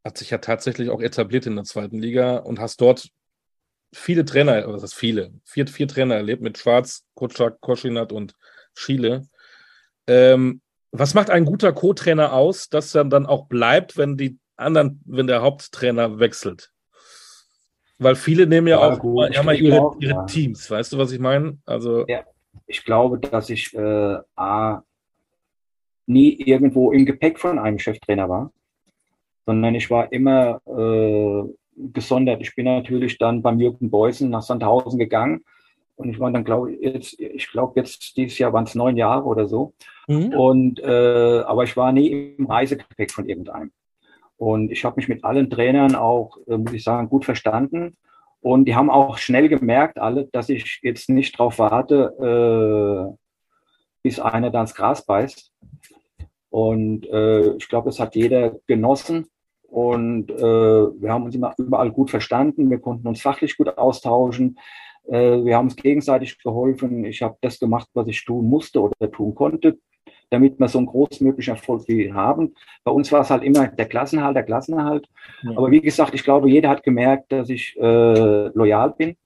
[0.04, 3.08] hat sich ja tatsächlich auch etabliert in der zweiten Liga und hast dort
[3.92, 8.34] viele Trainer, was heißt viele, vier, vier Trainer erlebt mit Schwarz, Kutschak, Koschinat und
[8.78, 9.22] Chile.
[10.06, 10.60] Ähm,
[10.90, 15.26] was macht ein guter Co-Trainer aus, dass er dann auch bleibt, wenn die anderen, wenn
[15.26, 16.72] der Haupttrainer wechselt?
[17.98, 20.24] Weil viele nehmen ja, ja auch gut, immer, ihre, auch, ihre ja.
[20.24, 21.58] Teams, weißt du, was ich meine?
[21.66, 22.22] Also ja.
[22.66, 24.82] ich glaube, dass ich äh, A,
[26.06, 28.52] nie irgendwo im Gepäck von einem Cheftrainer war,
[29.44, 32.40] sondern ich war immer äh, gesondert.
[32.40, 35.44] Ich bin natürlich dann beim Jürgen Beusen nach Sandhausen gegangen
[35.98, 38.96] und ich war dann, glaube ich, jetzt, ich glaube, jetzt dieses Jahr waren es neun
[38.96, 39.74] Jahre oder so.
[40.06, 40.32] Mhm.
[40.32, 43.72] Und äh, aber ich war nie im Reisegepäck von irgendeinem.
[44.36, 47.96] Und ich habe mich mit allen Trainern auch, äh, muss ich sagen, gut verstanden.
[48.40, 53.16] Und die haben auch schnell gemerkt, alle, dass ich jetzt nicht darauf warte, äh,
[54.04, 55.52] bis einer da ins Gras beißt.
[56.50, 59.26] Und äh, ich glaube, das hat jeder genossen.
[59.62, 62.70] Und äh, wir haben uns immer überall gut verstanden.
[62.70, 64.58] Wir konnten uns fachlich gut austauschen.
[65.08, 67.04] Äh, wir haben uns gegenseitig geholfen.
[67.04, 69.78] Ich habe das gemacht, was ich tun musste oder tun konnte,
[70.30, 72.54] damit wir so einen großmöglichen Erfolg wie haben.
[72.84, 75.08] Bei uns war es halt immer der Klassenhalt, der Klassenhalt.
[75.42, 75.56] Ja.
[75.56, 79.16] Aber wie gesagt, ich glaube, jeder hat gemerkt, dass ich äh, loyal bin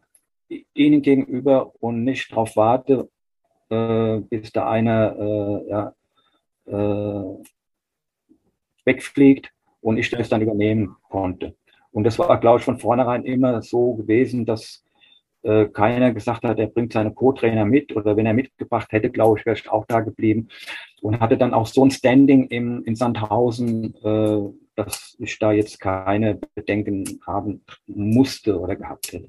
[0.74, 3.08] ihnen gegenüber und nicht darauf warte,
[3.70, 5.94] äh, bis da einer äh, ja,
[6.66, 7.44] äh,
[8.84, 11.54] wegfliegt und ich das dann übernehmen konnte.
[11.90, 14.84] Und das war, glaube ich, von vornherein immer so gewesen, dass
[15.42, 19.38] äh, keiner gesagt hat, er bringt seine Co-Trainer mit oder wenn er mitgebracht hätte, glaube
[19.38, 20.48] ich, wäre ich auch da geblieben
[21.00, 24.40] und hatte dann auch so ein Standing im, in Sandhausen, äh,
[24.74, 29.28] dass ich da jetzt keine Bedenken haben musste oder gehabt hätte.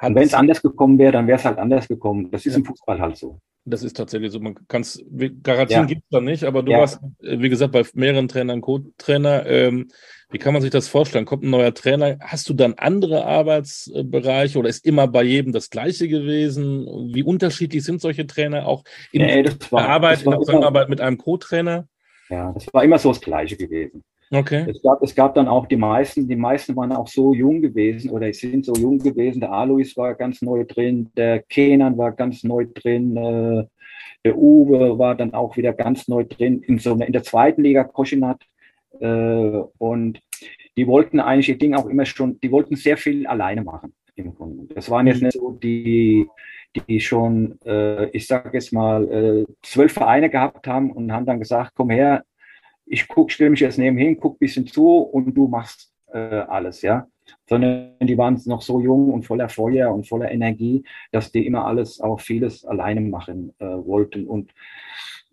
[0.00, 2.30] Und wenn es anders gekommen wäre, dann wäre es halt anders gekommen.
[2.30, 2.58] Das ist ja.
[2.58, 3.40] im Fußball halt so.
[3.64, 4.40] Das ist tatsächlich so.
[4.40, 5.04] Man kann es,
[5.42, 5.86] Garantien ja.
[5.86, 6.78] gibt es da nicht, aber du ja.
[6.78, 9.46] warst, äh, wie gesagt, bei mehreren Trainern Co-Trainer.
[9.46, 9.88] Ähm,
[10.30, 11.24] wie kann man sich das vorstellen?
[11.24, 12.18] Kommt ein neuer Trainer?
[12.20, 16.86] Hast du dann andere Arbeitsbereiche oder ist immer bei jedem das Gleiche gewesen?
[17.12, 21.18] Wie unterschiedlich sind solche Trainer auch in nee, der Arbeit, in der Zusammenarbeit mit einem
[21.18, 21.88] Co-Trainer?
[22.28, 24.02] Ja, das war immer so das Gleiche gewesen.
[24.30, 24.66] Okay.
[24.68, 28.10] Es gab, es gab dann auch die meisten, die meisten waren auch so jung gewesen
[28.10, 29.40] oder sind so jung gewesen.
[29.40, 33.64] Der Alois war ganz neu drin, der Kenan war ganz neu drin, äh,
[34.24, 37.84] der Uwe war dann auch wieder ganz neu drin in so in der zweiten Liga
[37.84, 38.42] Koschinat
[39.00, 40.20] äh, und
[40.76, 44.34] die wollten eigentlich ihr Ding auch immer schon, die wollten sehr viel alleine machen im
[44.34, 44.72] Grunde.
[44.74, 45.26] Das waren jetzt mhm.
[45.26, 46.26] nicht so die,
[46.88, 51.38] die schon, äh, ich sage jetzt mal, äh, zwölf Vereine gehabt haben und haben dann
[51.38, 52.24] gesagt, komm her,
[52.90, 56.82] ich guck, stelle mich jetzt nebenhin, guck ein bisschen zu und du machst äh, alles,
[56.82, 57.06] ja.
[57.46, 61.66] Sondern die waren noch so jung und voller Feuer und voller Energie, dass die immer
[61.66, 64.26] alles, auch vieles alleine machen äh, wollten.
[64.26, 64.52] Und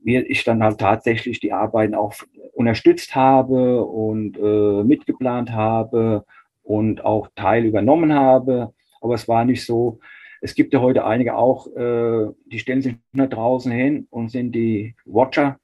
[0.03, 2.14] mir ich dann halt tatsächlich die Arbeiten auch
[2.53, 6.26] unterstützt habe und äh, mitgeplant habe
[6.64, 8.74] und auch Teil übernommen habe.
[9.01, 9.99] Aber es war nicht so.
[10.41, 14.51] Es gibt ja heute einige auch, äh, die stellen sich nach draußen hin und sind
[14.51, 15.60] die Watcher,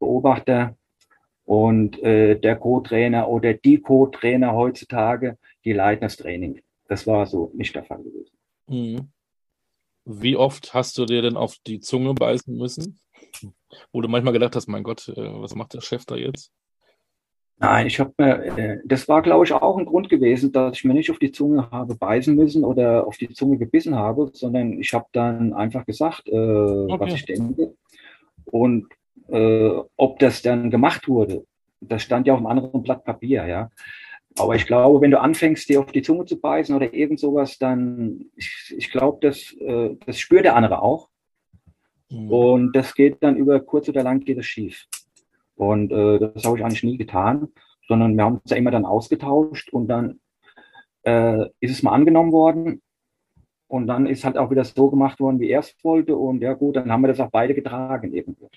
[0.00, 0.76] Beobachter
[1.44, 6.60] und äh, der Co-Trainer oder die Co-Trainer heutzutage, die leiten das Training.
[6.88, 8.36] Das war so nicht der Fall gewesen.
[8.66, 9.08] Mhm.
[10.06, 12.98] Wie oft hast du dir denn auf die Zunge beißen müssen?
[13.92, 16.52] Wo du manchmal gedacht hast, mein Gott, äh, was macht der Chef da jetzt?
[17.58, 20.84] Nein, ich habe mir, äh, das war, glaube ich, auch ein Grund gewesen, dass ich
[20.84, 24.80] mir nicht auf die Zunge habe beißen müssen oder auf die Zunge gebissen habe, sondern
[24.80, 26.96] ich habe dann einfach gesagt, äh, okay.
[26.98, 27.74] was ich denke.
[28.44, 28.88] Und
[29.28, 31.44] äh, ob das dann gemacht wurde,
[31.80, 33.70] das stand ja auf einem anderen Blatt Papier, ja.
[34.36, 37.56] Aber ich glaube, wenn du anfängst, dir auf die Zunge zu beißen oder irgend sowas,
[37.58, 41.08] dann, ich, ich glaube, das, äh, das spürt der andere auch.
[42.10, 42.30] Mhm.
[42.30, 44.86] Und das geht dann über kurz oder lang geht es schief.
[45.54, 47.48] Und äh, das habe ich eigentlich nie getan,
[47.86, 50.20] sondern wir haben uns ja immer dann ausgetauscht und dann
[51.02, 52.82] äh, ist es mal angenommen worden.
[53.68, 56.16] Und dann ist halt auch wieder so gemacht worden, wie er es wollte.
[56.16, 58.50] Und ja gut, dann haben wir das auch beide getragen irgendwo.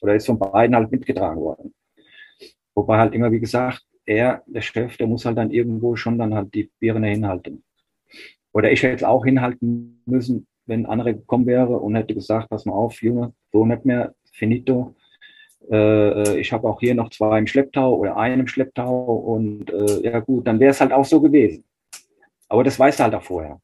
[0.00, 1.74] Oder ist von beiden halt mitgetragen worden.
[2.74, 6.34] Wobei halt immer, wie gesagt, er, der Chef, der muss halt dann irgendwo schon dann
[6.34, 7.64] halt die Birne hinhalten.
[8.52, 12.50] Oder ich hätte es auch hinhalten müssen, wenn ein anderer gekommen wäre und hätte gesagt,
[12.50, 14.94] pass mal auf, Junge, so nicht mehr, finito.
[15.70, 20.02] Äh, ich habe auch hier noch zwei im Schlepptau oder einen im Schlepptau und äh,
[20.02, 21.64] ja gut, dann wäre es halt auch so gewesen.
[22.48, 23.60] Aber das weißt du halt auch vorher.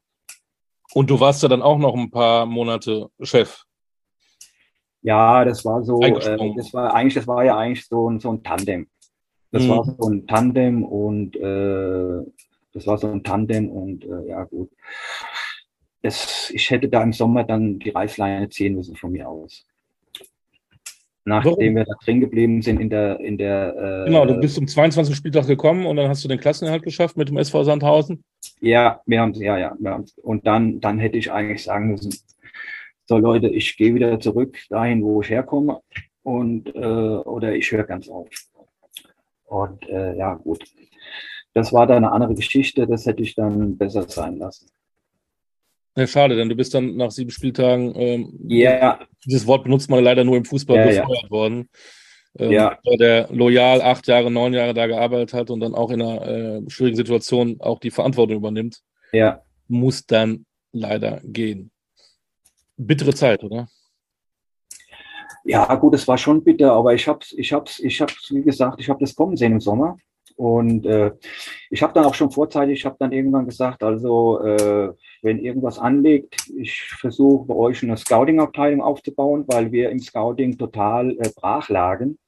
[0.92, 3.63] Und du warst ja dann auch noch ein paar Monate Chef.
[5.04, 6.12] Ja, das war so, äh,
[6.56, 8.88] das war eigentlich, das war ja eigentlich so, ein, so ein Tandem.
[9.52, 9.68] Das mhm.
[9.68, 12.22] war so ein Tandem und äh,
[12.72, 14.70] das war so ein Tandem und äh, ja gut.
[16.00, 19.66] Das, ich hätte da im Sommer dann die Reißleine ziehen müssen von mir aus.
[21.26, 21.76] Nachdem Warum?
[21.76, 25.14] wir da drin geblieben sind in der, in der äh, Genau, du bist zum 22.
[25.14, 28.24] Spieltag gekommen und dann hast du den Klassenerhalt geschafft mit dem SV Sandhausen.
[28.60, 29.74] Ja, wir haben ja, ja.
[29.78, 30.04] Wir.
[30.22, 32.14] Und dann, dann hätte ich eigentlich sagen müssen,
[33.06, 35.80] so Leute, ich gehe wieder zurück dahin, wo ich herkomme
[36.22, 38.28] und äh, oder ich höre ganz auf.
[39.44, 40.64] Und äh, ja, gut.
[41.52, 44.66] Das war dann eine andere Geschichte, das hätte ich dann besser sein lassen.
[45.96, 48.98] Ja, schade, denn du bist dann nach sieben Spieltagen, ähm, yeah.
[49.24, 51.30] dieses Wort benutzt man leider nur im Fußball ja, befeuert ja.
[51.30, 51.68] worden.
[52.36, 52.78] Ähm, ja.
[52.98, 56.62] Der loyal acht Jahre, neun Jahre da gearbeitet hat und dann auch in einer äh,
[56.66, 58.80] schwierigen Situation auch die Verantwortung übernimmt,
[59.12, 59.42] ja.
[59.68, 61.70] muss dann leider gehen
[62.76, 63.68] bittere Zeit, oder?
[65.44, 68.80] Ja, gut, es war schon bitter, aber ich habe ich hab's, ich hab's, wie gesagt,
[68.80, 69.98] ich habe das kommen sehen im Sommer.
[70.36, 71.12] Und äh,
[71.70, 75.78] ich habe dann auch schon vorzeitig, ich habe dann irgendwann gesagt, also äh, wenn irgendwas
[75.78, 81.68] anlegt, ich versuche bei euch eine Scouting-Abteilung aufzubauen, weil wir im Scouting total äh, brach
[81.68, 82.18] lagen.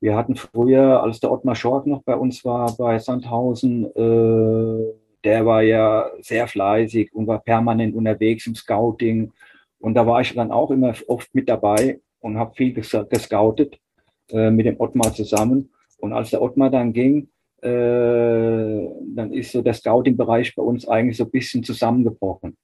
[0.00, 5.46] Wir hatten früher, als der Ottmar Schork noch bei uns war, bei Sandhausen, äh, der
[5.46, 9.32] war ja sehr fleißig und war permanent unterwegs im Scouting.
[9.78, 13.78] Und da war ich dann auch immer oft mit dabei und habe viel gescoutet
[14.30, 15.70] äh, mit dem Ottmar zusammen.
[15.98, 17.28] Und als der Ottmar dann ging,
[17.62, 17.68] äh,
[19.14, 22.56] dann ist so der Scouting-Bereich bei uns eigentlich so ein bisschen zusammengebrochen.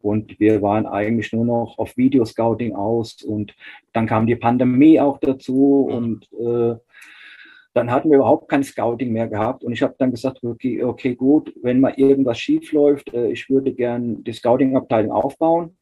[0.00, 3.22] Und wir waren eigentlich nur noch auf Videoscouting aus.
[3.22, 3.54] Und
[3.92, 5.88] dann kam die Pandemie auch dazu.
[5.88, 5.96] Mhm.
[5.96, 6.76] Und äh,
[7.78, 11.14] dann hatten wir überhaupt kein Scouting mehr gehabt und ich habe dann gesagt, okay, okay,
[11.14, 15.76] gut, wenn mal irgendwas schief läuft, äh, ich würde gern die Scouting-Abteilung aufbauen.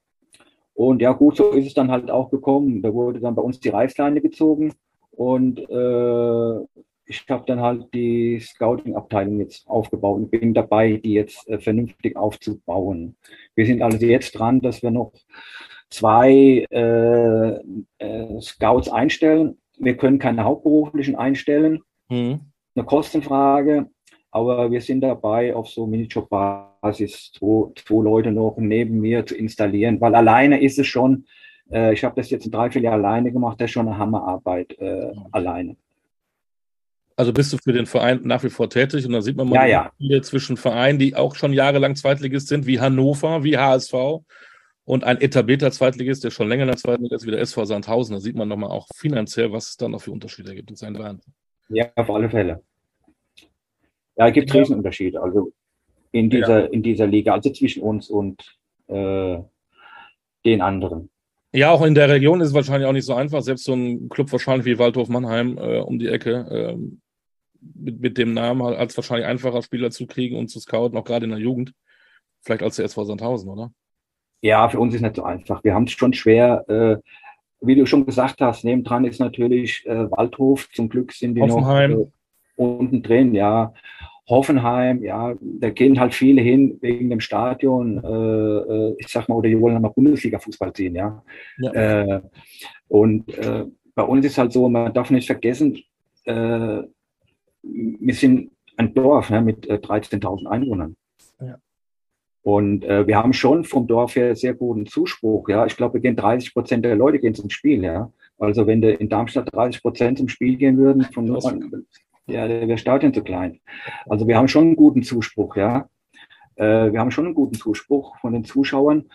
[0.75, 2.83] Und ja, gut, so ist es dann halt auch gekommen.
[2.83, 4.75] Da wurde dann bei uns die Reißleine gezogen
[5.11, 6.61] und äh,
[7.07, 12.17] ich habe dann halt die Scouting-Abteilung jetzt aufgebaut und bin dabei, die jetzt äh, vernünftig
[12.17, 13.17] aufzubauen.
[13.55, 15.13] Wir sind also jetzt dran, dass wir noch
[15.89, 17.59] zwei äh,
[17.99, 21.81] äh, Scouts einstellen wir können keine hauptberuflichen einstellen.
[22.09, 22.41] Mhm.
[22.75, 23.89] Eine Kostenfrage.
[24.31, 29.99] Aber wir sind dabei, auf so Minijob-Basis zwei, zwei Leute noch neben mir zu installieren,
[30.01, 31.25] weil alleine ist es schon,
[31.71, 33.97] äh, ich habe das jetzt in drei, vier Jahren alleine gemacht, das ist schon eine
[33.97, 35.77] Hammerarbeit äh, alleine.
[37.17, 39.67] Also bist du für den Verein nach wie vor tätig und da sieht man mal
[39.67, 40.21] ja, ja.
[40.21, 43.95] zwischen Vereinen, die auch schon jahrelang Zweitligist sind, wie Hannover, wie HSV
[44.87, 47.65] und ein etablierter Zweitligist, der schon länger in der zweiten Liga ist, wie der SV
[47.65, 48.15] Sandhausen.
[48.15, 50.71] Da sieht man nochmal auch finanziell, was es dann noch für Unterschiede gibt.
[50.71, 51.35] Das ist ein Wahnsinn.
[51.69, 52.63] Ja, auf alle Fälle.
[54.17, 54.61] Ja, es gibt ja.
[54.61, 55.53] Riesenunterschiede, also
[56.13, 56.67] in dieser, ja.
[56.67, 58.41] in dieser Liga, also zwischen uns und
[58.87, 59.39] äh,
[60.45, 61.11] den anderen.
[61.53, 63.43] Ja, auch in der Region ist es wahrscheinlich auch nicht so einfach.
[63.43, 66.77] Selbst so ein Club wahrscheinlich wie Waldhof Mannheim äh, um die Ecke äh,
[67.61, 71.25] mit, mit dem Namen als wahrscheinlich einfacher Spieler zu kriegen und zu scouten, auch gerade
[71.25, 71.73] in der Jugend.
[72.43, 73.73] Vielleicht als der SV Sandhausen, oder?
[74.47, 75.65] Ja, für uns ist nicht so einfach.
[75.65, 76.65] Wir haben es schon schwer.
[76.69, 76.97] Äh,
[77.61, 80.69] wie du schon gesagt hast, nebendran ist natürlich äh, Waldhof.
[80.73, 81.91] Zum Glück sind die Hoffenheim.
[81.91, 82.07] noch äh,
[82.57, 83.75] unten drin, ja.
[84.29, 88.03] Hoffenheim, ja, da gehen halt viele hin wegen dem Stadion.
[88.03, 91.23] Äh, äh ich sag mal, oder die wollen dann noch Bundesliga-Fußball sehen, ja.
[91.59, 91.73] ja.
[91.73, 92.21] Äh,
[92.89, 93.65] und äh,
[93.95, 95.79] bei uns ist halt so, man darf nicht vergessen,
[96.29, 96.89] wir
[98.15, 100.97] sind ein Dorf ne, mit 13.000 Einwohnern.
[101.41, 101.57] Ja.
[102.47, 105.49] Und äh, wir haben schon vom Dorf her sehr guten Zuspruch.
[105.49, 107.83] Ja, ich glaube, wir gehen 30 Prozent der Leute gehen zum Spiel.
[107.83, 111.27] Ja, also wenn in Darmstadt 30 Prozent zum Spiel gehen würden, von
[112.29, 113.59] ja, wäre Stadion zu klein.
[114.09, 115.57] Also wir haben schon einen guten Zuspruch.
[115.57, 115.89] Ja,
[116.55, 119.07] äh, wir haben schon einen guten Zuspruch von den Zuschauern.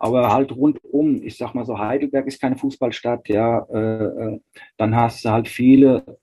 [0.00, 4.40] Aber halt rundum, ich sag mal so, Heidelberg ist keine Fußballstadt, ja, äh, äh
[4.76, 6.18] dann hast du halt viele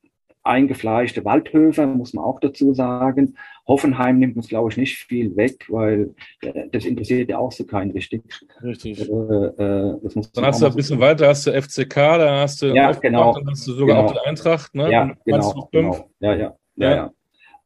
[0.49, 3.37] eingefleischte Waldhöfe, muss man auch dazu sagen.
[3.67, 7.65] Hoffenheim nimmt uns, glaube ich, nicht viel weg, weil äh, das interessiert ja auch so
[7.65, 8.23] keinen richtig.
[8.63, 8.99] Richtig.
[8.99, 9.99] Äh, äh,
[10.33, 13.47] dann hast du ein bisschen weiter, hast du FCK, da hast du ja, genau, dann
[13.49, 14.07] hast du sogar genau.
[14.07, 14.91] auch die Eintracht, ne?
[14.91, 16.09] Ja, genau, genau.
[16.19, 17.11] Ja, ja, ja, ja.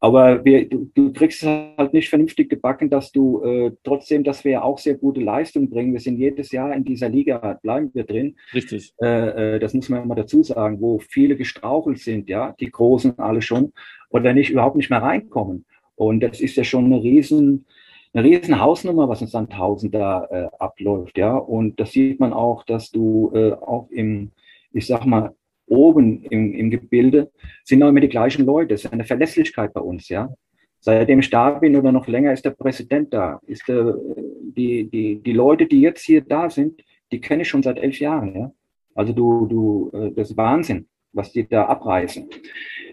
[0.03, 4.43] Aber wir, du, du, kriegst es halt nicht vernünftig gebacken, dass du äh, trotzdem, dass
[4.43, 5.93] wir ja auch sehr gute Leistung bringen.
[5.93, 8.35] Wir sind jedes Jahr in dieser Liga, bleiben wir drin.
[8.53, 8.93] Richtig.
[9.01, 13.17] Äh, äh, das muss man immer dazu sagen, wo viele gestrauchelt sind, ja, die Großen
[13.17, 13.71] alle schon,
[14.09, 15.63] oder nicht überhaupt nicht mehr reinkommen.
[15.95, 17.65] Und das ist ja schon eine riesen,
[18.11, 21.37] eine riesen Hausnummer, was in Sandhausen da äh, abläuft, ja.
[21.37, 24.31] Und das sieht man auch, dass du äh, auch im,
[24.73, 25.33] ich sag mal,
[25.67, 27.31] oben im, im Gebilde
[27.63, 28.73] sind auch immer die gleichen Leute.
[28.73, 30.33] Es ist eine Verlässlichkeit bei uns, ja.
[30.79, 33.39] Seitdem ich da bin oder noch länger ist der Präsident da.
[33.47, 33.95] Ist der,
[34.41, 36.81] die, die, die Leute, die jetzt hier da sind,
[37.11, 38.51] die kenne ich schon seit elf Jahren, ja.
[38.95, 42.29] Also du, du, äh, das ist Wahnsinn, was die da abreißen.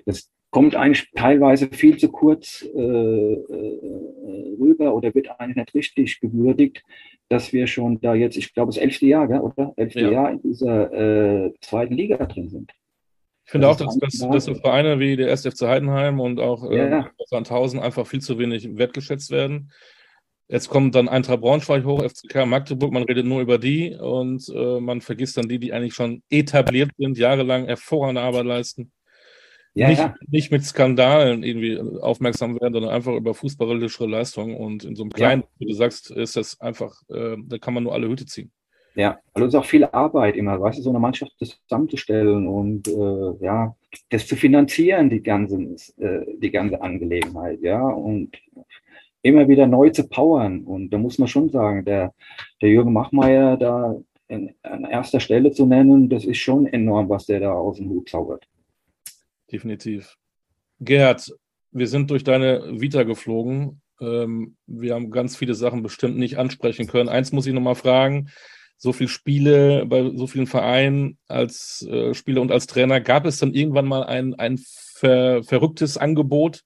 [0.06, 6.20] Das kommt eigentlich teilweise viel zu kurz äh, äh, rüber oder wird eigentlich nicht richtig
[6.20, 6.82] gewürdigt,
[7.28, 9.72] dass wir schon da jetzt, ich glaube, das elfte Jahr, gell, oder?
[9.76, 10.10] Elfte ja.
[10.10, 10.92] Jahr in dieser
[11.46, 12.72] äh, zweiten Liga drin sind.
[13.44, 16.68] Ich finde das auch, dass, dass, dass so Vereine wie der SFC Heidenheim und auch
[16.70, 17.10] äh, ja.
[17.26, 19.72] Sandhausen einfach viel zu wenig wertgeschätzt werden.
[20.48, 24.80] Jetzt kommt dann Eintracht Braunschweig hoch, FCK Magdeburg, man redet nur über die und äh,
[24.80, 28.90] man vergisst dann die, die eigentlich schon etabliert sind, jahrelang hervorragende Arbeit leisten.
[29.74, 30.14] Ja, nicht, ja.
[30.28, 34.56] nicht mit Skandalen irgendwie aufmerksam werden, sondern einfach über fußballische Leistungen.
[34.56, 37.84] Und in so einem kleinen, wie du sagst, ist das einfach, äh, da kann man
[37.84, 38.50] nur alle Hüte ziehen.
[38.96, 42.88] Ja, also es ist auch viel Arbeit immer, weißt du, so eine Mannschaft zusammenzustellen und
[42.88, 43.76] äh, ja,
[44.08, 45.56] das zu finanzieren, die ganze,
[45.98, 48.36] äh, die ganze Angelegenheit, ja, und
[49.22, 50.64] immer wieder neu zu powern.
[50.64, 52.12] Und da muss man schon sagen, der,
[52.60, 57.26] der Jürgen Machmeier da in, an erster Stelle zu nennen, das ist schon enorm, was
[57.26, 58.46] der da aus dem Hut zaubert.
[59.50, 60.16] Definitiv.
[60.80, 61.32] Gerhard,
[61.72, 63.82] wir sind durch deine Vita geflogen.
[64.00, 67.08] Ähm, wir haben ganz viele Sachen bestimmt nicht ansprechen können.
[67.08, 68.30] Eins muss ich nochmal fragen.
[68.78, 73.00] So viele Spiele bei so vielen Vereinen als äh, Spieler und als Trainer.
[73.00, 76.62] Gab es dann irgendwann mal ein, ein ver verrücktes Angebot,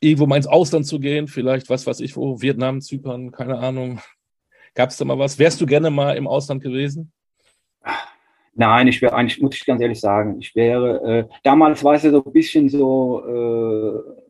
[0.00, 1.28] irgendwo mal ins Ausland zu gehen?
[1.28, 4.00] Vielleicht, was weiß ich wo, Vietnam, Zypern, keine Ahnung.
[4.74, 5.38] Gab es da mal was?
[5.38, 7.12] Wärst du gerne mal im Ausland gewesen?
[8.54, 12.02] Nein, ich wäre eigentlich, muss ich ganz ehrlich sagen, ich wäre, äh, damals war es
[12.02, 14.22] ja so ein bisschen so, äh,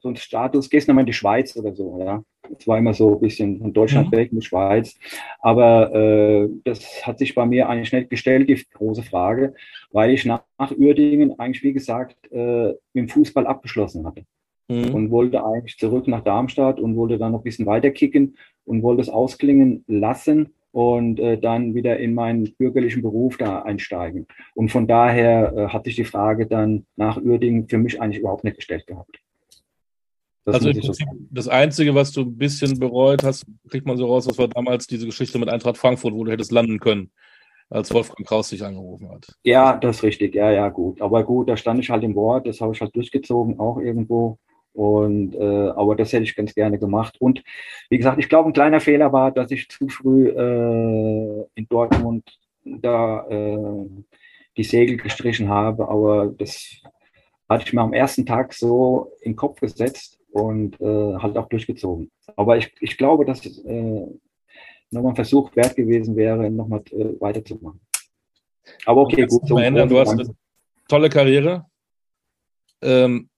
[0.00, 2.22] so ein Status, gehst du mal in die Schweiz oder so, ja.
[2.58, 4.16] Es war immer so ein bisschen von Deutschland mhm.
[4.16, 4.98] weg in die Schweiz.
[5.40, 9.54] Aber äh, das hat sich bei mir eigentlich nicht gestellt, die große Frage,
[9.92, 14.24] weil ich nach, nach Uerdingen eigentlich, wie gesagt, äh, mit dem Fußball abgeschlossen hatte.
[14.68, 14.92] Mhm.
[14.92, 18.82] Und wollte eigentlich zurück nach Darmstadt und wollte dann noch ein bisschen weiter kicken und
[18.82, 24.26] wollte es ausklingen lassen und äh, dann wieder in meinen bürgerlichen Beruf da einsteigen.
[24.54, 28.44] Und von daher äh, hat sich die Frage dann nach Uerdingen für mich eigentlich überhaupt
[28.44, 29.18] nicht gestellt gehabt.
[30.44, 33.96] Das also im Prinzip so das Einzige, was du ein bisschen bereut hast, kriegt man
[33.96, 37.12] so raus, das war damals diese Geschichte mit Eintracht Frankfurt, wo du hättest landen können,
[37.70, 39.26] als Wolfgang Kraus dich angerufen hat.
[39.44, 41.00] Ja, das ist richtig, ja, ja, gut.
[41.00, 44.38] Aber gut, da stand ich halt im Wort, das habe ich halt durchgezogen, auch irgendwo.
[44.74, 47.20] Und äh, aber das hätte ich ganz gerne gemacht.
[47.20, 47.42] Und
[47.90, 52.38] wie gesagt, ich glaube, ein kleiner Fehler war, dass ich zu früh äh, in Dortmund
[52.64, 53.86] da äh,
[54.56, 55.88] die Segel gestrichen habe.
[55.88, 56.80] Aber das
[57.48, 61.48] hatte ich mir am ersten Tag so in den Kopf gesetzt und äh, halt auch
[61.48, 62.10] durchgezogen.
[62.36, 64.06] Aber ich, ich glaube, dass äh,
[64.90, 67.80] nochmal ein Versuch wert gewesen wäre, nochmal äh, weiterzumachen.
[68.86, 69.46] Aber okay, gut.
[69.46, 69.88] So ändern.
[69.88, 70.34] Du hast eine
[70.88, 71.66] tolle Karriere.
[72.80, 73.28] Ähm,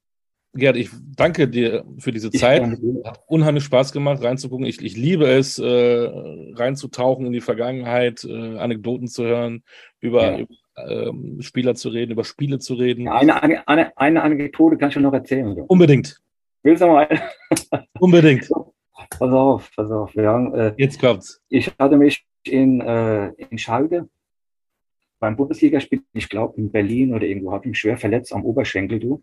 [0.56, 2.62] Gerd, ich danke dir für diese Zeit.
[3.05, 4.66] Hat unheimlich Spaß gemacht, reinzugucken.
[4.66, 6.09] Ich, ich liebe es, äh,
[6.55, 9.64] reinzutauchen in die Vergangenheit, äh, Anekdoten zu hören,
[10.01, 10.47] über, ja.
[10.76, 13.06] ähm, Spieler zu reden, über Spiele zu reden.
[13.06, 15.48] Ja, eine, eine, eine Anekdote kann ich noch erzählen.
[15.48, 15.68] Oder?
[15.68, 16.20] Unbedingt.
[16.62, 17.09] Willst du mal?
[17.98, 18.48] Unbedingt.
[19.10, 20.14] Pass auf, pass auf.
[20.14, 21.43] Ja, äh, Jetzt kommt's.
[21.48, 24.09] Ich hatte mich in, äh, in Schalke
[25.18, 29.01] beim Bundesligaspiel, ich glaube in Berlin oder irgendwo, habe ich mich schwer verletzt am Oberschenkel,
[29.01, 29.22] du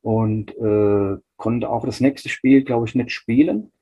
[0.00, 3.72] und äh, konnte auch das nächste Spiel, glaube ich, nicht spielen.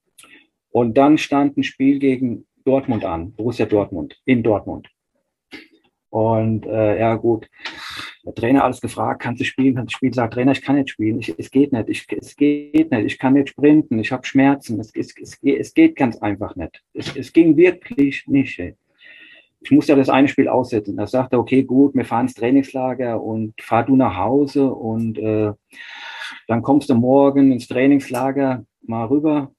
[0.70, 4.89] Und dann stand ein Spiel gegen Dortmund an, Borussia Dortmund, in Dortmund.
[6.10, 7.48] Und äh, ja gut,
[8.24, 10.12] der Trainer alles gefragt, kannst du spielen, kannst du spielen?
[10.12, 13.18] Sagt Trainer, ich kann nicht spielen, ich, es geht nicht, ich, es geht nicht, ich
[13.18, 16.82] kann nicht sprinten, ich habe Schmerzen, es, es, es, es geht ganz einfach nicht.
[16.94, 18.59] Es, es ging wirklich nicht.
[18.59, 18.77] Ey
[19.60, 20.96] ich muss ja das eine Spiel aussetzen.
[20.96, 25.18] Da sagte er, okay, gut, wir fahren ins Trainingslager und fahr du nach Hause und
[25.18, 25.52] äh,
[26.48, 29.52] dann kommst du morgen ins Trainingslager mal rüber.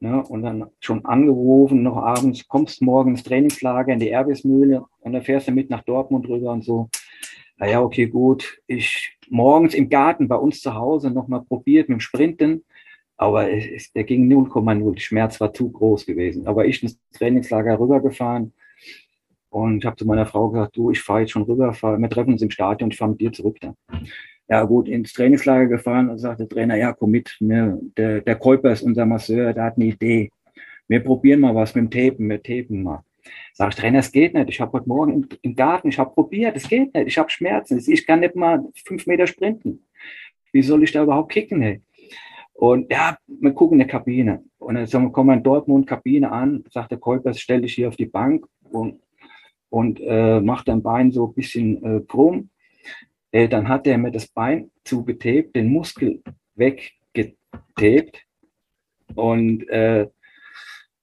[0.00, 5.12] Ne, und dann schon angerufen, noch abends, kommst morgen ins Trainingslager in die Erbismühle und
[5.12, 6.90] dann fährst du mit nach Dortmund rüber und so.
[7.56, 8.60] Naja, okay, gut.
[8.66, 12.64] Ich morgens im Garten bei uns zu Hause nochmal probiert mit dem Sprinten,
[13.16, 14.98] aber es, der ging 0,0.
[14.98, 16.46] Schmerz war zu groß gewesen.
[16.46, 18.52] Aber ich ins Trainingslager rübergefahren,
[19.54, 22.10] und ich habe zu meiner Frau gesagt, du, ich fahre jetzt schon rüber, fahr, wir
[22.10, 23.72] treffen uns im Stadion, ich fahre mit dir zurück da.
[24.48, 28.34] Ja gut, ins Trainingslager gefahren und sagt der Trainer, ja komm mit, mir, der, der
[28.34, 30.30] Käuper ist unser Masseur, der hat eine Idee.
[30.88, 33.04] Wir probieren mal was mit dem Tapen, wir tapen mal.
[33.52, 34.50] Sag ich, Trainer, es geht nicht.
[34.50, 37.06] Ich habe heute Morgen im, im Garten, ich habe probiert, es geht nicht.
[37.06, 37.80] Ich habe Schmerzen.
[37.86, 39.86] Ich kann nicht mal fünf Meter sprinten.
[40.50, 41.62] Wie soll ich da überhaupt kicken?
[41.62, 41.80] Hey?
[42.54, 44.42] Und ja, wir gucken in der Kabine.
[44.58, 47.96] Und dann kommen wir in Dortmund Kabine an, sagt der Kolpers, stell dich hier auf
[47.96, 49.00] die Bank und,
[49.74, 52.48] und äh, macht dein Bein so ein bisschen äh, krumm.
[53.32, 56.22] Äh, dann hat er mir das Bein zugetebt, den Muskel
[56.54, 58.22] weggetebt.
[59.16, 60.06] Und, äh,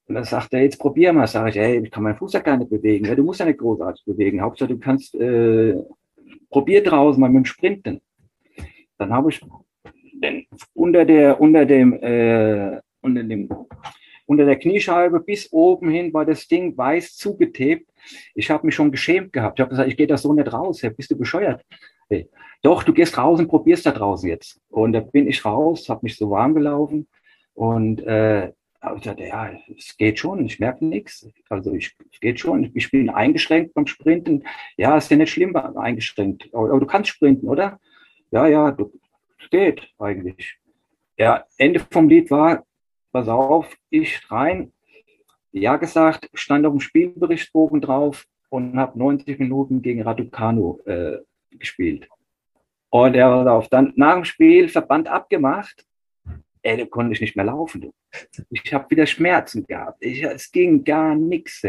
[0.08, 1.26] dann sagt er, jetzt probier mal.
[1.26, 3.04] Sag ich, hey, ich kann meinen Fuß ja gar nicht bewegen.
[3.04, 4.40] Ja, du musst ja nicht großartig bewegen.
[4.40, 5.74] Hauptsache, du kannst, äh,
[6.48, 8.00] probier draußen mal mit dem Sprinten.
[8.96, 9.40] Dann habe ich
[10.14, 13.50] denn unter der, unter dem, äh, unter dem,
[14.26, 17.90] unter der Kniescheibe bis oben hin war das Ding weiß zugetebt.
[18.34, 19.58] Ich habe mich schon geschämt gehabt.
[19.58, 20.82] Ich habe gesagt, ich gehe da so nicht raus.
[20.96, 21.64] Bist du bescheuert?
[22.08, 22.28] Hey.
[22.62, 24.60] Doch, du gehst raus und probierst da draußen jetzt.
[24.68, 27.08] Und da bin ich raus, habe mich so warm gelaufen
[27.54, 31.28] und äh, habe ich gesagt, ja, es geht schon, ich merke nichts.
[31.48, 34.44] Also ich, es geht schon, ich bin eingeschränkt beim Sprinten.
[34.76, 36.48] Ja, ist ja nicht schlimm eingeschränkt.
[36.52, 37.80] Aber, aber du kannst sprinten, oder?
[38.30, 38.92] Ja, ja, du,
[39.52, 40.58] geht eigentlich.
[41.16, 42.64] Ja, Ende vom Lied war,
[43.12, 44.72] pass auf, ich rein,
[45.52, 51.18] ja gesagt, stand auf dem Spielberichtsbogen drauf und habe 90 Minuten gegen Raducanu äh,
[51.50, 52.08] gespielt.
[52.90, 53.68] Und er war auf.
[53.68, 55.86] Dann nach dem Spiel Verband abgemacht.
[56.62, 57.80] Ey, da konnte ich nicht mehr laufen.
[57.80, 57.92] Du.
[58.50, 60.04] Ich habe wieder Schmerzen gehabt.
[60.04, 61.62] Ich, es ging gar nichts.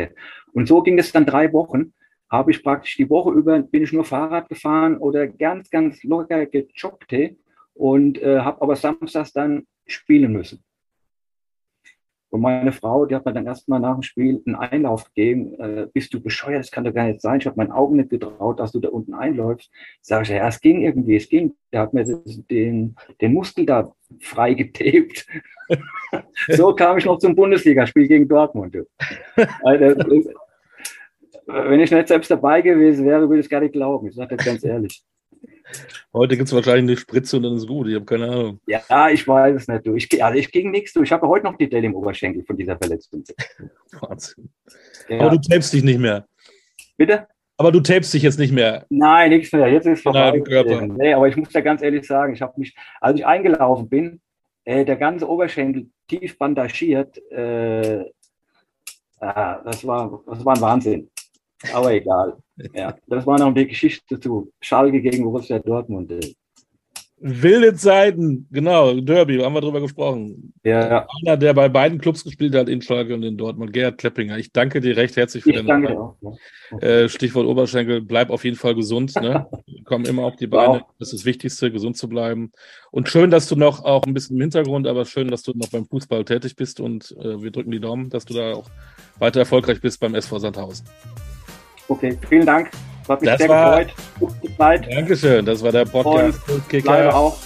[0.53, 1.93] Und so ging es dann drei Wochen.
[2.29, 6.45] Habe ich praktisch die Woche über, bin ich nur Fahrrad gefahren oder ganz, ganz locker
[6.45, 7.35] gejoggt
[7.73, 10.63] und äh, habe aber samstags dann spielen müssen.
[12.33, 15.53] Und meine Frau, die hat mir dann erstmal nach dem Spiel einen Einlauf gegeben.
[15.59, 16.61] Äh, bist du bescheuert?
[16.61, 17.39] Das kann doch gar nicht sein.
[17.39, 19.69] Ich habe meinen Augen nicht getraut, dass du da unten einläufst.
[20.01, 21.53] Sag ich, ja, es ging irgendwie, es ging.
[21.71, 22.03] Der hat mir
[22.49, 25.27] den, den Muskel da freigetaped.
[26.47, 28.77] so kam ich noch zum Bundesligaspiel gegen Dortmund.
[29.63, 30.03] Also,
[31.45, 34.07] wenn ich nicht selbst dabei gewesen wäre, würde ich es gar nicht glauben.
[34.07, 35.03] Ich sage das ganz ehrlich.
[36.13, 37.87] Heute gibt es wahrscheinlich eine Spritze und dann ist gut.
[37.87, 38.59] Ich habe keine Ahnung.
[38.67, 39.85] Ja, ich weiß es nicht.
[39.85, 39.95] Du.
[39.95, 40.95] Ich, also ich ging nichts.
[40.95, 43.23] Ich habe heute noch die Delle im Oberschenkel von dieser Verletzung.
[44.01, 44.49] Wahnsinn.
[45.09, 45.19] Ja.
[45.19, 46.27] Aber du tapest dich nicht mehr.
[46.97, 47.27] Bitte?
[47.57, 48.85] Aber du tapest dich jetzt nicht mehr.
[48.89, 49.67] Nein, nichts mehr.
[49.67, 50.41] Jetzt ist es vorbei.
[50.97, 54.21] Nee, aber ich muss da ganz ehrlich sagen, ich habe mich, als ich eingelaufen bin,
[54.65, 57.19] äh, der ganze Oberschenkel tief bandagiert.
[57.31, 58.05] Äh, äh,
[59.19, 61.09] das, war, das war ein Wahnsinn.
[61.71, 62.37] Aber egal.
[62.73, 66.11] Ja, das war noch die Geschichte zu Schalke gegen Borussia Dortmund.
[67.25, 70.53] Wilde Zeiten, genau, Derby, haben wir drüber gesprochen.
[70.65, 71.07] Ja.
[71.21, 74.37] Einer, der bei beiden Clubs gespielt hat, in Schalke und in Dortmund, Gerhard Kleppinger.
[74.37, 75.97] Ich danke dir recht herzlich für ich deine danke.
[75.97, 76.17] Auch,
[76.71, 76.77] ja.
[76.85, 79.15] äh, Stichwort Oberschenkel, bleib auf jeden Fall gesund.
[79.15, 79.47] Ne?
[79.85, 80.81] Komm immer auf die Beine.
[80.81, 80.95] Wow.
[80.99, 82.51] Das ist das Wichtigste, gesund zu bleiben.
[82.91, 85.69] Und schön, dass du noch auch ein bisschen im Hintergrund, aber schön, dass du noch
[85.69, 88.69] beim Fußball tätig bist und äh, wir drücken die Daumen, dass du da auch
[89.19, 90.85] weiter erfolgreich bist beim SV Sandhausen.
[91.87, 92.69] Okay, vielen Dank.
[93.07, 93.95] Hat mich das sehr war, gefreut.
[94.19, 94.87] Gute Zeit.
[94.91, 96.39] Dankeschön, das war der Podcast.
[96.49, 97.37] Und bleibe auch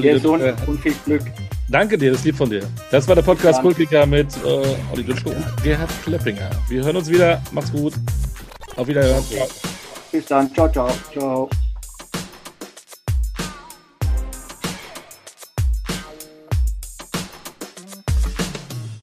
[0.00, 1.22] gesund und viel Glück.
[1.68, 2.62] Danke dir, das ist lieb von dir.
[2.90, 6.50] Das war der Podcast Kultkicker mit äh, Olli Dutschko und Gerhard Kleppinger.
[6.68, 7.40] Wir hören uns wieder.
[7.52, 7.94] Macht's gut.
[8.76, 9.24] Auf Wiederhören.
[10.12, 10.52] Bis dann.
[10.52, 10.90] Ciao, ciao.
[11.12, 11.48] Ciao.